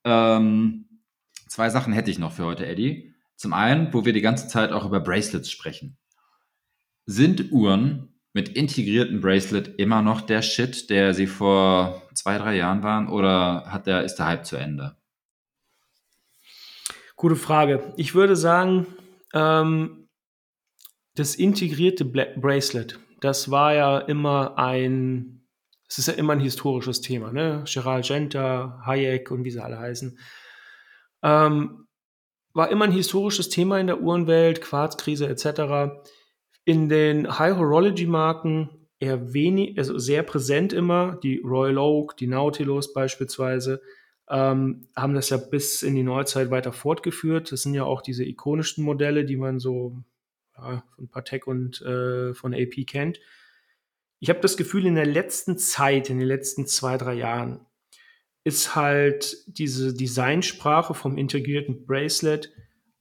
Ähm, 0.05 0.87
zwei 1.47 1.71
Sachen 1.71 1.93
hätte 1.93 2.11
ich 2.11 2.19
noch 2.19 2.33
für 2.33 2.45
heute, 2.45 2.67
Eddie. 2.67 3.15
Zum 3.37 3.53
einen, 3.53 3.93
wo 3.93 4.05
wir 4.05 4.13
die 4.13 4.21
ganze 4.21 4.49
Zeit 4.49 4.73
auch 4.73 4.85
über 4.85 5.01
Bracelets 5.01 5.51
sprechen. 5.51 5.97
Sind 7.07 7.53
Uhren 7.53 8.09
mit 8.33 8.49
integrierten 8.51 9.21
Bracelet 9.21 9.79
immer 9.79 10.03
noch 10.03 10.21
der 10.21 10.43
Shit, 10.43 10.91
der 10.91 11.15
sie 11.15 11.27
vor 11.27 12.03
zwei, 12.15 12.39
drei 12.39 12.57
Jahren 12.57 12.83
waren, 12.83 13.09
oder 13.09 13.65
hat 13.67 13.87
der, 13.87 14.05
ist 14.05 14.17
der 14.17 14.27
Hype 14.27 14.47
zu 14.47 14.57
Ende? 14.57 14.97
Gute 17.17 17.37
Frage. 17.37 17.93
Ich 17.97 18.15
würde 18.15 18.37
sagen, 18.37 18.87
ähm, 19.35 20.09
das 21.15 21.35
integrierte 21.35 22.05
Bla 22.05 22.27
Bracelet, 22.37 22.99
das 23.21 23.51
war 23.51 23.75
ja 23.75 23.99
immer 23.99 24.59
ein, 24.59 25.43
es 25.89 25.99
ist 25.99 26.09
ja 26.09 26.15
immer 26.15 26.35
ein 26.35 26.41
historisches 26.41 27.01
Thema, 27.01 27.33
ne? 27.33 27.65
Gerald 27.67 28.07
Genta, 28.07 28.83
Hayek 28.85 29.31
und 29.31 29.45
wie 29.45 29.51
sie 29.51 29.63
alle 29.63 29.79
heißen. 29.79 30.19
Ähm, 31.23 31.87
war 32.55 32.71
immer 32.71 32.85
ein 32.85 32.93
historisches 32.93 33.49
Thema 33.49 33.79
in 33.79 33.87
der 33.87 34.01
Uhrenwelt, 34.01 34.61
Quarzkrise 34.61 35.29
etc. 35.29 36.01
In 36.65 36.89
den 36.89 37.39
High 37.39 37.57
Horology 37.57 38.07
Marken 38.07 38.89
eher 39.01 39.33
wenig, 39.33 39.79
also 39.79 39.99
sehr 39.99 40.23
präsent 40.23 40.73
immer. 40.73 41.19
Die 41.23 41.39
Royal 41.39 41.79
Oak, 41.79 42.17
die 42.17 42.27
Nautilus 42.27 42.93
beispielsweise 42.93 43.81
ähm, 44.29 44.89
haben 44.97 45.15
das 45.15 45.31
ja 45.31 45.37
bis 45.37 45.83
in 45.83 45.95
die 45.95 46.03
Neuzeit 46.03 46.51
weiter 46.51 46.73
fortgeführt. 46.73 47.53
Das 47.53 47.63
sind 47.63 47.75
ja 47.75 47.85
auch 47.85 48.03
diese 48.03 48.25
ikonischen 48.25 48.85
Modelle, 48.85 49.25
die 49.25 49.37
man 49.37 49.59
so 49.59 50.03
ja, 50.59 50.85
von 50.95 51.09
Patek 51.09 51.47
und 51.47 51.81
äh, 51.83 52.35
von 52.35 52.55
AP 52.55 52.87
kennt. 52.87 53.21
Ich 54.21 54.31
habe 54.31 54.41
das 54.41 54.57
Gefühl, 54.57 54.87
in 54.87 54.97
der 54.97 55.07
letzten 55.07 55.59
Zeit, 55.59 56.11
in 56.11 56.19
den 56.19 56.27
letzten 56.27 56.67
zwei, 56.67 56.97
drei 56.97 57.15
Jahren, 57.15 57.61
ist 58.45 58.75
halt 58.75 59.45
diese 59.47 59.95
Designsprache 59.95 60.95
vom 60.95 61.19
integrierten 61.19 61.87
Bracelet 61.87 62.53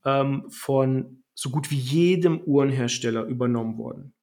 ähm, 0.05 0.45
von 0.49 1.23
so 1.33 1.49
gut 1.49 1.71
wie 1.71 1.77
jedem 1.77 2.41
Uhrenhersteller 2.41 3.25
übernommen 3.25 3.77
worden. 3.77 4.13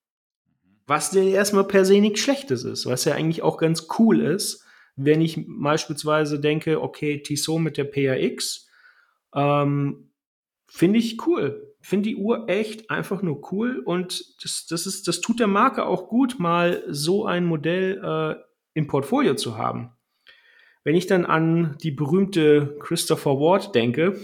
Was 0.86 1.12
ja 1.14 1.22
erstmal 1.22 1.64
per 1.64 1.84
se 1.84 2.00
nichts 2.00 2.20
Schlechtes 2.20 2.64
ist, 2.64 2.86
was 2.86 3.04
ja 3.04 3.14
eigentlich 3.14 3.42
auch 3.42 3.56
ganz 3.56 3.86
cool 3.98 4.20
ist, 4.20 4.64
wenn 4.96 5.20
ich 5.20 5.44
beispielsweise 5.46 6.40
denke, 6.40 6.82
okay, 6.82 7.22
Tissot 7.22 7.60
mit 7.60 7.76
der 7.78 7.84
PAX, 7.84 8.68
ähm, 9.34 10.10
finde 10.66 10.98
ich 10.98 11.26
cool. 11.26 11.73
Finde 11.84 12.08
die 12.08 12.16
Uhr 12.16 12.48
echt 12.48 12.88
einfach 12.88 13.20
nur 13.20 13.52
cool 13.52 13.82
und 13.84 14.42
das, 14.42 14.66
das, 14.66 14.86
ist, 14.86 15.06
das 15.06 15.20
tut 15.20 15.38
der 15.38 15.48
Marke 15.48 15.84
auch 15.84 16.08
gut, 16.08 16.38
mal 16.38 16.82
so 16.88 17.26
ein 17.26 17.44
Modell 17.44 18.00
äh, 18.02 18.42
im 18.72 18.86
Portfolio 18.86 19.34
zu 19.34 19.58
haben. 19.58 19.92
Wenn 20.82 20.94
ich 20.94 21.06
dann 21.06 21.26
an 21.26 21.76
die 21.82 21.90
berühmte 21.90 22.78
Christopher 22.80 23.32
Ward 23.32 23.74
denke, 23.74 24.18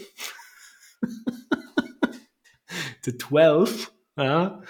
The 3.03 3.19
12, 3.19 3.93
ja, 4.17 4.63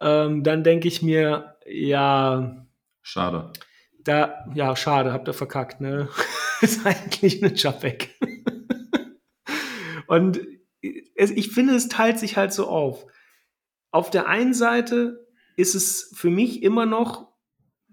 ähm, 0.00 0.44
dann 0.44 0.62
denke 0.62 0.86
ich 0.86 1.02
mir, 1.02 1.56
ja. 1.66 2.68
Schade. 3.02 3.52
Da, 3.98 4.44
ja, 4.54 4.76
schade, 4.76 5.12
habt 5.12 5.26
ihr 5.26 5.34
verkackt, 5.34 5.80
ne? 5.80 6.08
ist 6.60 6.86
eigentlich 6.86 7.42
eine 7.42 7.52
Japek. 7.52 8.16
Und 10.06 10.38
ich 10.80 11.50
finde, 11.50 11.74
es 11.74 11.88
teilt 11.88 12.18
sich 12.18 12.36
halt 12.36 12.52
so 12.52 12.68
auf. 12.68 13.06
Auf 13.90 14.10
der 14.10 14.28
einen 14.28 14.54
Seite 14.54 15.26
ist 15.56 15.74
es 15.74 16.12
für 16.14 16.30
mich 16.30 16.62
immer 16.62 16.86
noch 16.86 17.28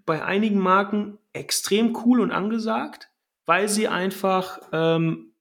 bei 0.06 0.24
einigen 0.24 0.58
Marken 0.58 1.18
extrem 1.32 1.96
cool 2.04 2.20
und 2.20 2.30
angesagt, 2.30 3.10
weil 3.46 3.68
sie 3.68 3.88
einfach 3.88 4.60
ähm, 4.72 5.34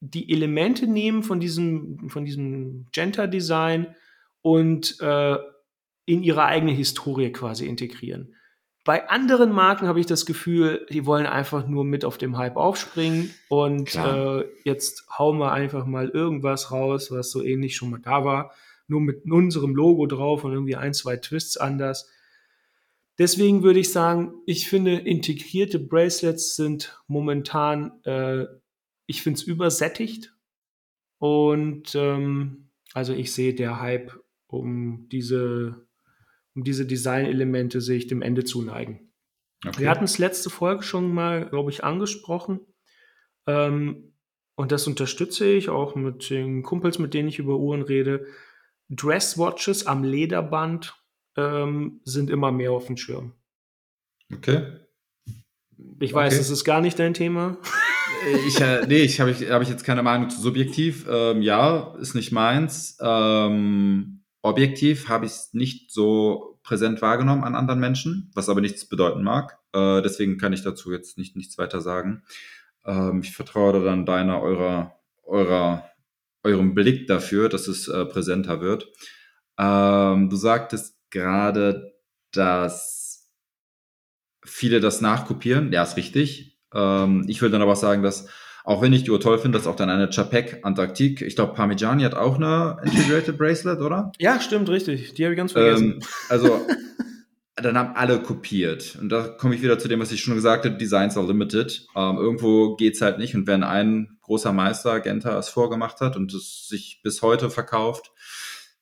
die 0.00 0.32
Elemente 0.32 0.86
nehmen 0.86 1.22
von 1.22 1.40
diesem, 1.40 2.08
von 2.08 2.24
diesem 2.24 2.86
Gender-Design 2.92 3.94
und 4.42 5.00
äh, 5.00 5.38
in 6.04 6.22
ihre 6.22 6.44
eigene 6.44 6.72
Historie 6.72 7.32
quasi 7.32 7.66
integrieren. 7.66 8.36
Bei 8.86 9.08
anderen 9.08 9.50
Marken 9.50 9.88
habe 9.88 9.98
ich 9.98 10.06
das 10.06 10.26
Gefühl, 10.26 10.86
die 10.90 11.06
wollen 11.06 11.26
einfach 11.26 11.66
nur 11.66 11.84
mit 11.84 12.04
auf 12.04 12.18
dem 12.18 12.38
Hype 12.38 12.54
aufspringen 12.54 13.34
und 13.48 13.96
äh, 13.96 14.44
jetzt 14.62 15.08
hauen 15.18 15.38
wir 15.38 15.50
einfach 15.50 15.86
mal 15.86 16.08
irgendwas 16.08 16.70
raus, 16.70 17.10
was 17.10 17.32
so 17.32 17.42
ähnlich 17.42 17.74
schon 17.74 17.90
mal 17.90 18.00
da 18.00 18.24
war, 18.24 18.52
nur 18.86 19.00
mit 19.00 19.24
unserem 19.28 19.74
Logo 19.74 20.06
drauf 20.06 20.44
und 20.44 20.52
irgendwie 20.52 20.76
ein, 20.76 20.94
zwei 20.94 21.16
Twists 21.16 21.56
anders. 21.56 22.08
Deswegen 23.18 23.64
würde 23.64 23.80
ich 23.80 23.90
sagen, 23.90 24.34
ich 24.46 24.68
finde, 24.68 24.94
integrierte 24.94 25.80
Bracelets 25.80 26.54
sind 26.54 27.02
momentan, 27.08 28.00
äh, 28.04 28.44
ich 29.06 29.20
finde 29.20 29.40
es 29.40 29.42
übersättigt. 29.42 30.32
Und 31.18 31.96
ähm, 31.96 32.68
also 32.94 33.14
ich 33.14 33.32
sehe 33.32 33.52
der 33.52 33.80
Hype 33.80 34.12
um 34.46 35.08
diese, 35.10 35.85
um 36.56 36.64
diese 36.64 36.86
Designelemente 36.86 37.80
sehe 37.80 37.98
ich 37.98 38.06
dem 38.06 38.22
Ende 38.22 38.42
zuneigen. 38.42 39.12
Okay. 39.64 39.80
Wir 39.80 39.90
hatten 39.90 40.04
es 40.04 40.18
letzte 40.18 40.50
Folge 40.50 40.82
schon 40.82 41.12
mal, 41.12 41.48
glaube 41.48 41.70
ich, 41.70 41.84
angesprochen. 41.84 42.60
Ähm, 43.46 44.14
und 44.56 44.72
das 44.72 44.86
unterstütze 44.86 45.46
ich 45.46 45.68
auch 45.68 45.94
mit 45.94 46.30
den 46.30 46.62
Kumpels, 46.62 46.98
mit 46.98 47.14
denen 47.14 47.28
ich 47.28 47.38
über 47.38 47.58
Uhren 47.58 47.82
rede. 47.82 48.26
Dresswatches 48.88 49.86
am 49.86 50.02
Lederband 50.02 50.94
ähm, 51.36 52.00
sind 52.04 52.30
immer 52.30 52.52
mehr 52.52 52.72
auf 52.72 52.86
dem 52.86 52.96
Schirm. 52.96 53.32
Okay. 54.32 54.66
Ich 56.00 56.12
weiß, 56.12 56.32
okay. 56.32 56.38
das 56.38 56.50
ist 56.50 56.64
gar 56.64 56.80
nicht 56.80 56.98
dein 56.98 57.12
Thema. 57.12 57.58
ich, 58.46 58.60
äh, 58.60 58.86
nee, 58.86 59.02
ich 59.02 59.20
habe 59.20 59.30
ich, 59.30 59.50
hab 59.50 59.62
ich 59.62 59.68
jetzt 59.68 59.84
keine 59.84 60.02
Meinung 60.02 60.30
zu 60.30 60.40
subjektiv. 60.40 61.06
Ähm, 61.08 61.42
ja, 61.42 61.94
ist 62.00 62.14
nicht 62.14 62.32
meins. 62.32 62.96
Ähm, 63.00 64.15
objektiv 64.46 65.08
habe 65.08 65.26
ich 65.26 65.32
es 65.32 65.54
nicht 65.54 65.90
so 65.90 66.58
präsent 66.62 67.02
wahrgenommen 67.02 67.44
an 67.44 67.54
anderen 67.54 67.80
Menschen, 67.80 68.30
was 68.34 68.48
aber 68.48 68.60
nichts 68.60 68.88
bedeuten 68.88 69.22
mag. 69.22 69.58
Äh, 69.72 70.02
deswegen 70.02 70.38
kann 70.38 70.52
ich 70.52 70.62
dazu 70.62 70.92
jetzt 70.92 71.18
nicht, 71.18 71.36
nichts 71.36 71.58
weiter 71.58 71.80
sagen. 71.80 72.22
Ähm, 72.84 73.20
ich 73.22 73.34
vertraue 73.34 73.84
dann 73.84 74.06
deiner, 74.06 74.40
eurer, 74.40 74.98
eurer, 75.24 75.90
eurem 76.42 76.74
Blick 76.74 77.06
dafür, 77.06 77.48
dass 77.48 77.68
es 77.68 77.88
äh, 77.88 78.04
präsenter 78.04 78.60
wird. 78.60 78.88
Ähm, 79.58 80.28
du 80.28 80.36
sagtest 80.36 80.96
gerade, 81.10 81.94
dass 82.32 83.32
viele 84.44 84.80
das 84.80 85.00
nachkopieren. 85.00 85.72
Ja, 85.72 85.82
ist 85.82 85.96
richtig. 85.96 86.58
Ähm, 86.72 87.24
ich 87.28 87.42
würde 87.42 87.52
dann 87.52 87.62
aber 87.62 87.72
auch 87.72 87.76
sagen, 87.76 88.02
dass 88.02 88.28
auch 88.66 88.82
wenn 88.82 88.92
ich 88.92 89.04
die 89.04 89.12
Uhr 89.12 89.20
toll 89.20 89.38
finde, 89.38 89.56
dass 89.56 89.68
auch 89.68 89.76
dann 89.76 89.88
eine 89.90 90.10
Chapek 90.10 90.58
Antarktik, 90.64 91.22
ich 91.22 91.36
glaube 91.36 91.54
Parmigiani 91.54 92.02
hat 92.02 92.14
auch 92.14 92.34
eine 92.34 92.78
Integrated 92.82 93.38
Bracelet, 93.38 93.78
oder? 93.78 94.10
Ja, 94.18 94.40
stimmt, 94.40 94.68
richtig. 94.68 95.14
Die 95.14 95.24
habe 95.24 95.34
ich 95.34 95.38
ganz 95.38 95.52
vergessen. 95.52 95.92
Ähm, 95.92 96.00
also 96.28 96.66
dann 97.54 97.78
haben 97.78 97.94
alle 97.94 98.20
kopiert. 98.20 98.98
Und 99.00 99.08
da 99.08 99.28
komme 99.28 99.54
ich 99.54 99.62
wieder 99.62 99.78
zu 99.78 99.86
dem, 99.86 100.00
was 100.00 100.10
ich 100.10 100.20
schon 100.20 100.34
gesagt 100.34 100.64
habe, 100.64 100.76
Designs 100.76 101.16
are 101.16 101.26
limited. 101.26 101.86
Ähm, 101.94 102.16
irgendwo 102.16 102.76
es 102.82 103.00
halt 103.00 103.18
nicht. 103.18 103.36
Und 103.36 103.46
wenn 103.46 103.62
ein 103.62 104.18
großer 104.22 104.52
Meister, 104.52 104.98
Genta, 104.98 105.38
es 105.38 105.48
vorgemacht 105.48 106.00
hat 106.00 106.16
und 106.16 106.34
es 106.34 106.66
sich 106.68 107.00
bis 107.04 107.22
heute 107.22 107.50
verkauft, 107.50 108.10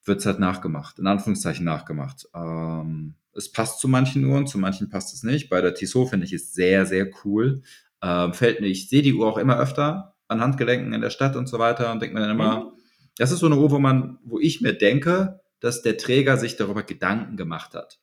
wird 0.07 0.21
es 0.21 0.27
halt 0.27 0.39
nachgemacht, 0.39 0.99
in 0.99 1.07
Anführungszeichen 1.07 1.65
nachgemacht. 1.65 2.27
Ähm, 2.35 3.17
es 3.35 3.53
passt 3.53 3.81
zu 3.81 3.89
manchen 3.89 4.25
Uhren, 4.25 4.47
zu 4.47 4.57
manchen 4.57 4.89
passt 4.89 5.13
es 5.13 5.25
nicht. 5.25 5.51
Bei 5.51 5.61
der 5.61 5.75
Tissot 5.75 6.09
finde 6.09 6.25
ich 6.25 6.33
es 6.33 6.55
sehr, 6.55 6.87
sehr 6.87 7.11
cool. 7.25 7.61
Ähm, 8.05 8.35
fällt 8.35 8.61
mir, 8.61 8.67
ich 8.67 8.91
sehe 8.91 9.01
die 9.01 9.15
Uhr 9.15 9.27
auch 9.27 9.39
immer 9.39 9.59
öfter 9.59 10.15
an 10.29 10.43
Handgelenken 10.43 10.93
in 10.93 11.01
der 11.01 11.11
Stadt 11.11 11.37
und 11.37 11.49
so 11.49 11.59
weiter 11.59 11.91
und 11.91 12.03
denke 12.03 12.15
mir 12.15 12.21
dann 12.21 12.31
immer, 12.31 12.65
mhm. 12.65 12.73
das 13.17 13.33
ist 13.33 13.39
so 13.39 13.47
eine 13.47 13.57
Uhr, 13.57 13.71
wo 13.71 13.79
man, 13.79 14.19
wo 14.25 14.39
ich 14.39 14.61
mir 14.61 14.75
denke, 14.75 15.41
dass 15.61 15.81
der 15.81 15.97
Träger 15.97 16.37
sich 16.37 16.57
darüber 16.57 16.83
Gedanken 16.83 17.37
gemacht 17.39 17.75
hat 17.75 17.99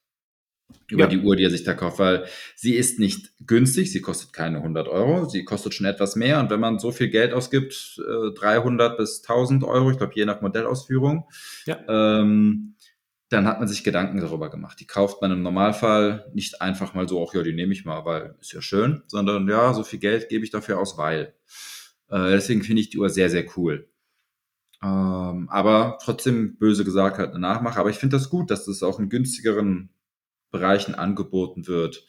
über 0.87 1.03
ja. 1.03 1.07
die 1.07 1.19
Uhr, 1.19 1.35
die 1.35 1.43
er 1.43 1.49
sich 1.49 1.63
da 1.63 1.73
kauft, 1.73 1.99
weil 1.99 2.25
sie 2.55 2.75
ist 2.75 2.99
nicht 2.99 3.31
günstig, 3.45 3.91
sie 3.91 4.01
kostet 4.01 4.33
keine 4.33 4.57
100 4.57 4.87
Euro, 4.87 5.27
sie 5.27 5.43
kostet 5.43 5.73
schon 5.73 5.85
etwas 5.85 6.15
mehr 6.15 6.39
und 6.39 6.49
wenn 6.49 6.59
man 6.59 6.79
so 6.79 6.91
viel 6.91 7.09
Geld 7.09 7.33
ausgibt, 7.33 8.01
300 8.35 8.93
äh, 8.93 8.97
bis 8.97 9.21
1000 9.21 9.63
Euro, 9.63 9.91
ich 9.91 9.97
glaube 9.97 10.13
je 10.15 10.25
nach 10.25 10.41
Modellausführung, 10.41 11.27
ja. 11.65 11.79
ähm, 11.87 12.75
dann 13.31 13.47
hat 13.47 13.59
man 13.59 13.67
sich 13.67 13.85
Gedanken 13.85 14.19
darüber 14.19 14.49
gemacht. 14.49 14.79
Die 14.81 14.85
kauft 14.85 15.21
man 15.21 15.31
im 15.31 15.41
Normalfall 15.41 16.29
nicht 16.33 16.61
einfach 16.61 16.93
mal 16.93 17.07
so, 17.07 17.25
ach 17.25 17.33
ja, 17.33 17.43
die 17.43 17.53
nehme 17.53 17.71
ich 17.71 17.85
mal, 17.85 18.03
weil 18.03 18.35
ist 18.41 18.51
ja 18.51 18.61
schön, 18.61 19.03
sondern 19.07 19.47
ja, 19.47 19.73
so 19.73 19.83
viel 19.83 19.99
Geld 19.99 20.27
gebe 20.27 20.43
ich 20.43 20.51
dafür 20.51 20.79
aus, 20.79 20.97
weil. 20.97 21.33
Äh, 22.09 22.31
deswegen 22.31 22.61
finde 22.61 22.81
ich 22.81 22.89
die 22.89 22.99
Uhr 22.99 23.09
sehr, 23.09 23.29
sehr 23.29 23.45
cool. 23.55 23.89
Ähm, 24.83 25.47
aber 25.49 25.97
trotzdem, 26.03 26.57
böse 26.57 26.83
gesagt, 26.83 27.19
halt 27.19 27.29
eine 27.29 27.39
Nachmache. 27.39 27.79
Aber 27.79 27.89
ich 27.89 27.97
finde 27.97 28.17
das 28.17 28.29
gut, 28.29 28.51
dass 28.51 28.65
das 28.65 28.83
auch 28.83 28.99
in 28.99 29.07
günstigeren 29.09 29.91
Bereichen 30.51 30.93
angeboten 30.95 31.67
wird. 31.67 32.05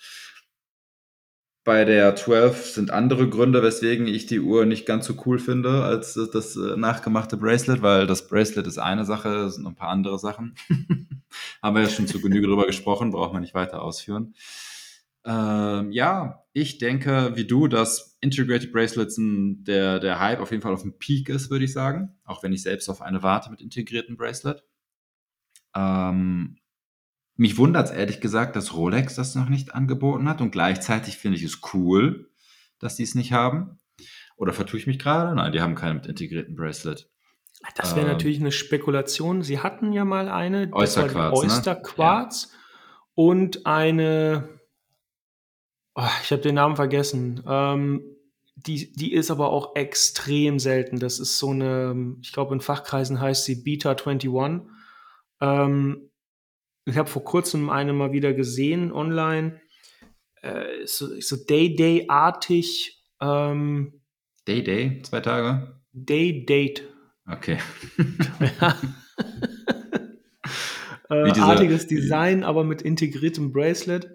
Bei 1.65 1.85
der 1.85 2.17
12 2.17 2.67
sind 2.73 2.91
andere 2.91 3.29
Gründe, 3.29 3.63
weswegen 3.63 4.09
ich 4.09 4.27
die 4.27 4.41
Uhr 4.41 4.67
nicht 4.67 4.87
ganz 4.87 5.07
so 5.07 5.15
cool 5.25 5.39
finde 5.39 5.85
als 5.85 6.15
das 6.15 6.57
äh, 6.57 6.77
nachgemachte 6.77 7.37
Bracelet, 7.37 7.83
weil 7.83 8.09
das 8.09 8.27
Bracelet 8.27 8.67
ist 8.67 8.79
eine 8.79 9.05
Sache, 9.05 9.29
es 9.45 9.55
sind 9.55 9.67
ein 9.69 9.77
paar 9.77 9.91
andere 9.91 10.19
Sachen. 10.19 10.57
Haben 11.63 11.77
wir 11.77 11.83
ja 11.83 11.89
schon 11.89 12.07
zu 12.07 12.21
Genüge 12.21 12.47
drüber 12.47 12.67
gesprochen, 12.67 13.11
braucht 13.11 13.33
man 13.33 13.43
nicht 13.43 13.55
weiter 13.55 13.83
ausführen. 13.83 14.35
Ähm, 15.25 15.93
ja, 15.93 16.45
ich 16.53 16.79
denke, 16.79 17.33
wie 17.37 17.47
du, 17.47 17.69
dass 17.69 18.17
Integrated 18.21 18.73
Bracelets 18.73 19.17
der, 19.19 20.01
der 20.01 20.19
Hype 20.19 20.41
auf 20.41 20.51
jeden 20.51 20.63
Fall 20.63 20.73
auf 20.73 20.83
dem 20.83 20.99
Peak 20.99 21.29
ist, 21.29 21.51
würde 21.51 21.65
ich 21.65 21.73
sagen. 21.73 22.17
Auch 22.25 22.43
wenn 22.43 22.53
ich 22.53 22.63
selbst 22.63 22.89
auf 22.89 23.03
eine 23.03 23.23
warte 23.23 23.51
mit 23.51 23.61
integrierten 23.61 24.17
Bracelet. 24.17 24.65
Ähm, 25.75 26.59
mich 27.37 27.57
wundert 27.57 27.87
es 27.87 27.93
ehrlich 27.93 28.21
gesagt, 28.21 28.57
dass 28.57 28.75
Rolex 28.75 29.15
das 29.15 29.35
noch 29.35 29.49
nicht 29.49 29.75
angeboten 29.75 30.29
hat 30.29 30.41
und 30.41 30.51
gleichzeitig 30.51 31.17
finde 31.17 31.39
ich 31.39 31.45
es 31.45 31.61
cool, 31.73 32.31
dass 32.79 32.97
die 32.97 33.05
es 33.05 33.15
nicht 33.15 33.33
haben. 33.33 33.79
Oder 34.37 34.53
vertue 34.53 34.81
ich 34.81 34.87
mich 34.87 34.99
gerade? 34.99 35.35
Nein, 35.35 35.53
die 35.53 35.61
haben 35.61 35.75
keinen 35.75 35.97
mit 35.97 36.07
integrierten 36.07 36.57
Bracelet. 36.57 37.12
Das 37.77 37.95
wäre 37.95 38.07
ähm, 38.07 38.13
natürlich 38.13 38.41
eine 38.41 38.53
Spekulation. 38.53 39.43
Sie 39.43 39.61
hatten 39.61 39.93
ja 39.93 40.05
mal 40.05 40.29
eine, 40.29 40.71
Oysterquarz, 40.73 41.39
Oysterquarz 41.39 42.47
ne? 42.47 42.53
ja. 42.53 42.59
und 43.15 43.67
eine, 43.67 44.61
oh, 45.95 46.09
ich 46.23 46.33
habe 46.33 46.43
den 46.43 46.57
Namen 46.57 46.77
vergessen. 46.77 47.43
Ähm, 47.47 48.03
die, 48.55 48.93
die 48.93 49.13
ist 49.13 49.31
aber 49.31 49.51
auch 49.51 49.77
extrem 49.77 50.59
selten. 50.59 50.99
Das 50.99 51.19
ist 51.19 51.39
so 51.39 51.51
eine, 51.51 52.17
ich 52.21 52.33
glaube 52.33 52.55
in 52.55 52.61
Fachkreisen 52.61 53.21
heißt 53.21 53.45
sie 53.45 53.63
Beta 53.63 53.91
21. 53.91 54.69
Ähm, 55.41 56.11
ich 56.85 56.97
habe 56.97 57.09
vor 57.09 57.25
kurzem 57.25 57.71
eine 57.71 57.93
mal 57.93 58.13
wieder 58.13 58.33
gesehen 58.33 58.93
online. 58.93 59.61
Äh, 60.43 60.85
so, 60.85 61.21
so 61.21 61.37
Day-Day-artig. 61.37 63.03
Ähm, 63.21 64.03
Day-Day? 64.47 65.01
Zwei 65.03 65.21
Tage? 65.21 65.81
Day-Date. 65.93 66.92
Okay. 67.27 67.59
äh, 71.09 71.41
artiges 71.41 71.87
Design, 71.87 72.45
aber 72.45 72.65
mit 72.65 72.83
integriertem 72.83 73.53
Bracelet. 73.53 74.11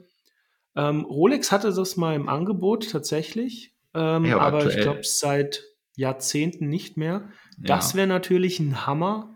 Ähm, 0.76 1.06
Rolex 1.06 1.52
hatte 1.52 1.74
das 1.74 1.98
mal 1.98 2.16
im 2.16 2.30
Angebot 2.30 2.92
tatsächlich, 2.92 3.74
ähm, 3.94 4.26
ja, 4.26 4.38
aber 4.38 4.58
aktuell. 4.58 4.78
ich 4.78 4.84
glaube 4.84 5.00
seit 5.04 5.64
Jahrzehnten 5.96 6.70
nicht 6.70 6.98
mehr. 6.98 7.30
Das 7.58 7.96
wäre 7.96 8.06
natürlich 8.08 8.60
ein 8.60 8.86
Hammer. 8.86 9.36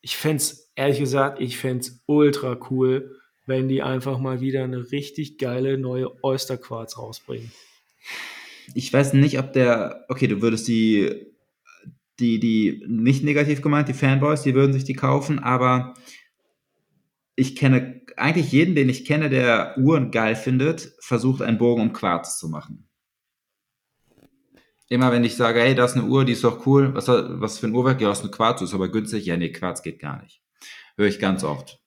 Ich 0.00 0.16
fände 0.16 0.38
es 0.38 0.72
ehrlich 0.74 0.98
gesagt, 0.98 1.40
ich 1.40 1.58
fände 1.58 1.80
es 1.80 2.02
ultra 2.06 2.58
cool, 2.70 3.20
wenn 3.46 3.68
die 3.68 3.82
einfach 3.82 4.18
mal 4.18 4.40
wieder 4.40 4.64
eine 4.64 4.90
richtig 4.90 5.36
geile 5.36 5.76
neue 5.76 6.24
Oyster-Quarz 6.24 6.96
rausbringen. 6.96 7.52
Ich 8.74 8.90
weiß 8.90 9.12
nicht, 9.12 9.38
ob 9.38 9.52
der, 9.52 10.06
okay, 10.08 10.26
du 10.26 10.40
würdest 10.40 10.68
die, 10.68 11.26
die, 12.20 12.38
die, 12.38 12.84
nicht 12.86 13.24
negativ 13.24 13.62
gemeint, 13.62 13.88
die 13.88 13.94
Fanboys, 13.94 14.42
die 14.42 14.54
würden 14.54 14.72
sich 14.72 14.84
die 14.84 14.94
kaufen, 14.94 15.38
aber 15.38 15.94
ich 17.34 17.56
kenne 17.56 18.02
eigentlich 18.16 18.52
jeden, 18.52 18.74
den 18.74 18.88
ich 18.88 19.04
kenne, 19.04 19.30
der 19.30 19.74
Uhren 19.78 20.10
geil 20.10 20.36
findet, 20.36 20.92
versucht 21.00 21.42
einen 21.42 21.58
Bogen 21.58 21.82
um 21.82 21.92
Quarz 21.92 22.38
zu 22.38 22.48
machen. 22.48 22.86
Immer 24.88 25.12
wenn 25.12 25.24
ich 25.24 25.36
sage, 25.36 25.60
hey, 25.60 25.74
das 25.74 25.92
ist 25.92 25.98
eine 25.98 26.08
Uhr, 26.08 26.24
die 26.24 26.32
ist 26.32 26.44
doch 26.44 26.66
cool, 26.66 26.94
was, 26.94 27.08
was 27.08 27.58
für 27.58 27.68
ein 27.68 27.74
Uhrwerk? 27.74 28.00
Ja, 28.00 28.10
ist 28.10 28.22
eine 28.22 28.30
Quarz, 28.30 28.60
ist 28.60 28.74
aber 28.74 28.90
günstig. 28.90 29.24
Ja, 29.24 29.36
nee, 29.36 29.52
Quarz 29.52 29.82
geht 29.82 30.00
gar 30.00 30.20
nicht. 30.20 30.42
Höre 30.96 31.06
ich 31.06 31.20
ganz 31.20 31.44
oft. 31.44 31.80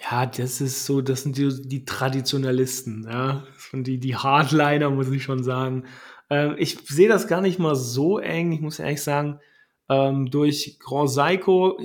Ja, 0.00 0.26
das 0.26 0.60
ist 0.60 0.86
so, 0.86 1.00
das 1.00 1.22
sind 1.22 1.36
die, 1.36 1.66
die 1.66 1.84
Traditionalisten, 1.84 3.06
ja. 3.10 3.44
Und 3.72 3.86
die, 3.86 3.98
die 3.98 4.16
Hardliner, 4.16 4.90
muss 4.90 5.10
ich 5.10 5.22
schon 5.22 5.42
sagen. 5.42 5.84
Ähm, 6.30 6.56
ich 6.58 6.78
sehe 6.86 7.08
das 7.08 7.28
gar 7.28 7.40
nicht 7.40 7.58
mal 7.58 7.76
so 7.76 8.18
eng. 8.18 8.52
Ich 8.52 8.60
muss 8.60 8.78
ehrlich 8.78 9.02
sagen, 9.02 9.40
ähm, 9.88 10.30
durch 10.30 10.78
Grand 10.80 11.10
Seiko, 11.10 11.78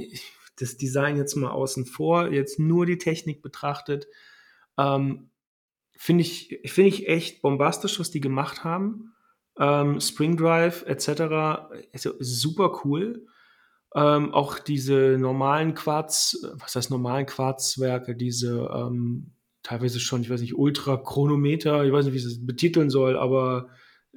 das 0.58 0.78
Design 0.78 1.18
jetzt 1.18 1.36
mal 1.36 1.52
außen 1.52 1.86
vor, 1.86 2.32
jetzt 2.32 2.60
nur 2.60 2.86
die 2.86 2.98
Technik 2.98 3.42
betrachtet, 3.42 4.08
ähm, 4.78 5.30
finde 5.98 6.22
ich, 6.22 6.60
finde 6.66 6.90
ich 6.90 7.08
echt 7.08 7.42
bombastisch, 7.42 8.00
was 8.00 8.12
die 8.12 8.22
gemacht 8.22 8.64
haben. 8.64 9.14
Ähm, 9.60 10.00
Spring 10.00 10.38
Drive 10.38 10.84
etc. 10.88 11.70
Also 11.92 12.14
super 12.20 12.82
cool. 12.84 13.26
Ähm, 13.96 14.34
auch 14.34 14.60
diese 14.60 15.18
normalen 15.20 15.74
Quarz, 15.74 16.38
was 16.54 16.76
heißt 16.76 16.92
normalen 16.92 17.26
Quarzwerke, 17.26 18.16
diese 18.16 18.70
ähm, 18.74 19.32
teilweise 19.64 20.00
schon, 20.00 20.22
ich 20.22 20.30
weiß 20.30 20.42
nicht, 20.42 20.56
Ultra-Chronometer, 20.56 21.84
ich 21.84 21.92
weiß 21.92 22.06
nicht, 22.06 22.14
wie 22.14 22.18
ich 22.18 22.24
das 22.24 22.46
betiteln 22.46 22.90
soll, 22.90 23.18
aber 23.18 23.70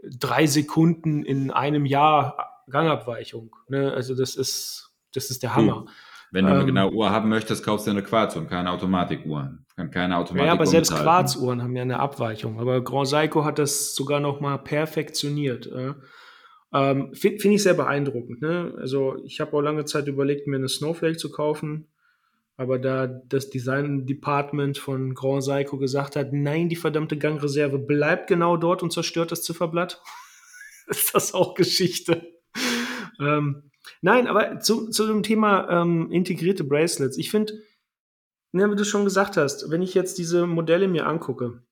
drei 0.03 0.46
Sekunden 0.46 1.24
in 1.24 1.50
einem 1.50 1.86
Jahr 1.86 2.64
Gangabweichung. 2.70 3.55
Ne? 3.68 3.92
Also 3.92 4.14
das 4.14 4.34
ist, 4.34 4.92
das 5.14 5.30
ist 5.30 5.42
der 5.42 5.55
Hammer. 5.55 5.86
Wenn 6.30 6.46
du 6.46 6.50
eine 6.50 6.61
ähm, 6.61 6.66
genaue 6.66 6.92
Uhr 6.92 7.11
haben 7.11 7.28
möchtest, 7.28 7.62
kaufst 7.62 7.86
du 7.86 7.90
eine 7.90 8.03
Quarzuhr 8.03 8.42
und 8.42 8.48
keine 8.48 8.70
Automatikuhr. 8.70 9.59
Kann 9.76 9.90
keine 9.90 10.16
Automatik 10.16 10.46
Ja, 10.46 10.53
aber 10.53 10.66
selbst 10.66 10.94
Quarzuhren 10.94 11.62
haben 11.62 11.76
ja 11.76 11.82
eine 11.82 12.00
Abweichung. 12.00 12.59
Aber 12.59 12.82
Grand 12.82 13.09
Seiko 13.09 13.44
hat 13.44 13.59
das 13.59 13.94
sogar 13.94 14.18
noch 14.18 14.40
mal 14.40 14.57
perfektioniert. 14.57 15.66
Äh? 15.66 15.92
Ähm, 16.72 17.14
Finde 17.14 17.38
find 17.38 17.55
ich 17.55 17.62
sehr 17.62 17.74
beeindruckend. 17.74 18.40
Ne? 18.40 18.74
Also 18.78 19.16
ich 19.24 19.40
habe 19.40 19.55
auch 19.55 19.61
lange 19.61 19.84
Zeit 19.84 20.09
überlegt, 20.09 20.46
mir 20.46 20.57
eine 20.57 20.68
Snowflake 20.68 21.18
zu 21.18 21.30
kaufen. 21.30 21.88
Aber 22.57 22.78
da 22.78 23.07
das 23.07 23.50
Design 23.50 24.07
Department 24.07 24.78
von 24.78 25.14
Grand 25.14 25.42
Seiko 25.42 25.78
gesagt 25.78 26.16
hat, 26.16 26.32
nein, 26.32 26.68
die 26.68 26.76
verdammte 26.76 27.16
Gangreserve 27.16 27.78
bleibt 27.78 28.28
genau 28.28 28.57
dort 28.57 28.82
und 28.82 28.92
zerstört 28.92 29.32
das 29.32 29.42
Zifferblatt, 29.42 30.03
ist 30.86 31.14
das 31.14 31.34
auch 31.34 31.55
Geschichte. 31.55 32.34
ähm, 33.20 33.70
nein, 34.03 34.26
aber 34.26 34.61
zu, 34.61 34.90
zu 34.90 35.07
dem 35.07 35.22
Thema 35.22 35.82
ähm, 35.82 36.11
integrierte 36.11 36.64
Bracelets. 36.64 37.16
Ich 37.16 37.30
finde, 37.30 37.55
ja, 38.53 38.70
wie 38.70 38.76
du 38.76 38.84
schon 38.84 39.05
gesagt 39.05 39.36
hast, 39.36 39.70
wenn 39.70 39.82
ich 39.82 39.94
jetzt 39.94 40.18
diese 40.18 40.46
Modelle 40.46 40.88
mir 40.88 41.07
angucke, 41.07 41.62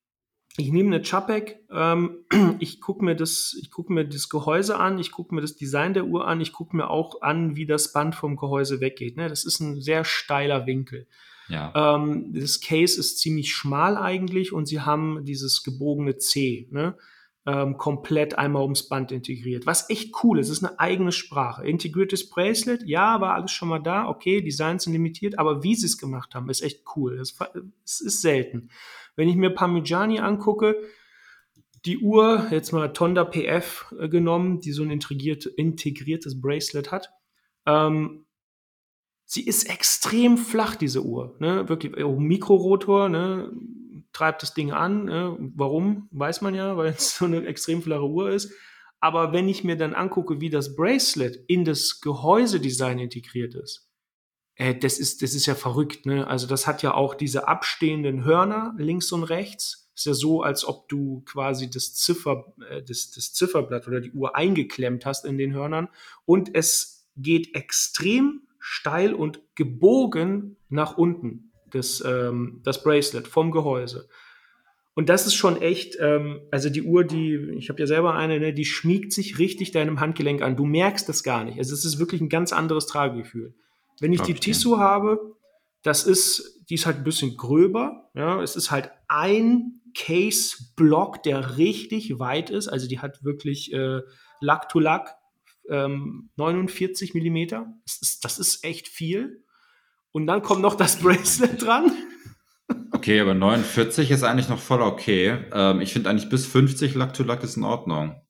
ich 0.56 0.72
nehme 0.72 0.94
eine 0.94 1.04
Chapek, 1.04 1.60
ähm, 1.70 2.24
ich 2.58 2.80
gucke 2.80 3.04
mir, 3.04 3.14
das, 3.14 3.56
guck 3.70 3.90
mir 3.90 4.06
das 4.06 4.28
Gehäuse 4.28 4.78
an, 4.78 4.98
ich 4.98 5.12
gucke 5.12 5.34
mir 5.34 5.40
das 5.40 5.56
Design 5.56 5.94
der 5.94 6.06
Uhr 6.06 6.26
an, 6.26 6.40
ich 6.40 6.52
gucke 6.52 6.76
mir 6.76 6.90
auch 6.90 7.22
an, 7.22 7.56
wie 7.56 7.66
das 7.66 7.92
Band 7.92 8.14
vom 8.14 8.36
Gehäuse 8.36 8.80
weggeht. 8.80 9.16
Ne? 9.16 9.28
Das 9.28 9.44
ist 9.44 9.60
ein 9.60 9.80
sehr 9.80 10.04
steiler 10.04 10.66
Winkel. 10.66 11.06
Ja. 11.48 11.94
Ähm, 11.96 12.32
das 12.32 12.60
Case 12.60 12.98
ist 12.98 13.18
ziemlich 13.18 13.52
schmal 13.52 13.96
eigentlich 13.96 14.52
und 14.52 14.66
sie 14.66 14.80
haben 14.80 15.24
dieses 15.24 15.62
gebogene 15.62 16.16
C 16.16 16.68
ne? 16.70 16.96
ähm, 17.46 17.76
komplett 17.76 18.38
einmal 18.38 18.62
ums 18.62 18.88
Band 18.88 19.12
integriert. 19.12 19.66
Was 19.66 19.88
echt 19.90 20.14
cool 20.22 20.38
ist, 20.38 20.48
ist 20.48 20.64
eine 20.64 20.78
eigene 20.78 21.10
Sprache. 21.10 21.66
Integriertes 21.66 22.28
Bracelet, 22.28 22.82
ja, 22.86 23.20
war 23.20 23.34
alles 23.34 23.50
schon 23.50 23.68
mal 23.68 23.80
da, 23.80 24.06
okay, 24.06 24.42
Designs 24.42 24.84
sind 24.84 24.92
limitiert, 24.92 25.38
aber 25.38 25.62
wie 25.62 25.74
sie 25.74 25.86
es 25.86 25.98
gemacht 25.98 26.34
haben, 26.34 26.50
ist 26.50 26.62
echt 26.62 26.84
cool. 26.96 27.18
Es 27.18 28.00
ist 28.00 28.20
selten. 28.20 28.70
Wenn 29.20 29.28
ich 29.28 29.36
mir 29.36 29.50
Parmigiani 29.50 30.20
angucke, 30.20 30.80
die 31.84 31.98
Uhr, 31.98 32.46
jetzt 32.50 32.72
mal 32.72 32.94
Tonda 32.94 33.26
PF 33.26 33.94
äh, 34.00 34.08
genommen, 34.08 34.60
die 34.60 34.72
so 34.72 34.82
ein 34.82 34.90
integriert, 34.90 35.44
integriertes 35.44 36.40
Bracelet 36.40 36.90
hat, 36.90 37.10
ähm, 37.66 38.24
sie 39.26 39.46
ist 39.46 39.64
extrem 39.68 40.38
flach, 40.38 40.74
diese 40.74 41.04
Uhr. 41.04 41.36
Ne? 41.38 41.68
Wirklich, 41.68 42.02
oh, 42.02 42.18
Mikrorotor, 42.18 43.10
ne? 43.10 43.52
treibt 44.14 44.42
das 44.42 44.54
Ding 44.54 44.72
an. 44.72 45.04
Ne? 45.04 45.36
Warum? 45.54 46.08
Weiß 46.12 46.40
man 46.40 46.54
ja, 46.54 46.78
weil 46.78 46.88
es 46.88 47.14
so 47.18 47.26
eine 47.26 47.44
extrem 47.44 47.82
flache 47.82 48.08
Uhr 48.08 48.30
ist. 48.30 48.54
Aber 49.00 49.34
wenn 49.34 49.50
ich 49.50 49.64
mir 49.64 49.76
dann 49.76 49.92
angucke, 49.92 50.40
wie 50.40 50.48
das 50.48 50.76
Bracelet 50.76 51.44
in 51.46 51.66
das 51.66 52.00
Gehäusedesign 52.00 52.98
integriert 52.98 53.54
ist, 53.54 53.89
äh, 54.60 54.74
das 54.74 54.98
ist, 54.98 55.22
das 55.22 55.34
ist 55.34 55.46
ja 55.46 55.54
verrückt, 55.54 56.04
ne? 56.04 56.26
Also 56.26 56.46
das 56.46 56.66
hat 56.66 56.82
ja 56.82 56.92
auch 56.92 57.14
diese 57.14 57.48
abstehenden 57.48 58.24
Hörner 58.24 58.74
links 58.76 59.10
und 59.10 59.24
rechts. 59.24 59.90
Ist 59.94 60.04
ja 60.04 60.14
so, 60.14 60.42
als 60.42 60.66
ob 60.66 60.88
du 60.88 61.22
quasi 61.24 61.70
das 61.70 61.94
Ziffer, 61.94 62.52
äh, 62.68 62.82
das, 62.82 63.10
das 63.10 63.32
Zifferblatt 63.32 63.88
oder 63.88 64.00
die 64.00 64.12
Uhr 64.12 64.36
eingeklemmt 64.36 65.06
hast 65.06 65.24
in 65.24 65.38
den 65.38 65.54
Hörnern. 65.54 65.88
Und 66.26 66.54
es 66.54 67.08
geht 67.16 67.54
extrem 67.54 68.42
steil 68.58 69.14
und 69.14 69.40
gebogen 69.54 70.56
nach 70.68 70.98
unten, 70.98 71.52
das, 71.70 72.04
ähm, 72.06 72.60
das 72.62 72.82
Bracelet 72.82 73.28
vom 73.28 73.52
Gehäuse. 73.52 74.10
Und 74.92 75.08
das 75.08 75.26
ist 75.26 75.36
schon 75.36 75.62
echt, 75.62 75.96
ähm, 76.00 76.40
also 76.50 76.68
die 76.68 76.82
Uhr, 76.82 77.04
die, 77.04 77.54
ich 77.56 77.70
habe 77.70 77.80
ja 77.80 77.86
selber 77.86 78.14
eine, 78.14 78.38
ne, 78.38 78.52
die 78.52 78.66
schmiegt 78.66 79.12
sich 79.14 79.38
richtig 79.38 79.70
deinem 79.72 80.00
Handgelenk 80.00 80.42
an. 80.42 80.56
Du 80.56 80.66
merkst 80.66 81.08
das 81.08 81.22
gar 81.22 81.44
nicht. 81.44 81.56
Also 81.56 81.72
es 81.72 81.86
ist 81.86 81.98
wirklich 81.98 82.20
ein 82.20 82.28
ganz 82.28 82.52
anderes 82.52 82.86
Tragegefühl. 82.86 83.54
Wenn 84.00 84.12
ich 84.12 84.20
okay. 84.20 84.32
die 84.32 84.40
Tissot 84.40 84.78
habe, 84.78 85.36
das 85.82 86.04
ist, 86.04 86.64
die 86.68 86.74
ist 86.74 86.86
halt 86.86 86.98
ein 86.98 87.04
bisschen 87.04 87.36
gröber. 87.36 88.10
Ja, 88.14 88.42
es 88.42 88.56
ist 88.56 88.70
halt 88.70 88.90
ein 89.08 89.80
Case-Block, 89.94 91.22
der 91.22 91.58
richtig 91.58 92.18
weit 92.18 92.50
ist. 92.50 92.68
Also 92.68 92.88
die 92.88 93.00
hat 93.00 93.24
wirklich 93.24 93.72
äh, 93.72 94.00
Lack-to-Lack 94.40 95.16
ähm, 95.68 96.30
49 96.36 97.14
Millimeter. 97.14 97.72
Das 97.84 97.98
ist, 98.00 98.24
das 98.24 98.38
ist 98.38 98.64
echt 98.64 98.88
viel. 98.88 99.44
Und 100.12 100.26
dann 100.26 100.42
kommt 100.42 100.62
noch 100.62 100.74
das 100.74 100.96
Bracelet 100.96 101.62
dran. 101.64 101.92
Okay, 102.92 103.20
aber 103.20 103.34
49 103.34 104.10
ist 104.10 104.22
eigentlich 104.22 104.48
noch 104.48 104.58
voll 104.58 104.82
okay. 104.82 105.44
Ähm, 105.52 105.80
ich 105.80 105.92
finde 105.92 106.10
eigentlich 106.10 106.28
bis 106.28 106.46
50 106.46 106.94
Lack-to-Lack 106.94 107.42
ist 107.42 107.56
in 107.56 107.64
Ordnung. 107.64 108.20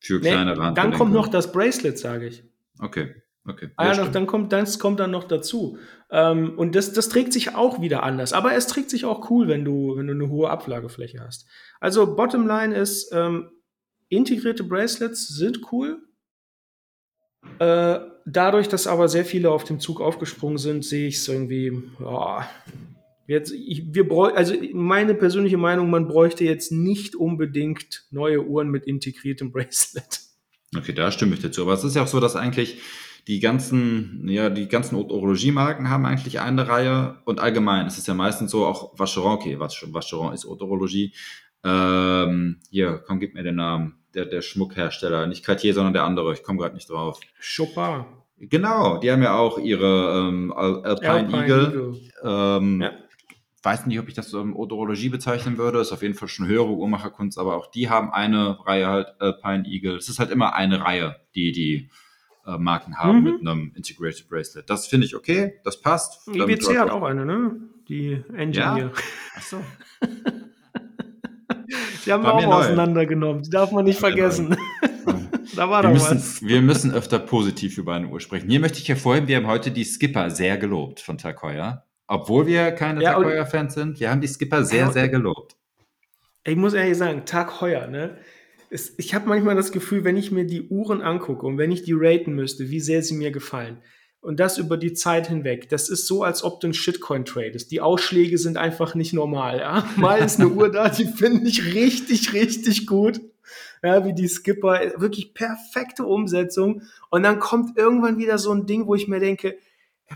Für 0.00 0.20
kleinere 0.20 0.68
nee, 0.68 0.74
Dann 0.74 0.92
kommt 0.92 1.12
noch 1.12 1.28
das 1.28 1.52
Bracelet, 1.52 1.98
sage 1.98 2.28
ich. 2.28 2.44
Okay. 2.78 3.14
Okay. 3.48 3.70
Ah, 3.76 3.92
ja, 3.92 4.04
dann 4.08 4.26
kommt, 4.26 4.52
das 4.52 4.78
kommt 4.78 4.98
dann 5.00 5.10
noch 5.10 5.24
dazu. 5.24 5.78
Ähm, 6.10 6.58
und 6.58 6.74
das, 6.74 6.92
das 6.92 7.08
trägt 7.08 7.32
sich 7.32 7.54
auch 7.54 7.80
wieder 7.80 8.02
anders. 8.02 8.32
Aber 8.32 8.54
es 8.54 8.66
trägt 8.66 8.90
sich 8.90 9.04
auch 9.04 9.30
cool, 9.30 9.48
wenn 9.48 9.64
du, 9.64 9.96
wenn 9.96 10.06
du 10.06 10.14
eine 10.14 10.28
hohe 10.28 10.50
Ablagefläche 10.50 11.20
hast. 11.20 11.46
Also, 11.80 12.16
Bottomline 12.16 12.74
ist, 12.74 13.12
ähm, 13.12 13.50
integrierte 14.08 14.64
Bracelets 14.64 15.28
sind 15.28 15.60
cool. 15.72 16.02
Äh, 17.58 18.00
dadurch, 18.24 18.68
dass 18.68 18.86
aber 18.86 19.08
sehr 19.08 19.24
viele 19.24 19.50
auf 19.50 19.64
dem 19.64 19.78
Zug 19.78 20.00
aufgesprungen 20.00 20.58
sind, 20.58 20.84
sehe 20.84 21.08
ich 21.08 21.16
es 21.16 21.28
irgendwie, 21.28 21.82
ja, 22.00 22.48
jetzt, 23.28 23.52
ich, 23.52 23.94
wir 23.94 24.08
bräuchten, 24.08 24.36
also 24.36 24.54
meine 24.72 25.14
persönliche 25.14 25.56
Meinung, 25.56 25.90
man 25.90 26.08
bräuchte 26.08 26.44
jetzt 26.44 26.72
nicht 26.72 27.14
unbedingt 27.14 28.06
neue 28.10 28.44
Uhren 28.44 28.68
mit 28.68 28.84
integriertem 28.86 29.52
Bracelet. 29.52 30.20
Okay, 30.76 30.92
da 30.92 31.10
stimme 31.12 31.34
ich 31.34 31.40
dazu. 31.40 31.62
Aber 31.62 31.74
es 31.74 31.84
ist 31.84 31.94
ja 31.94 32.02
auch 32.02 32.08
so, 32.08 32.20
dass 32.20 32.36
eigentlich 32.36 32.80
die 33.28 33.40
ganzen, 33.40 34.28
ja, 34.28 34.50
die 34.50 34.68
ganzen 34.68 34.94
Otologie-Marken 34.94 35.90
haben 35.90 36.06
eigentlich 36.06 36.40
eine 36.40 36.68
Reihe 36.68 37.18
und 37.24 37.40
allgemein 37.40 37.86
ist 37.86 37.98
es 37.98 38.06
ja 38.06 38.14
meistens 38.14 38.52
so, 38.52 38.66
auch 38.66 38.96
Vacheron, 38.98 39.32
okay, 39.32 39.58
Vacheron 39.58 40.32
ist 40.32 40.46
Otologie. 40.46 41.12
Ähm, 41.64 42.60
hier, 42.70 43.02
komm, 43.04 43.18
gib 43.18 43.34
mir 43.34 43.42
den 43.42 43.56
Namen. 43.56 43.98
Der, 44.14 44.24
der 44.24 44.40
Schmuckhersteller, 44.40 45.26
nicht 45.26 45.44
Cartier, 45.44 45.74
sondern 45.74 45.92
der 45.92 46.04
andere, 46.04 46.32
ich 46.32 46.42
komme 46.42 46.58
gerade 46.58 46.74
nicht 46.74 46.88
drauf. 46.88 47.20
Chopin. 47.38 48.06
Genau, 48.38 48.98
die 48.98 49.10
haben 49.10 49.22
ja 49.22 49.36
auch 49.36 49.58
ihre 49.58 50.28
ähm, 50.28 50.52
Alpine, 50.52 51.10
Alpine 51.10 51.42
Eagle. 51.42 51.66
Eagle. 51.66 52.00
Ähm, 52.22 52.80
ja. 52.82 52.92
Weiß 53.62 53.86
nicht, 53.86 53.98
ob 53.98 54.08
ich 54.08 54.14
das 54.14 54.30
so 54.30 54.40
um 54.40 54.54
Odorologie 54.54 55.08
bezeichnen 55.08 55.58
würde. 55.58 55.80
Ist 55.80 55.92
auf 55.92 56.02
jeden 56.02 56.14
Fall 56.14 56.28
schon 56.28 56.46
höhere 56.46 56.68
Uhrmacherkunst, 56.68 57.38
aber 57.38 57.56
auch 57.56 57.66
die 57.70 57.90
haben 57.90 58.12
eine 58.12 58.58
Reihe 58.64 58.86
halt 58.86 59.08
Alpine 59.18 59.66
Eagle. 59.66 59.96
Es 59.96 60.08
ist 60.08 60.20
halt 60.20 60.30
immer 60.30 60.54
eine 60.54 60.80
Reihe, 60.82 61.16
die 61.34 61.52
die 61.52 61.90
äh, 62.46 62.58
Marken 62.58 62.96
haben 62.96 63.18
mhm. 63.18 63.24
mit 63.24 63.40
einem 63.40 63.72
Integrated 63.74 64.28
Bracelet. 64.28 64.68
Das 64.70 64.86
finde 64.86 65.06
ich 65.06 65.16
okay, 65.16 65.54
das 65.64 65.80
passt. 65.80 66.26
IBC 66.28 66.78
hat 66.78 66.90
auch 66.90 67.02
eine, 67.02 67.26
ne? 67.26 67.56
Die 67.88 68.22
Engine 68.34 68.64
ja? 68.64 68.74
hier. 68.74 68.92
Ach 69.36 69.42
so. 69.42 69.60
Die 72.04 72.12
haben 72.12 72.22
wir 72.22 72.32
auch 72.32 72.44
auseinandergenommen. 72.44 73.42
Die 73.42 73.50
darf 73.50 73.72
man 73.72 73.84
nicht 73.84 73.98
vergessen. 73.98 74.56
da 75.56 75.68
war 75.68 75.82
wir 75.82 75.88
doch 75.88 75.92
müssen, 75.92 76.16
was. 76.16 76.42
Wir 76.42 76.62
müssen 76.62 76.92
öfter 76.92 77.18
positiv 77.18 77.78
über 77.78 77.94
eine 77.94 78.06
Uhr 78.06 78.20
sprechen. 78.20 78.48
Hier 78.48 78.60
möchte 78.60 78.78
ich 78.78 78.88
hervorheben, 78.88 79.26
wir 79.26 79.36
haben 79.36 79.48
heute 79.48 79.72
die 79.72 79.84
Skipper 79.84 80.30
sehr 80.30 80.56
gelobt 80.56 81.00
von 81.00 81.18
Tag 81.18 81.42
Heuer. 81.42 81.84
Obwohl 82.06 82.46
wir 82.46 82.70
keine 82.70 83.02
ja, 83.02 83.14
Tag 83.14 83.24
Heuer-Fans 83.24 83.74
sind, 83.74 83.98
wir 83.98 84.10
haben 84.10 84.20
die 84.20 84.28
Skipper 84.28 84.64
sehr, 84.64 84.92
sehr 84.92 85.08
gelobt. 85.08 85.56
Ich 86.44 86.56
muss 86.56 86.74
ehrlich 86.74 86.96
sagen, 86.96 87.24
Tag 87.24 87.60
Heuer, 87.60 87.88
ne? 87.88 88.18
Es, 88.70 88.94
ich 88.98 89.14
habe 89.14 89.28
manchmal 89.28 89.54
das 89.54 89.72
Gefühl, 89.72 90.04
wenn 90.04 90.16
ich 90.16 90.30
mir 90.30 90.44
die 90.44 90.68
Uhren 90.68 91.02
angucke 91.02 91.46
und 91.46 91.58
wenn 91.58 91.72
ich 91.72 91.82
die 91.82 91.94
raten 91.94 92.34
müsste, 92.34 92.70
wie 92.70 92.80
sehr 92.80 93.02
sie 93.02 93.14
mir 93.14 93.30
gefallen, 93.30 93.78
und 94.26 94.40
das 94.40 94.58
über 94.58 94.76
die 94.76 94.92
Zeit 94.92 95.28
hinweg, 95.28 95.68
das 95.68 95.88
ist 95.88 96.08
so, 96.08 96.24
als 96.24 96.42
ob 96.42 96.58
du 96.58 96.66
ein 96.66 96.74
Shitcoin 96.74 97.24
tradest. 97.24 97.70
Die 97.70 97.80
Ausschläge 97.80 98.38
sind 98.38 98.56
einfach 98.56 98.96
nicht 98.96 99.12
normal. 99.12 99.60
Ja? 99.60 99.88
Mal 99.96 100.16
ist 100.18 100.40
eine 100.40 100.48
Uhr 100.48 100.68
da, 100.68 100.88
die 100.88 101.04
finde 101.04 101.48
ich 101.48 101.74
richtig, 101.74 102.32
richtig 102.32 102.88
gut. 102.88 103.20
Ja, 103.84 104.04
wie 104.04 104.14
die 104.14 104.26
Skipper, 104.26 104.80
wirklich 104.96 105.32
perfekte 105.32 106.04
Umsetzung. 106.04 106.82
Und 107.08 107.22
dann 107.22 107.38
kommt 107.38 107.78
irgendwann 107.78 108.18
wieder 108.18 108.38
so 108.38 108.50
ein 108.50 108.66
Ding, 108.66 108.88
wo 108.88 108.96
ich 108.96 109.06
mir 109.06 109.20
denke, 109.20 109.58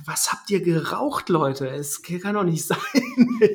was 0.05 0.33
habt 0.33 0.51
ihr 0.51 0.61
geraucht, 0.61 1.29
Leute? 1.29 1.69
Es 1.69 2.03
kann 2.03 2.35
doch 2.35 2.43
nicht 2.43 2.65
sein. 2.67 2.79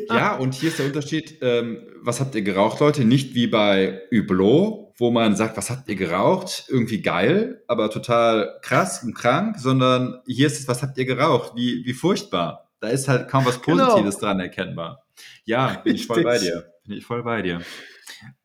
ja, 0.08 0.38
und 0.38 0.54
hier 0.54 0.70
ist 0.70 0.80
der 0.80 0.86
Unterschied, 0.86 1.40
ähm, 1.42 1.80
was 2.02 2.22
habt 2.22 2.34
ihr 2.34 2.44
geraucht, 2.44 2.80
Leute? 2.80 3.04
Nicht 3.04 3.36
wie 3.36 3.48
bei 3.48 4.04
Hublot, 4.10 4.85
wo 4.98 5.12
man 5.12 5.36
sagt, 5.36 5.58
was 5.58 5.70
habt 5.70 5.90
ihr 5.90 5.96
geraucht? 5.96 6.66
Irgendwie 6.70 7.02
geil, 7.02 7.64
aber 7.68 7.90
total 7.90 8.60
krass 8.62 9.04
und 9.04 9.14
krank, 9.14 9.60
sondern 9.60 10.22
hier 10.26 10.48
ist 10.48 10.60
es, 10.60 10.68
was 10.68 10.82
habt 10.82 10.98
ihr 10.98 11.06
geraucht? 11.06 11.54
Wie, 11.56 11.86
wie 11.86 11.94
furchtbar. 11.94 12.70
Da 12.80 12.90
ist 12.90 13.08
halt 13.08 13.28
kaum 13.28 13.46
was 13.46 13.62
genau. 13.62 13.86
Positives 13.86 14.16
genau. 14.16 14.28
dran 14.28 14.40
erkennbar. 14.40 15.06
Ja, 15.46 15.78
bin 15.84 15.96
ich 15.96 16.08
voll 16.08 16.24
bei 16.24 16.38
dir. 16.38 16.72
Bin 16.86 16.98
ich 16.98 17.06
voll 17.06 17.24
bei 17.24 17.42
dir. 17.42 17.62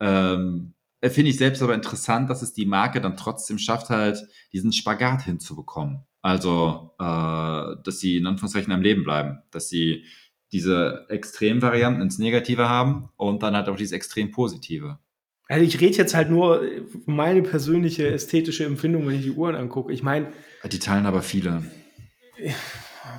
Ähm, 0.01 0.75
Finde 1.03 1.31
ich 1.31 1.39
selbst 1.39 1.63
aber 1.63 1.75
interessant, 1.75 2.29
dass 2.29 2.43
es 2.43 2.53
die 2.53 2.67
Marke 2.67 3.01
dann 3.01 3.17
trotzdem 3.17 3.59
schafft, 3.59 3.89
halt 3.89 4.23
diesen 4.53 4.73
Spagat 4.73 5.23
hinzubekommen. 5.23 6.05
Also, 6.21 6.95
äh, 6.99 7.03
dass 7.83 8.01
sie 8.01 8.19
in 8.19 8.27
Anführungszeichen 8.27 8.73
am 8.73 8.83
Leben 8.83 9.05
bleiben, 9.05 9.43
dass 9.51 9.69
sie 9.69 10.05
diese 10.53 11.07
Extremvarianten 11.09 12.03
ins 12.03 12.19
Negative 12.19 12.69
haben 12.69 13.09
und 13.17 13.43
dann 13.43 13.55
halt 13.55 13.69
auch 13.69 13.77
dieses 13.77 13.93
extrem 13.93 14.31
Positive. 14.31 14.99
Also 15.51 15.65
ich 15.65 15.81
rede 15.81 15.97
jetzt 15.97 16.15
halt 16.15 16.31
nur 16.31 16.63
meine 17.07 17.43
persönliche 17.43 18.07
ästhetische 18.07 18.65
Empfindung, 18.65 19.09
wenn 19.09 19.17
ich 19.17 19.23
die 19.23 19.33
Uhren 19.33 19.57
angucke. 19.57 19.93
Ich 19.93 20.05
meine. 20.05 20.29
Die 20.71 20.79
teilen 20.79 21.07
aber 21.07 21.23
viele. 21.23 21.65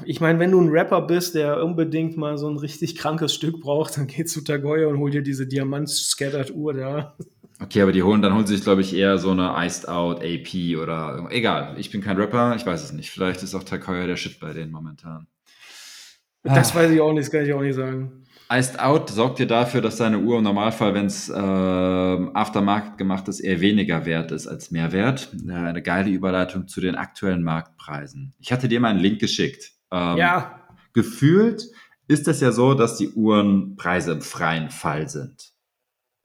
Ich 0.06 0.22
meine, 0.22 0.40
wenn 0.40 0.52
du 0.52 0.62
ein 0.62 0.70
Rapper 0.70 1.02
bist, 1.02 1.36
der 1.36 1.62
unbedingt 1.62 2.16
mal 2.16 2.38
so 2.38 2.50
ein 2.50 2.56
richtig 2.56 2.96
krankes 2.96 3.34
Stück 3.34 3.60
braucht, 3.60 3.98
dann 3.98 4.08
geh 4.08 4.24
zu 4.24 4.46
Tagoya 4.46 4.88
und 4.88 5.00
hol 5.00 5.12
dir 5.12 5.24
diese 5.24 5.46
Diamant-Scattered-Uhr 5.46 6.74
da. 6.74 7.18
Okay, 7.62 7.82
aber 7.82 7.92
die 7.92 8.02
holen, 8.02 8.22
dann 8.22 8.34
holen 8.34 8.48
sie 8.48 8.56
sich, 8.56 8.64
glaube 8.64 8.80
ich, 8.80 8.96
eher 8.96 9.18
so 9.18 9.32
eine 9.32 9.54
Iced 9.58 9.90
Out 9.90 10.24
AP 10.24 10.82
oder 10.82 11.28
egal. 11.32 11.76
Ich 11.80 11.92
bin 11.92 12.00
kein 12.00 12.16
Rapper, 12.16 12.56
ich 12.56 12.66
weiß 12.66 12.82
es 12.82 12.94
nicht. 12.94 13.12
Vielleicht 13.12 13.44
ist 13.44 13.54
auch 13.56 13.64
Takoya 13.64 14.08
der 14.08 14.16
Shit 14.16 14.40
bei 14.40 14.54
denen 14.54 14.72
momentan. 14.72 15.28
Das 16.44 16.72
ah. 16.72 16.76
weiß 16.76 16.92
ich 16.92 17.02
auch 17.02 17.14
nicht, 17.14 17.26
das 17.26 17.32
kann 17.32 17.46
ich 17.46 17.54
auch 17.54 17.62
nicht 17.62 17.76
sagen. 17.76 18.22
Iced 18.52 18.80
Out 18.80 19.10
sorgt 19.10 19.39
dir 19.39 19.48
dafür, 19.48 19.82
dass 19.82 19.96
deine 19.96 20.20
Uhr 20.20 20.38
im 20.38 20.44
Normalfall, 20.44 20.94
wenn 20.94 21.06
es 21.06 21.30
äh, 21.30 21.34
Aftermarket 21.34 22.98
gemacht 22.98 23.30
ist, 23.30 23.39
eher 23.39 23.62
weniger 23.62 24.06
wert 24.06 24.32
ist 24.34 24.46
als 24.46 24.72
Mehrwert. 24.72 25.30
Äh, 25.48 25.54
eine 25.54 25.82
geile 25.82 26.10
Überleitung 26.10 26.68
zu 26.68 26.82
den 26.82 26.96
aktuellen 26.96 27.44
Marktpreisen. 27.44 28.34
Ich 28.39 28.52
hatte 28.52 28.68
dir 28.68 28.82
mal 28.82 28.89
einen 28.89 29.00
Link 29.00 29.20
geschickt. 29.20 29.72
Ähm, 29.89 30.18
ja. 30.18 30.68
Gefühlt 30.94 31.64
ist 32.10 32.28
es 32.28 32.42
ja 32.42 32.52
so, 32.52 32.74
dass 32.74 32.98
die 32.98 33.12
Uhrenpreise 33.12 34.12
im 34.12 34.22
freien 34.22 34.70
Fall 34.70 35.08
sind. 35.08 35.54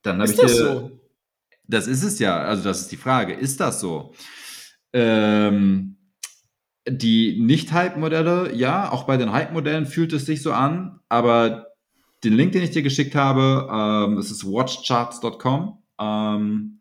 Dann 0.02 0.20
habe 0.20 0.28
ich 0.28 0.36
dir, 0.36 0.48
so? 0.48 0.90
Das 1.68 1.86
ist 1.86 2.02
es 2.02 2.18
ja. 2.18 2.38
Also, 2.40 2.64
das 2.64 2.80
ist 2.80 2.92
die 2.92 2.96
Frage. 2.96 3.34
Ist 3.34 3.60
das 3.60 3.78
so? 3.78 4.14
Ähm, 4.92 5.95
die 6.88 7.40
Nicht-Hype-Modelle, 7.40 8.54
ja, 8.54 8.90
auch 8.90 9.04
bei 9.04 9.16
den 9.16 9.32
Hype-Modellen 9.32 9.86
fühlt 9.86 10.12
es 10.12 10.26
sich 10.26 10.42
so 10.42 10.52
an, 10.52 11.00
aber 11.08 11.66
den 12.24 12.32
Link, 12.32 12.52
den 12.52 12.62
ich 12.62 12.70
dir 12.70 12.82
geschickt 12.82 13.14
habe, 13.14 13.68
ähm, 13.70 14.16
das 14.16 14.30
ist 14.30 14.44
watchcharts.com. 14.44 15.82
Ähm, 16.00 16.80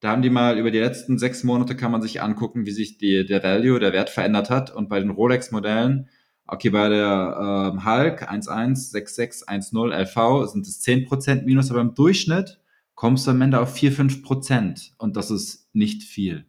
da 0.00 0.10
haben 0.10 0.22
die 0.22 0.30
mal 0.30 0.58
über 0.58 0.70
die 0.70 0.78
letzten 0.78 1.18
sechs 1.18 1.44
Monate 1.44 1.76
kann 1.76 1.90
man 1.90 2.02
sich 2.02 2.20
angucken, 2.20 2.66
wie 2.66 2.72
sich 2.72 2.98
die, 2.98 3.24
der 3.24 3.42
Value, 3.42 3.80
der 3.80 3.92
Wert 3.92 4.10
verändert 4.10 4.50
hat. 4.50 4.74
Und 4.74 4.88
bei 4.88 5.00
den 5.00 5.10
Rolex-Modellen, 5.10 6.08
okay, 6.46 6.70
bei 6.70 6.88
der 6.88 7.72
ähm, 7.72 7.84
Hulk 7.84 8.30
116610 8.30 9.92
LV 9.92 10.46
sind 10.50 10.66
es 10.66 10.82
10% 10.84 11.44
Minus, 11.44 11.70
aber 11.70 11.80
im 11.80 11.94
Durchschnitt 11.94 12.60
kommst 12.94 13.26
du 13.26 13.30
am 13.30 13.40
Ende 13.40 13.60
auf 13.60 13.72
4, 13.72 13.92
5 13.92 14.22
Prozent 14.22 14.94
und 14.98 15.16
das 15.16 15.30
ist 15.30 15.68
nicht 15.72 16.02
viel. 16.02 16.46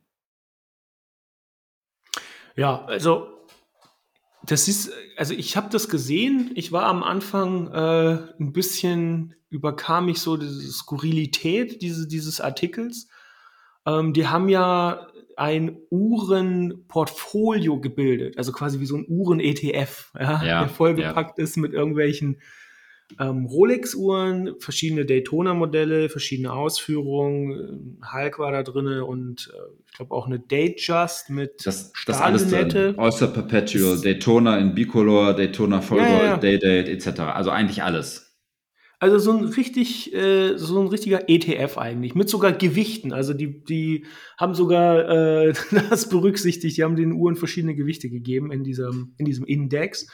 Ja, 2.55 2.85
also 2.85 3.27
Das 4.43 4.67
ist, 4.67 4.91
also 5.17 5.33
ich 5.33 5.57
habe 5.57 5.69
das 5.69 5.89
gesehen. 5.89 6.51
Ich 6.55 6.71
war 6.71 6.83
am 6.83 7.03
Anfang 7.03 7.67
äh, 7.67 8.17
ein 8.39 8.53
bisschen, 8.53 9.35
überkam 9.49 10.05
mich 10.07 10.19
so 10.19 10.37
diese 10.37 10.71
Skurrilität 10.71 11.81
diese, 11.81 12.07
dieses 12.07 12.41
Artikels. 12.41 13.07
Ähm, 13.85 14.13
die 14.13 14.27
haben 14.27 14.49
ja 14.49 15.07
ein 15.37 15.77
Uhrenportfolio 15.89 17.79
gebildet, 17.79 18.37
also 18.37 18.51
quasi 18.51 18.79
wie 18.79 18.85
so 18.85 18.95
ein 18.95 19.05
Uhren-ETF, 19.07 20.11
ja, 20.17 20.43
ja, 20.43 20.59
der 20.61 20.69
vollgepackt 20.69 21.37
ja. 21.37 21.43
ist 21.43 21.57
mit 21.57 21.73
irgendwelchen 21.73 22.39
ähm, 23.19 23.45
Rolex-Uhren, 23.45 24.55
verschiedene 24.59 25.05
Daytona-Modelle, 25.05 26.09
verschiedene 26.09 26.51
Ausführungen. 26.51 27.99
Hulk 28.13 28.39
war 28.39 28.51
da 28.51 28.63
drin 28.63 28.87
und 29.01 29.51
äh, 29.53 29.73
ich 29.85 29.93
glaube 29.93 30.13
auch 30.13 30.25
eine 30.25 30.39
Datejust 30.39 31.29
mit 31.29 31.65
das, 31.65 31.93
das 32.05 32.19
alles 32.19 32.49
drin. 32.49 32.97
Oyster 32.97 33.27
Perpetual, 33.27 34.01
Daytona 34.01 34.57
in 34.57 34.73
Bicolor, 34.73 35.33
Daytona 35.33 35.81
Vollgold, 35.81 36.09
ja, 36.09 36.25
ja. 36.25 36.37
Day-Date 36.37 36.89
etc. 36.89 37.19
Also 37.21 37.51
eigentlich 37.51 37.83
alles. 37.83 38.25
Also 38.97 39.19
so 39.19 39.37
ein 39.37 39.45
richtig, 39.45 40.13
äh, 40.13 40.57
so 40.57 40.81
ein 40.81 40.87
richtiger 40.87 41.29
ETF 41.29 41.77
eigentlich, 41.77 42.15
mit 42.15 42.29
sogar 42.29 42.53
Gewichten. 42.53 43.13
Also 43.13 43.33
die, 43.33 43.63
die 43.63 44.05
haben 44.37 44.55
sogar 44.55 45.09
äh, 45.09 45.53
das 45.89 46.09
berücksichtigt, 46.09 46.77
die 46.77 46.83
haben 46.83 46.95
den 46.95 47.11
Uhren 47.11 47.35
verschiedene 47.35 47.75
Gewichte 47.75 48.09
gegeben 48.09 48.51
in 48.51 48.63
diesem, 48.63 49.13
in 49.17 49.25
diesem 49.25 49.45
Index. 49.45 50.07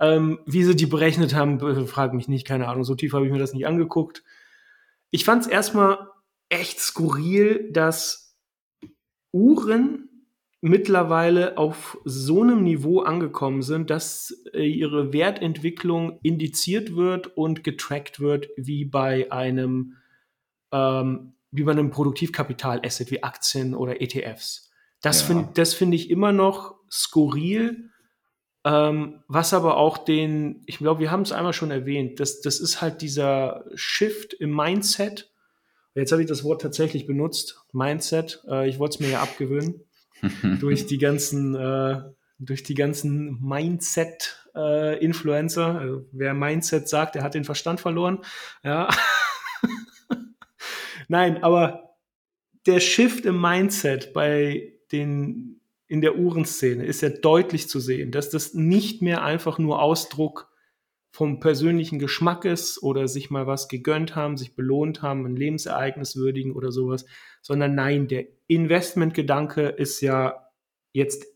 Ähm, 0.00 0.38
wie 0.46 0.64
sie 0.64 0.76
die 0.76 0.86
berechnet 0.86 1.34
haben, 1.34 1.58
frag 1.86 2.14
mich 2.14 2.28
nicht, 2.28 2.46
keine 2.46 2.68
Ahnung, 2.68 2.84
so 2.84 2.94
tief 2.94 3.12
habe 3.12 3.26
ich 3.26 3.32
mir 3.32 3.38
das 3.38 3.52
nicht 3.52 3.66
angeguckt. 3.66 4.22
Ich 5.10 5.24
fand 5.24 5.42
es 5.42 5.48
erstmal 5.48 6.08
echt 6.48 6.80
skurril, 6.80 7.70
dass 7.72 8.36
Uhren 9.32 10.08
mittlerweile 10.60 11.56
auf 11.56 11.98
so 12.04 12.42
einem 12.42 12.64
Niveau 12.64 13.00
angekommen 13.00 13.62
sind, 13.62 13.90
dass 13.90 14.42
äh, 14.52 14.66
ihre 14.66 15.12
Wertentwicklung 15.12 16.18
indiziert 16.22 16.96
wird 16.96 17.36
und 17.36 17.62
getrackt 17.62 18.18
wird 18.20 18.48
wie 18.56 18.84
bei 18.84 19.30
einem 19.30 19.96
ähm, 20.72 21.34
wie 21.50 21.62
bei 21.62 21.72
einem 21.72 21.90
Produktivkapital-Asset 21.90 23.10
wie 23.10 23.22
Aktien 23.22 23.74
oder 23.74 24.02
ETFs. 24.02 24.70
Das 25.00 25.20
ja. 25.20 25.26
finde 25.28 25.66
find 25.66 25.94
ich 25.94 26.10
immer 26.10 26.32
noch 26.32 26.74
skurril, 26.90 27.90
ähm, 28.64 29.22
was 29.28 29.54
aber 29.54 29.76
auch 29.76 29.98
den, 29.98 30.62
ich 30.66 30.78
glaube, 30.78 31.00
wir 31.00 31.10
haben 31.10 31.22
es 31.22 31.32
einmal 31.32 31.52
schon 31.52 31.70
erwähnt, 31.70 32.18
das, 32.20 32.40
das 32.40 32.60
ist 32.60 32.80
halt 32.80 33.02
dieser 33.02 33.64
Shift 33.74 34.32
im 34.34 34.54
Mindset. 34.54 35.32
Jetzt 35.94 36.12
habe 36.12 36.22
ich 36.22 36.28
das 36.28 36.44
Wort 36.44 36.62
tatsächlich 36.62 37.06
benutzt, 37.06 37.64
Mindset. 37.72 38.42
Äh, 38.48 38.68
ich 38.68 38.78
wollte 38.78 38.94
es 38.96 39.00
mir 39.00 39.10
ja 39.10 39.20
abgewöhnen 39.22 39.82
durch 40.60 40.86
die 40.86 40.98
ganzen, 40.98 41.54
äh, 41.54 42.02
durch 42.38 42.62
die 42.62 42.74
ganzen 42.74 43.40
Mindset-Influencer. 43.40 45.74
Äh, 45.74 45.78
also, 45.78 46.06
wer 46.12 46.34
Mindset 46.34 46.86
sagt, 46.88 47.14
der 47.14 47.22
hat 47.22 47.32
den 47.34 47.44
Verstand 47.44 47.80
verloren. 47.80 48.18
Ja. 48.62 48.88
Nein, 51.08 51.42
aber 51.42 51.96
der 52.66 52.80
Shift 52.80 53.24
im 53.24 53.40
Mindset 53.40 54.12
bei 54.12 54.74
den 54.92 55.57
in 55.88 56.02
der 56.02 56.16
Uhrenszene 56.16 56.84
ist 56.84 57.00
ja 57.00 57.08
deutlich 57.08 57.68
zu 57.68 57.80
sehen, 57.80 58.12
dass 58.12 58.30
das 58.30 58.54
nicht 58.54 59.02
mehr 59.02 59.22
einfach 59.24 59.58
nur 59.58 59.82
Ausdruck 59.82 60.52
vom 61.10 61.40
persönlichen 61.40 61.98
Geschmack 61.98 62.44
ist 62.44 62.82
oder 62.82 63.08
sich 63.08 63.30
mal 63.30 63.46
was 63.46 63.68
gegönnt 63.68 64.14
haben, 64.14 64.36
sich 64.36 64.54
belohnt 64.54 65.02
haben, 65.02 65.24
ein 65.24 65.36
Lebensereignis 65.36 66.16
würdigen 66.16 66.52
oder 66.52 66.70
sowas, 66.70 67.06
sondern 67.40 67.74
nein, 67.74 68.06
der 68.06 68.26
Investmentgedanke 68.46 69.68
ist 69.68 70.00
ja 70.02 70.50
jetzt 70.92 71.26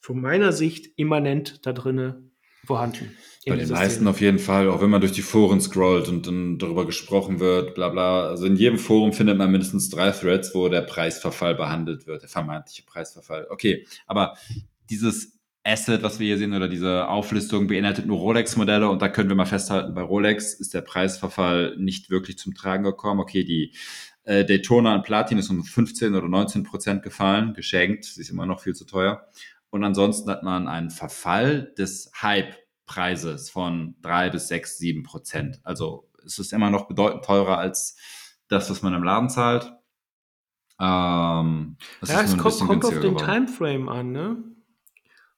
von 0.00 0.20
meiner 0.20 0.52
Sicht 0.52 0.88
immanent 0.96 1.64
da 1.66 1.72
drinne 1.72 2.31
vorhanden. 2.64 3.16
Bei 3.46 3.56
den 3.56 3.68
meisten 3.70 4.06
auf 4.06 4.20
jeden 4.20 4.38
Fall, 4.38 4.68
auch 4.68 4.80
wenn 4.80 4.90
man 4.90 5.00
durch 5.00 5.12
die 5.12 5.22
Foren 5.22 5.60
scrollt 5.60 6.08
und 6.08 6.28
dann 6.28 6.58
darüber 6.58 6.86
gesprochen 6.86 7.40
wird, 7.40 7.74
bla 7.74 7.88
bla. 7.88 8.28
Also 8.28 8.46
in 8.46 8.54
jedem 8.54 8.78
Forum 8.78 9.12
findet 9.12 9.36
man 9.36 9.50
mindestens 9.50 9.90
drei 9.90 10.12
Threads, 10.12 10.54
wo 10.54 10.68
der 10.68 10.82
Preisverfall 10.82 11.56
behandelt 11.56 12.06
wird, 12.06 12.22
der 12.22 12.28
vermeintliche 12.28 12.84
Preisverfall. 12.84 13.48
Okay, 13.50 13.84
aber 14.06 14.36
dieses 14.90 15.40
Asset, 15.64 16.02
was 16.02 16.20
wir 16.20 16.26
hier 16.26 16.38
sehen, 16.38 16.54
oder 16.54 16.68
diese 16.68 17.08
Auflistung 17.08 17.66
beinhaltet 17.66 18.06
nur 18.06 18.18
Rolex-Modelle 18.18 18.88
und 18.88 19.02
da 19.02 19.08
können 19.08 19.28
wir 19.28 19.36
mal 19.36 19.46
festhalten, 19.46 19.94
bei 19.94 20.02
Rolex 20.02 20.54
ist 20.54 20.74
der 20.74 20.80
Preisverfall 20.82 21.76
nicht 21.78 22.10
wirklich 22.10 22.38
zum 22.38 22.54
Tragen 22.54 22.84
gekommen. 22.84 23.20
Okay, 23.20 23.44
die 23.44 23.72
äh, 24.24 24.44
Daytona 24.44 24.94
und 24.94 25.02
Platin 25.04 25.38
ist 25.38 25.50
um 25.50 25.64
15 25.64 26.14
oder 26.14 26.28
19 26.28 26.62
Prozent 26.62 27.02
gefallen, 27.02 27.54
geschenkt, 27.54 28.04
sie 28.04 28.20
ist 28.20 28.30
immer 28.30 28.46
noch 28.46 28.60
viel 28.60 28.74
zu 28.74 28.84
teuer. 28.84 29.26
Und 29.72 29.84
ansonsten 29.84 30.30
hat 30.30 30.42
man 30.42 30.68
einen 30.68 30.90
Verfall 30.90 31.72
des 31.78 32.12
Hype-Preises 32.20 33.48
von 33.48 33.96
drei 34.02 34.28
bis 34.28 34.48
sechs, 34.48 34.76
sieben 34.76 35.02
Prozent. 35.02 35.60
Also 35.64 36.10
es 36.26 36.38
ist 36.38 36.52
immer 36.52 36.68
noch 36.68 36.86
bedeutend 36.88 37.24
teurer 37.24 37.56
als 37.56 37.96
das, 38.48 38.68
was 38.70 38.82
man 38.82 38.92
im 38.92 39.02
Laden 39.02 39.30
zahlt. 39.30 39.72
Ähm, 40.78 41.78
ja, 42.04 42.20
es 42.20 42.36
kommt, 42.36 42.58
kommt 42.58 42.84
auf 42.84 43.00
den 43.00 43.16
Timeframe 43.16 43.88
an, 43.88 44.12
ne? 44.12 44.44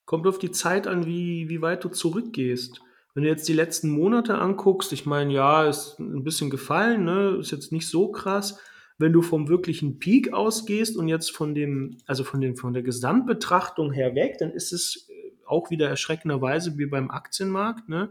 Kommt 0.05 0.27
auf 0.27 0.41
die 0.41 0.51
Zeit 0.51 0.89
an, 0.89 1.07
wie, 1.07 1.49
wie 1.49 1.63
weit 1.63 1.85
du 1.85 1.89
zurückgehst. 1.89 2.81
Wenn 3.15 3.23
du 3.23 3.29
jetzt 3.29 3.49
die 3.49 3.53
letzten 3.53 3.91
Monate 3.91 4.39
anguckst, 4.39 4.93
ich 4.93 5.07
meine, 5.07 5.33
ja, 5.33 5.65
ist 5.65 6.01
ein 6.01 6.25
bisschen 6.25 6.51
gefallen, 6.51 7.05
ne? 7.05 7.37
Ist 7.39 7.53
jetzt 7.53 7.71
nicht 7.71 7.87
so 7.87 8.11
krass 8.11 8.59
wenn 8.99 9.13
du 9.13 9.23
vom 9.23 9.49
wirklichen 9.49 9.99
Peak 9.99 10.33
ausgehst 10.33 10.97
und 10.97 11.09
jetzt 11.09 11.31
von 11.31 11.55
dem, 11.55 11.99
also 12.07 12.25
von 12.25 12.41
dem, 12.41 12.57
von 12.57 12.73
der 12.73 12.83
Gesamtbetrachtung 12.83 13.93
her 13.93 14.15
weg, 14.15 14.37
dann 14.39 14.51
ist 14.51 14.73
es 14.73 15.09
äh, 15.09 15.33
auch 15.47 15.71
wieder 15.71 15.89
erschreckenderweise 15.89 16.79
wie 16.79 16.87
beim 16.87 17.11
Aktienmarkt, 17.11 17.89
ne? 17.89 18.11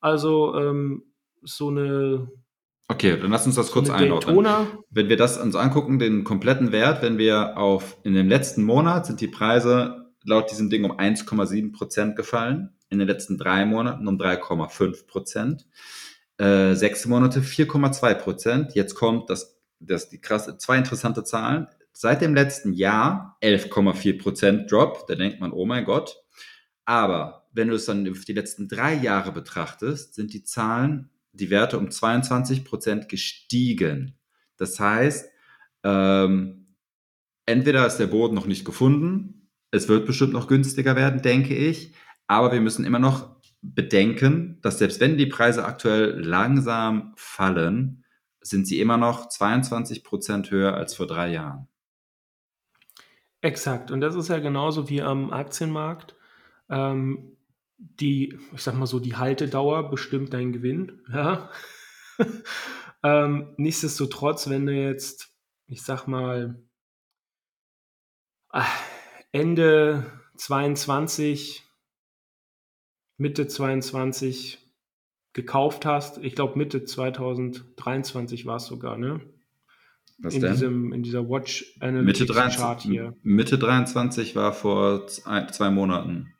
Also 0.00 0.54
ähm, 0.56 1.04
so 1.42 1.68
eine 1.68 2.28
Okay, 2.90 3.18
dann 3.20 3.30
lass 3.30 3.44
uns 3.44 3.56
das 3.56 3.70
kurz 3.70 3.90
einordnen. 3.90 4.34
Daytona. 4.34 4.66
Wenn 4.88 5.10
wir 5.10 5.18
das 5.18 5.36
uns 5.36 5.54
angucken, 5.54 5.98
den 5.98 6.24
kompletten 6.24 6.72
Wert, 6.72 7.02
wenn 7.02 7.18
wir 7.18 7.58
auf 7.58 7.98
in 8.02 8.14
dem 8.14 8.28
letzten 8.28 8.64
Monat 8.64 9.04
sind 9.04 9.20
die 9.20 9.28
Preise 9.28 10.10
laut 10.24 10.50
diesem 10.50 10.70
Ding 10.70 10.84
um 10.84 10.92
1,7 10.92 11.72
Prozent 11.72 12.16
gefallen, 12.16 12.70
in 12.88 12.98
den 12.98 13.06
letzten 13.06 13.36
drei 13.36 13.66
Monaten 13.66 14.08
um 14.08 14.16
3,5 14.16 15.06
Prozent, 15.06 15.66
äh, 16.38 16.74
sechs 16.74 17.04
Monate 17.04 17.40
4,2 17.40 18.14
Prozent. 18.14 18.74
Jetzt 18.74 18.94
kommt 18.94 19.28
das 19.28 19.57
das 19.80 20.08
die 20.08 20.20
krasse, 20.20 20.58
zwei 20.58 20.78
interessante 20.78 21.24
Zahlen. 21.24 21.66
Seit 21.92 22.20
dem 22.20 22.34
letzten 22.34 22.72
Jahr 22.72 23.36
11,4% 23.42 24.68
Drop, 24.68 25.06
da 25.06 25.14
denkt 25.14 25.40
man, 25.40 25.52
oh 25.52 25.66
mein 25.66 25.84
Gott. 25.84 26.16
Aber 26.84 27.48
wenn 27.52 27.68
du 27.68 27.74
es 27.74 27.86
dann 27.86 28.08
auf 28.08 28.24
die 28.24 28.32
letzten 28.32 28.68
drei 28.68 28.94
Jahre 28.94 29.32
betrachtest, 29.32 30.14
sind 30.14 30.32
die 30.32 30.44
Zahlen, 30.44 31.10
die 31.32 31.50
Werte 31.50 31.78
um 31.78 31.88
22% 31.88 33.08
gestiegen. 33.08 34.16
Das 34.56 34.78
heißt, 34.78 35.30
ähm, 35.84 36.74
entweder 37.46 37.86
ist 37.86 37.96
der 37.96 38.06
Boden 38.06 38.34
noch 38.34 38.46
nicht 38.46 38.64
gefunden, 38.64 39.50
es 39.70 39.88
wird 39.88 40.06
bestimmt 40.06 40.32
noch 40.32 40.48
günstiger 40.48 40.96
werden, 40.96 41.20
denke 41.20 41.54
ich, 41.54 41.92
aber 42.26 42.52
wir 42.52 42.60
müssen 42.60 42.84
immer 42.84 42.98
noch 42.98 43.36
bedenken, 43.60 44.58
dass 44.62 44.78
selbst 44.78 45.00
wenn 45.00 45.18
die 45.18 45.26
Preise 45.26 45.64
aktuell 45.64 46.20
langsam 46.20 47.12
fallen, 47.16 48.04
sind 48.40 48.66
sie 48.66 48.80
immer 48.80 48.96
noch 48.96 49.28
22 49.28 50.04
Prozent 50.04 50.50
höher 50.50 50.74
als 50.74 50.94
vor 50.94 51.06
drei 51.06 51.32
Jahren. 51.32 51.68
Exakt. 53.40 53.90
Und 53.90 54.00
das 54.00 54.14
ist 54.14 54.28
ja 54.28 54.38
genauso 54.38 54.88
wie 54.88 55.02
am 55.02 55.32
Aktienmarkt. 55.32 56.16
Ähm, 56.68 57.36
die, 57.78 58.38
ich 58.52 58.62
sag 58.62 58.74
mal 58.74 58.86
so, 58.86 58.98
die 58.98 59.16
Haltedauer 59.16 59.90
bestimmt 59.90 60.32
deinen 60.34 60.52
Gewinn. 60.52 61.02
Ja? 61.12 61.50
ähm, 63.04 63.54
nichtsdestotrotz, 63.58 64.48
wenn 64.48 64.66
du 64.66 64.72
jetzt, 64.72 65.32
ich 65.68 65.82
sag 65.82 66.08
mal, 66.08 66.60
ah, 68.48 68.66
Ende 69.30 70.10
22, 70.36 71.64
Mitte 73.18 73.46
22 73.46 74.67
gekauft 75.38 75.86
hast. 75.86 76.18
Ich 76.18 76.34
glaube, 76.34 76.58
Mitte 76.58 76.84
2023 76.84 78.44
war 78.44 78.56
es 78.56 78.66
sogar, 78.66 78.98
ne? 78.98 79.20
Was 80.18 80.34
in 80.34 80.40
denn? 80.40 80.50
Diesem, 80.50 80.92
in 80.92 81.04
dieser 81.04 81.28
Watch 81.28 81.76
Analytics 81.78 82.20
Mitte 82.20 82.32
23, 82.32 82.60
Chart 82.60 82.82
hier. 82.82 83.16
Mitte 83.22 83.56
23 83.56 84.34
war 84.34 84.52
vor 84.52 85.06
zwei 85.06 85.70
Monaten. 85.70 86.34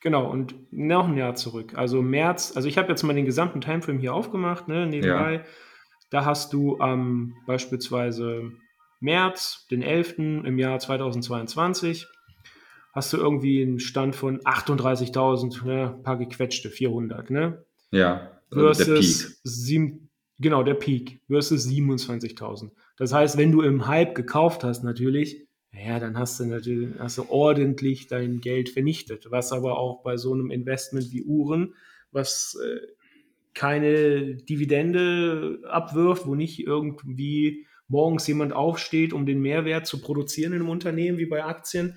Genau, 0.00 0.30
und 0.30 0.54
noch 0.70 1.08
ein 1.08 1.16
Jahr 1.16 1.34
zurück. 1.34 1.72
Also 1.74 2.02
März, 2.02 2.52
also 2.54 2.68
ich 2.68 2.78
habe 2.78 2.88
jetzt 2.88 3.02
mal 3.02 3.14
den 3.14 3.24
gesamten 3.24 3.60
Timeframe 3.60 3.98
hier 3.98 4.14
aufgemacht, 4.14 4.68
ne, 4.68 4.86
nebenbei. 4.86 5.34
Ja. 5.34 5.44
Da 6.10 6.24
hast 6.24 6.52
du 6.52 6.78
ähm, 6.80 7.34
beispielsweise 7.48 8.52
März, 9.00 9.66
den 9.72 9.82
11. 9.82 10.18
im 10.18 10.58
Jahr 10.60 10.78
2022, 10.78 12.06
hast 12.94 13.12
du 13.12 13.16
irgendwie 13.16 13.60
einen 13.60 13.80
Stand 13.80 14.14
von 14.14 14.38
38.000, 14.38 15.66
ne, 15.66 15.98
paar 16.04 16.16
gequetschte, 16.16 16.70
400, 16.70 17.30
ne? 17.30 17.64
Ja 17.90 18.35
versus 18.50 18.86
der 18.86 18.94
Peak. 18.94 19.36
Sieben, 19.44 20.10
genau, 20.38 20.62
der 20.62 20.74
Peak 20.74 21.20
versus 21.28 21.66
27.000. 21.66 22.70
Das 22.96 23.12
heißt, 23.12 23.36
wenn 23.36 23.52
du 23.52 23.62
im 23.62 23.86
Hype 23.86 24.14
gekauft 24.14 24.64
hast, 24.64 24.82
natürlich, 24.84 25.46
naja, 25.72 26.00
dann 26.00 26.18
hast 26.18 26.40
du 26.40 26.44
natürlich 26.46 26.98
hast 26.98 27.18
du 27.18 27.28
ordentlich 27.28 28.06
dein 28.06 28.40
Geld 28.40 28.70
vernichtet. 28.70 29.30
Was 29.30 29.52
aber 29.52 29.78
auch 29.78 30.02
bei 30.02 30.16
so 30.16 30.32
einem 30.32 30.50
Investment 30.50 31.12
wie 31.12 31.22
Uhren, 31.22 31.74
was 32.12 32.58
äh, 32.64 32.80
keine 33.52 34.36
Dividende 34.36 35.60
abwirft, 35.68 36.26
wo 36.26 36.34
nicht 36.34 36.66
irgendwie 36.66 37.66
morgens 37.88 38.26
jemand 38.26 38.52
aufsteht, 38.52 39.12
um 39.12 39.26
den 39.26 39.40
Mehrwert 39.40 39.86
zu 39.86 40.00
produzieren 40.00 40.52
in 40.52 40.60
einem 40.60 40.68
Unternehmen 40.68 41.18
wie 41.18 41.26
bei 41.26 41.44
Aktien, 41.44 41.96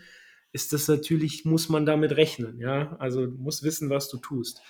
ist 0.52 0.74
das 0.74 0.88
natürlich, 0.88 1.46
muss 1.46 1.70
man 1.70 1.86
damit 1.86 2.16
rechnen. 2.18 2.60
Ja, 2.60 2.96
also 3.00 3.26
du 3.26 3.38
musst 3.38 3.64
wissen, 3.64 3.90
was 3.90 4.10
du 4.10 4.18
tust. 4.18 4.62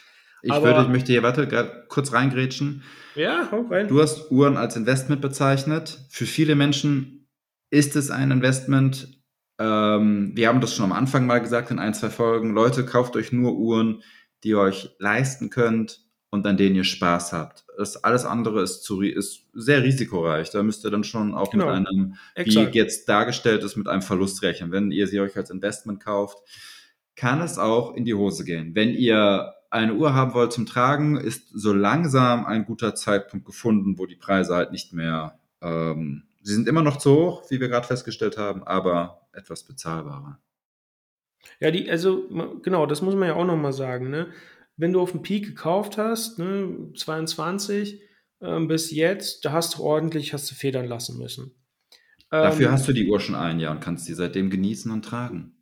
Ich 0.42 0.52
Aber, 0.52 0.66
würde, 0.66 0.82
ich 0.84 0.88
möchte 0.88 1.12
hier, 1.12 1.24
warte, 1.24 1.86
kurz 1.88 2.14
reingrätschen. 2.14 2.84
Ja, 3.16 3.50
hau 3.52 3.62
rein. 3.70 3.88
Du 3.88 4.02
hast 4.02 4.32
Uhren 4.32 4.58
als 4.58 4.76
Investment 4.76 5.22
bezeichnet. 5.22 6.00
Für 6.10 6.26
viele 6.26 6.56
Menschen 6.56 7.28
ist 7.70 7.96
es 7.96 8.12
ein 8.12 8.32
Investment. 8.32 9.22
Ähm, 9.60 10.32
wir 10.36 10.48
haben 10.48 10.62
das 10.62 10.74
schon 10.74 10.86
am 10.86 10.94
Anfang 10.94 11.26
mal 11.26 11.40
gesagt 11.40 11.72
in 11.72 11.80
ein, 11.80 11.94
zwei 11.94 12.10
Folgen. 12.10 12.54
Leute, 12.54 12.86
kauft 12.86 13.16
euch 13.16 13.32
nur 13.32 13.56
Uhren, 13.58 14.04
die 14.44 14.50
ihr 14.50 14.60
euch 14.60 14.96
leisten 15.00 15.50
könnt 15.50 16.02
und 16.30 16.46
an 16.46 16.58
denen 16.58 16.76
ihr 16.76 16.84
Spaß 16.84 17.34
habt. 17.34 17.66
Das 17.78 18.04
alles 18.04 18.26
andere 18.26 18.62
ist, 18.62 18.84
zu, 18.84 19.02
ist 19.02 19.48
sehr 19.54 19.84
risikoreich. 19.84 20.52
Da 20.52 20.64
müsst 20.64 20.86
ihr 20.86 20.92
dann 20.92 21.04
schon 21.04 21.34
auch 21.34 21.52
genau. 21.52 21.66
mit 21.66 21.88
einem, 21.88 22.16
Exakt. 22.36 22.74
wie 22.74 22.78
jetzt 22.78 23.10
dargestellt 23.10 23.64
ist, 23.64 23.76
mit 23.76 23.88
einem 23.88 24.02
Verlust 24.02 24.42
rechnen. 24.44 24.72
Wenn 24.72 24.92
ihr 24.92 25.08
sie 25.08 25.20
euch 25.20 25.36
als 25.36 25.50
Investment 25.50 26.04
kauft, 26.04 26.38
kann 27.16 27.42
es 27.42 27.58
auch 27.58 27.96
in 27.96 28.06
die 28.06 28.14
Hose 28.14 28.46
gehen. 28.46 28.76
Wenn 28.76 28.92
ihr 28.92 29.54
eine 29.70 29.93
Uhr 29.93 30.13
haben 30.13 30.34
wollt 30.34 30.51
zum 30.51 30.65
Tragen, 30.65 31.17
ist 31.17 31.49
so 31.53 31.74
langsam 31.74 32.45
ein 32.45 32.65
guter 32.65 32.95
Zeitpunkt 32.95 33.45
gefunden, 33.45 33.97
wo 33.97 34.05
die 34.05 34.15
Preise 34.15 34.55
halt 34.55 34.72
nicht 34.72 34.93
mehr, 34.93 35.39
ähm, 35.61 36.24
sie 36.41 36.53
sind 36.53 36.67
immer 36.67 36.82
noch 36.82 36.97
zu 36.97 37.11
hoch, 37.11 37.43
wie 37.49 37.59
wir 37.59 37.70
gerade 37.70 37.88
festgestellt 37.88 38.38
haben, 38.38 38.63
aber 38.63 39.28
etwas 39.34 39.63
bezahlbarer. 39.63 40.39
Ja, 41.59 41.72
die, 41.72 41.89
also 41.89 42.28
genau, 42.61 42.86
das 42.86 43.01
muss 43.01 43.15
man 43.15 43.28
ja 43.28 43.36
auch 43.36 43.45
nochmal 43.45 43.74
sagen. 43.74 44.09
Ne? 44.09 44.28
wenn 44.80 44.93
du 44.93 45.01
auf 45.01 45.11
dem 45.11 45.22
Peak 45.22 45.45
gekauft 45.45 45.97
hast, 45.97 46.39
ne, 46.39 46.91
22 46.95 48.01
ähm, 48.41 48.70
bis 48.70 48.91
jetzt, 48.91 49.43
da 49.43 49.51
hast 49.51 49.78
du 49.78 49.84
ordentlich, 49.84 50.34
hast 50.34 50.49
du 50.49 50.55
federn 50.55 50.88
lassen 50.88 51.20
müssen. 51.20 51.51
Dafür 52.30 52.67
ähm, 52.67 52.72
hast 52.72 52.88
du 52.88 52.93
die 52.93 53.09
Uhr 53.09 53.20
schon 53.20 53.36
ein 53.36 53.59
Jahr 53.59 53.74
und 53.74 53.82
kannst 53.82 54.05
sie 54.05 54.13
seitdem 54.13 54.49
genießen 54.49 54.89
und 54.89 55.03
tragen. 55.03 55.59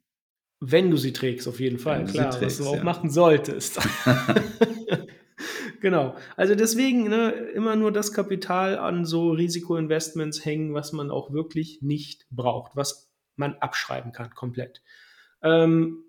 Wenn 0.59 0.89
du 0.89 0.97
sie 0.97 1.13
trägst, 1.13 1.47
auf 1.47 1.59
jeden 1.59 1.77
Fall, 1.77 2.05
klar, 2.05 2.31
trägst, 2.31 2.59
was 2.59 2.65
du 2.65 2.71
auch 2.71 2.77
ja. 2.77 2.83
machen 2.83 3.09
solltest. 3.09 3.79
genau. 5.81 6.15
Also 6.35 6.55
deswegen 6.55 7.09
ne, 7.09 7.31
immer 7.53 7.75
nur 7.75 7.91
das 7.91 8.13
Kapital 8.13 8.77
an 8.77 9.05
so 9.05 9.31
Risikoinvestments 9.31 10.43
hängen, 10.45 10.73
was 10.73 10.93
man 10.93 11.11
auch 11.11 11.31
wirklich 11.31 11.81
nicht 11.81 12.25
braucht, 12.31 12.75
was 12.75 13.11
man 13.35 13.53
abschreiben 13.55 14.11
kann, 14.11 14.33
komplett. 14.33 14.81
Ähm, 15.43 16.03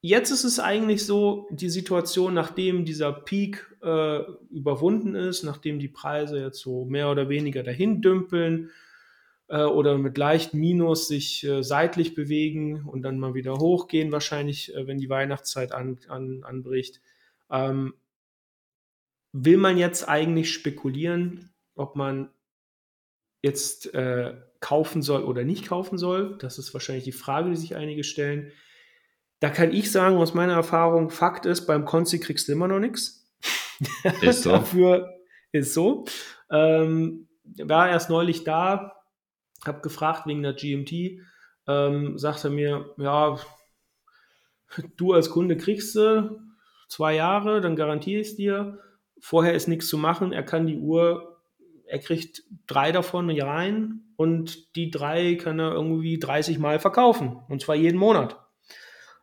Jetzt 0.00 0.30
ist 0.30 0.44
es 0.44 0.60
eigentlich 0.60 1.04
so, 1.04 1.48
die 1.50 1.70
Situation, 1.70 2.32
nachdem 2.32 2.84
dieser 2.84 3.12
Peak 3.12 3.66
äh, 3.82 4.20
überwunden 4.50 5.16
ist, 5.16 5.42
nachdem 5.42 5.80
die 5.80 5.88
Preise 5.88 6.38
jetzt 6.38 6.60
so 6.60 6.84
mehr 6.84 7.10
oder 7.10 7.28
weniger 7.28 7.64
dahin 7.64 8.00
dümpeln 8.00 8.70
äh, 9.48 9.62
oder 9.62 9.98
mit 9.98 10.16
leicht 10.16 10.54
Minus 10.54 11.08
sich 11.08 11.44
äh, 11.44 11.62
seitlich 11.62 12.14
bewegen 12.14 12.84
und 12.84 13.02
dann 13.02 13.18
mal 13.18 13.34
wieder 13.34 13.56
hochgehen, 13.58 14.12
wahrscheinlich, 14.12 14.74
äh, 14.74 14.86
wenn 14.86 14.98
die 14.98 15.10
Weihnachtszeit 15.10 15.72
an, 15.72 15.98
an, 16.08 16.44
anbricht, 16.44 17.00
ähm, 17.50 17.94
will 19.32 19.56
man 19.56 19.76
jetzt 19.76 20.08
eigentlich 20.08 20.52
spekulieren, 20.52 21.50
ob 21.74 21.96
man 21.96 22.30
jetzt 23.42 23.92
äh, 23.94 24.34
kaufen 24.60 25.02
soll 25.02 25.22
oder 25.22 25.44
nicht 25.44 25.66
kaufen 25.66 25.98
soll. 25.98 26.36
Das 26.38 26.58
ist 26.58 26.74
wahrscheinlich 26.74 27.04
die 27.04 27.12
Frage, 27.12 27.50
die 27.50 27.56
sich 27.56 27.76
einige 27.76 28.04
stellen. 28.04 28.52
Da 29.40 29.50
kann 29.50 29.72
ich 29.72 29.92
sagen, 29.92 30.16
aus 30.16 30.34
meiner 30.34 30.54
Erfahrung, 30.54 31.10
Fakt 31.10 31.46
ist, 31.46 31.66
beim 31.66 31.84
Konzi 31.84 32.18
kriegst 32.18 32.48
du 32.48 32.52
immer 32.52 32.66
noch 32.66 32.80
nichts. 32.80 33.30
Ist 34.20 34.42
so. 34.42 34.50
Dafür 34.52 35.14
ist 35.52 35.74
so. 35.74 36.04
Ähm, 36.50 37.28
war 37.44 37.88
erst 37.88 38.10
neulich 38.10 38.42
da, 38.42 38.97
habe 39.68 39.80
gefragt 39.80 40.26
wegen 40.26 40.42
der 40.42 40.54
GMT, 40.54 41.20
ähm, 41.66 42.18
sagte 42.18 42.50
mir, 42.50 42.94
ja, 42.96 43.38
du 44.96 45.12
als 45.12 45.30
Kunde 45.30 45.56
kriegst 45.56 45.94
du 45.94 46.40
zwei 46.88 47.14
Jahre, 47.14 47.60
dann 47.60 47.76
garantiere 47.76 48.20
ich 48.20 48.28
es 48.28 48.36
dir. 48.36 48.78
Vorher 49.20 49.54
ist 49.54 49.68
nichts 49.68 49.88
zu 49.88 49.98
machen. 49.98 50.32
Er 50.32 50.42
kann 50.42 50.66
die 50.66 50.78
Uhr, 50.78 51.40
er 51.86 51.98
kriegt 51.98 52.42
drei 52.66 52.92
davon 52.92 53.30
rein 53.30 54.00
und 54.16 54.74
die 54.76 54.90
drei 54.90 55.36
kann 55.36 55.58
er 55.58 55.72
irgendwie 55.72 56.18
30 56.18 56.58
Mal 56.58 56.78
verkaufen. 56.78 57.38
Und 57.48 57.62
zwar 57.62 57.76
jeden 57.76 57.98
Monat. 57.98 58.36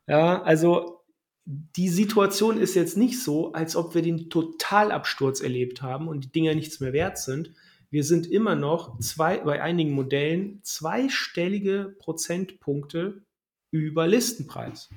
Ja, 0.08 0.42
also 0.44 1.02
die 1.46 1.90
Situation 1.90 2.60
ist 2.60 2.76
jetzt 2.76 2.98
nicht 2.98 3.22
so, 3.22 3.54
als 3.54 3.76
ob 3.76 3.94
wir 3.94 4.02
den 4.02 4.30
Totalabsturz 4.30 5.42
erlebt 5.42 5.82
haben 5.82 6.08
und 6.08 6.24
die 6.24 6.32
Dinger 6.32 6.56
nichts 6.56 6.80
mehr 6.80 6.94
wert 6.94 7.18
sind. 7.18 7.54
Wir 7.90 8.04
sind 8.04 8.28
immer 8.28 8.56
noch 8.56 9.00
zwei, 9.00 9.38
bei 9.38 9.62
einigen 9.62 9.92
Modellen 9.92 10.60
zweistellige 10.64 11.96
Prozentpunkte 12.00 13.24
über 13.72 14.08
Listenpreis. 14.08 14.90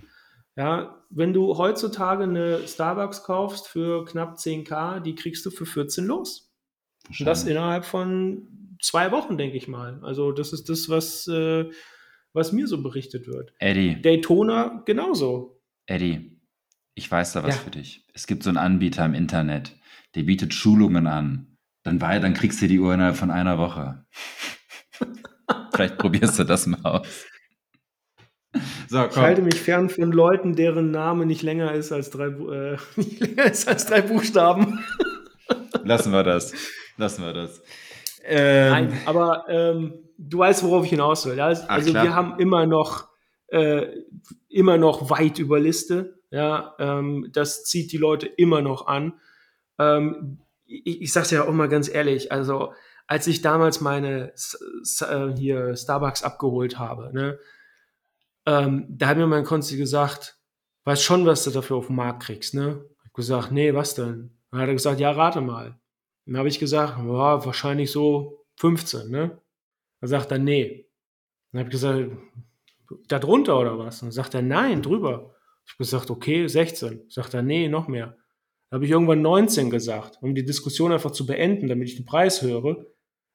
Ja, 0.57 1.05
wenn 1.11 1.32
du 1.32 1.57
heutzutage 1.57 2.24
eine 2.24 2.66
Starbucks 2.66 3.22
kaufst 3.22 3.68
für 3.68 4.05
knapp 4.05 4.36
10k, 4.36 5.01
die 5.01 5.14
kriegst 5.14 5.47
du 5.47 5.51
für 5.51 5.66
14 5.66 6.05
los. 6.07 6.53
Und 7.09 7.24
das 7.24 7.45
innerhalb 7.45 7.84
von 7.84 8.76
zwei 8.82 9.12
Wochen, 9.12 9.39
denke 9.39 9.57
ich 9.57 9.68
mal. 9.68 10.01
Also 10.03 10.32
das 10.32 10.53
ist 10.53 10.68
das, 10.68 10.89
was 10.89 11.28
äh, 11.28 11.70
was 12.32 12.53
mir 12.53 12.66
so 12.66 12.82
berichtet 12.82 13.26
wird. 13.26 13.53
Eddie. 13.59 14.01
Daytona 14.01 14.82
genauso. 14.84 15.61
Eddie, 15.86 16.41
ich 16.95 17.11
weiß 17.11 17.32
da 17.32 17.43
was 17.43 17.57
ja. 17.57 17.62
für 17.62 17.70
dich. 17.70 18.07
Es 18.14 18.26
gibt 18.26 18.43
so 18.43 18.51
einen 18.51 18.59
Anbieter 18.59 19.05
im 19.05 19.14
Internet, 19.14 19.76
der 20.14 20.22
bietet 20.22 20.55
Schulungen 20.55 21.07
an. 21.07 21.58
Dann, 21.89 22.03
war, 22.03 22.20
dann 22.20 22.34
kriegst 22.34 22.61
du 22.61 22.68
die 22.68 22.78
Uhr 22.80 22.93
innerhalb 22.93 23.16
von 23.16 23.30
einer 23.30 23.57
Woche. 23.57 24.05
Vielleicht 25.72 25.97
probierst 25.97 26.39
du 26.39 26.45
das 26.45 26.66
mal 26.66 26.82
aus. 26.82 27.07
So, 28.89 29.07
ich 29.07 29.16
halte 29.16 29.41
mich 29.41 29.55
fern 29.55 29.89
von 29.89 30.12
Leuten, 30.12 30.55
deren 30.55 30.91
Name 30.91 31.24
nicht 31.24 31.41
länger 31.41 31.72
ist 31.72 31.91
als 31.91 32.11
drei, 32.11 32.26
äh, 32.26 32.76
nicht 32.97 33.20
länger 33.20 33.45
ist 33.45 33.66
als 33.66 33.86
drei 33.86 34.03
Buchstaben. 34.03 34.84
Lassen 35.82 36.12
wir 36.12 36.24
das. 36.24 36.53
Lassen 36.99 37.24
wir 37.24 37.32
das. 37.32 37.62
Ähm, 38.22 38.70
Nein, 38.70 39.01
aber 39.07 39.47
ähm, 39.49 39.95
du 40.18 40.41
weißt, 40.41 40.62
worauf 40.64 40.84
ich 40.84 40.91
hinaus 40.91 41.24
will. 41.24 41.41
Also 41.41 41.64
Ach, 41.68 41.82
wir 41.82 42.14
haben 42.14 42.39
immer 42.39 42.66
noch, 42.66 43.09
äh, 43.47 43.86
immer 44.51 44.76
noch 44.76 45.09
weit 45.09 45.39
über 45.39 45.59
Liste. 45.59 46.18
Ja, 46.30 46.74
ähm, 46.78 47.30
das 47.32 47.64
zieht 47.64 47.93
die 47.93 47.97
Leute 47.97 48.26
immer 48.26 48.61
noch 48.61 48.89
an. 48.89 49.14
Ähm, 49.78 50.41
ich, 50.69 51.03
ich 51.03 51.12
sag's 51.12 51.31
ja 51.31 51.45
auch 51.45 51.53
mal 51.53 51.69
ganz 51.69 51.89
ehrlich, 51.89 52.31
also 52.31 52.73
als 53.07 53.27
ich 53.27 53.41
damals 53.41 53.81
meine 53.81 54.33
äh, 55.01 55.35
hier 55.37 55.75
Starbucks 55.77 56.23
abgeholt 56.23 56.79
habe, 56.79 57.11
ne, 57.12 57.39
ähm, 58.47 58.87
da 58.89 59.09
hat 59.09 59.16
mir 59.16 59.27
mein 59.27 59.45
Konzi 59.45 59.77
gesagt, 59.77 60.39
weißt 60.85 61.03
schon, 61.03 61.27
was 61.27 61.45
du 61.45 61.51
dafür 61.51 61.77
auf 61.77 61.87
dem 61.87 61.97
Markt 61.97 62.23
kriegst, 62.23 62.55
ne? 62.55 62.85
Ich 63.05 63.12
gesagt, 63.12 63.51
nee, 63.51 63.75
was 63.75 63.95
denn? 63.95 64.39
Dann 64.51 64.61
hat 64.61 64.69
er 64.69 64.75
gesagt, 64.75 65.01
ja, 65.01 65.11
rate 65.11 65.41
mal. 65.41 65.79
Dann 66.25 66.37
habe 66.37 66.49
ich 66.49 66.59
gesagt, 66.59 66.99
ja, 66.99 67.45
wahrscheinlich 67.45 67.91
so 67.91 68.47
15, 68.57 69.11
ne? 69.11 69.41
Dann 70.01 70.09
sagt 70.09 70.31
er, 70.31 70.39
nee. 70.39 70.89
Dann 71.53 71.61
habe 71.61 71.69
ich 71.69 71.73
gesagt, 71.73 72.11
da 73.09 73.19
drunter 73.19 73.59
oder 73.59 73.79
was? 73.79 74.01
Dann 74.01 74.12
sagt 74.12 74.35
er, 74.35 74.43
nein, 74.43 74.83
drüber. 74.83 75.35
Ich 75.66 75.73
habe 75.73 75.79
gesagt, 75.79 76.11
okay, 76.11 76.47
16. 76.47 77.11
Sagt 77.11 77.35
er, 77.35 77.43
nee, 77.43 77.69
noch 77.69 77.89
mehr. 77.89 78.16
Dann 78.71 78.79
habe 78.79 78.85
ich 78.85 78.91
irgendwann 78.91 79.23
19 79.23 79.71
gesagt, 79.71 80.19
um 80.21 80.35
die 80.35 80.45
Diskussion 80.45 80.93
einfach 80.93 81.11
zu 81.11 81.27
beenden, 81.27 81.69
damit 81.69 81.89
ich 81.89 81.97
den 81.97 82.05
Preis 82.05 82.43
höre. 82.43 82.87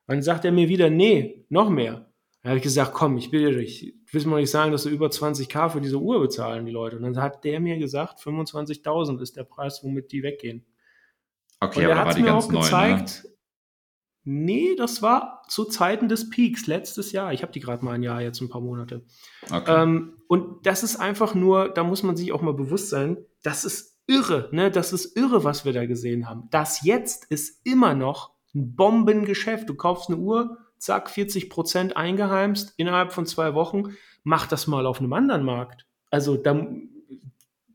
Dann 0.08 0.22
sagt 0.22 0.46
er 0.46 0.52
mir 0.52 0.70
wieder, 0.70 0.90
nee, 0.90 1.46
noch 1.50 1.70
mehr. 1.70 2.12
Dann 2.42 2.52
habe 2.52 2.58
ich 2.58 2.64
gesagt, 2.64 2.94
komm, 2.94 3.18
ich 3.18 3.32
will 3.32 3.58
dich, 3.58 3.96
ich 4.06 4.14
will 4.14 4.26
mal 4.26 4.42
nicht 4.42 4.52
sagen, 4.52 4.72
dass 4.72 4.84
du 4.84 4.90
über 4.90 5.08
20k 5.08 5.70
für 5.70 5.82
diese 5.82 5.98
Uhr 5.98 6.20
bezahlen, 6.20 6.66
die 6.66 6.72
Leute. 6.72 6.98
Und 6.98 7.04
dann 7.04 7.22
hat 7.22 7.44
der 7.44 7.60
mir 7.60 7.78
gesagt, 7.78 8.20
25.000 8.20 9.22
ist 9.22 9.38
der 9.38 9.46
Preis, 9.46 9.80
womit 9.84 10.12
die 10.12 10.24
weggehen. 10.24 10.66
Okay, 11.62 11.86
und 11.86 11.92
er 11.92 12.06
hat 12.06 12.20
mir 12.20 12.36
auch 12.36 12.52
neu, 12.52 12.60
ne? 12.60 12.64
gezeigt, 12.66 13.24
ne? 13.24 13.30
Nee, 14.26 14.76
das 14.76 15.02
war 15.02 15.44
zu 15.50 15.66
Zeiten 15.66 16.08
des 16.08 16.30
Peaks, 16.30 16.66
letztes 16.66 17.12
Jahr. 17.12 17.34
Ich 17.34 17.42
habe 17.42 17.52
die 17.52 17.60
gerade 17.60 17.84
mal 17.84 17.92
ein 17.92 18.04
Jahr, 18.04 18.22
jetzt 18.22 18.40
ein 18.40 18.50
paar 18.50 18.62
Monate. 18.62 19.06
Okay. 19.52 19.84
Ähm, 19.84 20.22
und 20.28 20.66
das 20.66 20.84
ist 20.84 20.96
einfach 20.96 21.36
nur, 21.36 21.70
da 21.70 21.84
muss 21.84 22.04
man 22.04 22.16
sich 22.16 22.32
auch 22.32 22.42
mal 22.42 22.54
bewusst 22.54 22.90
sein, 22.90 23.18
das 23.44 23.66
ist 23.66 23.93
irre, 24.08 24.50
ne? 24.52 24.72
Das 24.72 24.94
ist 24.94 25.16
irre, 25.18 25.44
was 25.44 25.66
wir 25.66 25.74
da 25.74 25.86
gesehen 25.86 26.30
haben. 26.30 26.48
Das 26.52 26.84
jetzt 26.84 27.26
ist 27.26 27.66
immer 27.66 27.94
noch 27.94 28.32
ein 28.54 28.76
Bombengeschäft. 28.76 29.70
Du 29.70 29.76
kaufst 29.76 30.10
eine 30.10 30.18
Uhr, 30.18 30.58
zack, 30.78 31.10
40 31.10 31.50
Prozent 31.50 31.98
eingeheimst 31.98 32.74
innerhalb 32.78 33.12
von 33.12 33.26
zwei 33.26 33.54
Wochen. 33.54 33.96
Mach 34.24 34.48
das 34.48 34.68
mal 34.68 34.86
auf 34.86 35.00
einem 35.00 35.14
anderen 35.14 35.44
Markt. 35.44 35.86
Also, 36.10 36.38
da, 36.38 36.54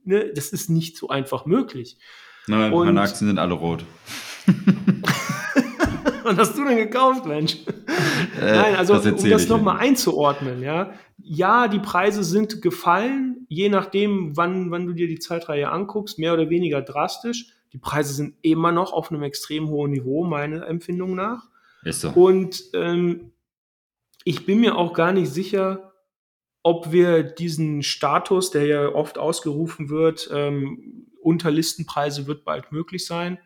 ne, 0.05 0.33
das 0.35 0.51
ist 0.51 0.71
nicht 0.71 0.97
so 0.97 1.09
einfach 1.09 1.47
möglich. 1.47 1.99
Nein, 2.47 2.73
und, 2.73 2.87
meine 2.87 3.03
Aktien 3.03 3.29
sind 3.29 3.39
alle 3.39 3.55
rot. 3.55 3.85
Was 6.29 6.37
hast 6.37 6.59
du 6.59 6.65
denn 6.65 6.77
gekauft, 6.77 7.25
Mensch? 7.27 7.57
Äh, 8.41 8.53
Nein, 8.53 8.77
also 8.77 8.95
das 8.95 9.25
um 9.25 9.31
das 9.31 9.49
nochmal 9.49 9.79
einzuordnen, 9.79 10.63
ja. 10.63 10.93
Ja, 11.17 11.69
die 11.69 11.79
Preise 11.79 12.23
sind 12.23 12.63
gefallen, 12.63 13.47
je 13.49 13.69
nachdem, 13.69 14.37
wann, 14.37 14.71
wann 14.71 14.87
du 14.87 14.93
dir 14.93 15.09
die 15.09 15.19
Zeitreihe 15.19 15.71
anguckst, 15.71 16.19
mehr 16.19 16.35
oder 16.35 16.51
weniger 16.51 16.83
drastisch. 16.83 17.47
Die 17.73 17.79
Preise 17.79 18.13
sind 18.13 18.35
immer 18.43 18.73
noch 18.73 18.93
auf 18.93 19.11
einem 19.11 19.23
extrem 19.23 19.69
hohen 19.69 19.91
Niveau, 19.91 20.25
meiner 20.25 20.67
Empfindung 20.67 21.15
nach. 21.15 21.49
Ist 21.83 22.03
so. 22.03 22.11
Und 22.11 22.63
ähm, 22.75 23.33
ich 24.25 24.47
bin 24.47 24.61
mir 24.61 24.77
auch 24.77 24.93
gar 24.93 25.13
nicht 25.13 25.31
sicher, 25.31 25.93
ob 26.63 26.93
wir 26.93 27.23
diesen 27.23 27.83
Status, 27.83 28.51
der 28.51 28.67
ja 28.67 28.89
oft 28.89 29.19
ausgerufen 29.19 29.89
wird, 29.89 30.29
ähm, 30.33 31.07
unter 31.21 31.51
Listenpreise 31.51 32.27
wird 32.27 32.45
bald 32.45 32.73
möglich 32.73 33.07
sein, 33.07 33.39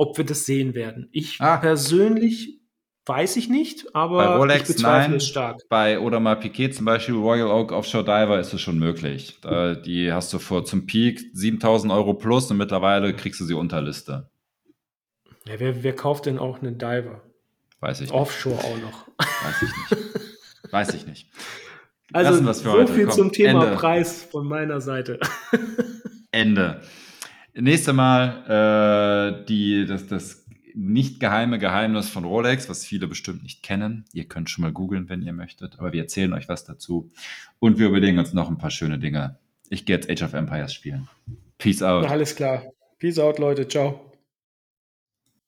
ob 0.00 0.16
wir 0.16 0.24
das 0.24 0.46
sehen 0.46 0.74
werden. 0.74 1.10
Ich 1.12 1.40
ah. 1.40 1.58
persönlich 1.58 2.58
weiß 3.04 3.36
ich 3.36 3.50
nicht, 3.50 3.94
aber 3.94 4.16
bei 4.16 4.36
Rolex, 4.36 4.70
ich 4.70 4.76
bezweifle 4.76 5.08
nein, 5.10 5.16
es 5.18 5.26
stark. 5.26 5.60
Bei 5.68 6.00
Odomar 6.00 6.36
Piquet 6.36 6.70
zum 6.70 6.86
Beispiel, 6.86 7.16
Royal 7.16 7.48
Oak 7.48 7.72
Offshore 7.72 8.04
Diver 8.04 8.40
ist 8.40 8.54
es 8.54 8.62
schon 8.62 8.78
möglich. 8.78 9.38
Da, 9.42 9.74
die 9.74 10.10
hast 10.10 10.32
du 10.32 10.38
vor 10.38 10.64
zum 10.64 10.86
Peak 10.86 11.20
7000 11.34 11.92
Euro 11.92 12.14
plus 12.14 12.50
und 12.50 12.56
mittlerweile 12.56 13.14
kriegst 13.14 13.40
du 13.40 13.44
sie 13.44 13.52
unter 13.52 13.82
Liste. 13.82 14.30
Ja, 15.46 15.58
wer, 15.58 15.82
wer 15.82 15.94
kauft 15.94 16.24
denn 16.24 16.38
auch 16.38 16.62
einen 16.62 16.78
Diver? 16.78 17.20
Weiß 17.80 18.00
ich 18.00 18.08
nicht. 18.08 18.14
Offshore 18.14 18.58
auch 18.58 18.78
noch. 18.78 19.08
Weiß 19.18 19.62
ich 19.62 19.76
nicht. 19.76 20.72
Weiß 20.72 20.94
ich 20.94 21.06
nicht. 21.06 21.30
Also 22.12 22.52
so 22.52 22.72
heute. 22.72 22.92
viel 22.92 23.04
Komm, 23.04 23.14
zum 23.14 23.32
Thema 23.32 23.64
Ende. 23.64 23.76
Preis 23.76 24.24
von 24.30 24.46
meiner 24.46 24.80
Seite. 24.80 25.20
Ende. 26.32 26.80
Nächste 27.54 27.92
Mal 27.92 29.40
äh, 29.42 29.46
die, 29.46 29.86
das, 29.86 30.06
das 30.06 30.46
nicht 30.74 31.20
geheime 31.20 31.58
Geheimnis 31.58 32.08
von 32.08 32.24
Rolex, 32.24 32.68
was 32.68 32.84
viele 32.84 33.06
bestimmt 33.06 33.42
nicht 33.42 33.62
kennen. 33.62 34.04
Ihr 34.12 34.24
könnt 34.24 34.50
schon 34.50 34.62
mal 34.62 34.72
googeln, 34.72 35.08
wenn 35.08 35.22
ihr 35.22 35.32
möchtet, 35.32 35.78
aber 35.78 35.92
wir 35.92 36.02
erzählen 36.02 36.32
euch 36.32 36.48
was 36.48 36.64
dazu. 36.64 37.10
Und 37.58 37.78
wir 37.78 37.88
überlegen 37.88 38.18
uns 38.18 38.32
noch 38.32 38.48
ein 38.48 38.58
paar 38.58 38.70
schöne 38.70 38.98
Dinge. 38.98 39.38
Ich 39.68 39.84
gehe 39.84 39.96
jetzt 39.96 40.10
Age 40.10 40.22
of 40.22 40.34
Empires 40.34 40.72
spielen. 40.72 41.08
Peace 41.58 41.82
out. 41.82 42.06
Alles 42.06 42.34
klar. 42.34 42.64
Peace 42.98 43.18
out, 43.18 43.38
Leute. 43.38 43.66
Ciao. 43.68 44.09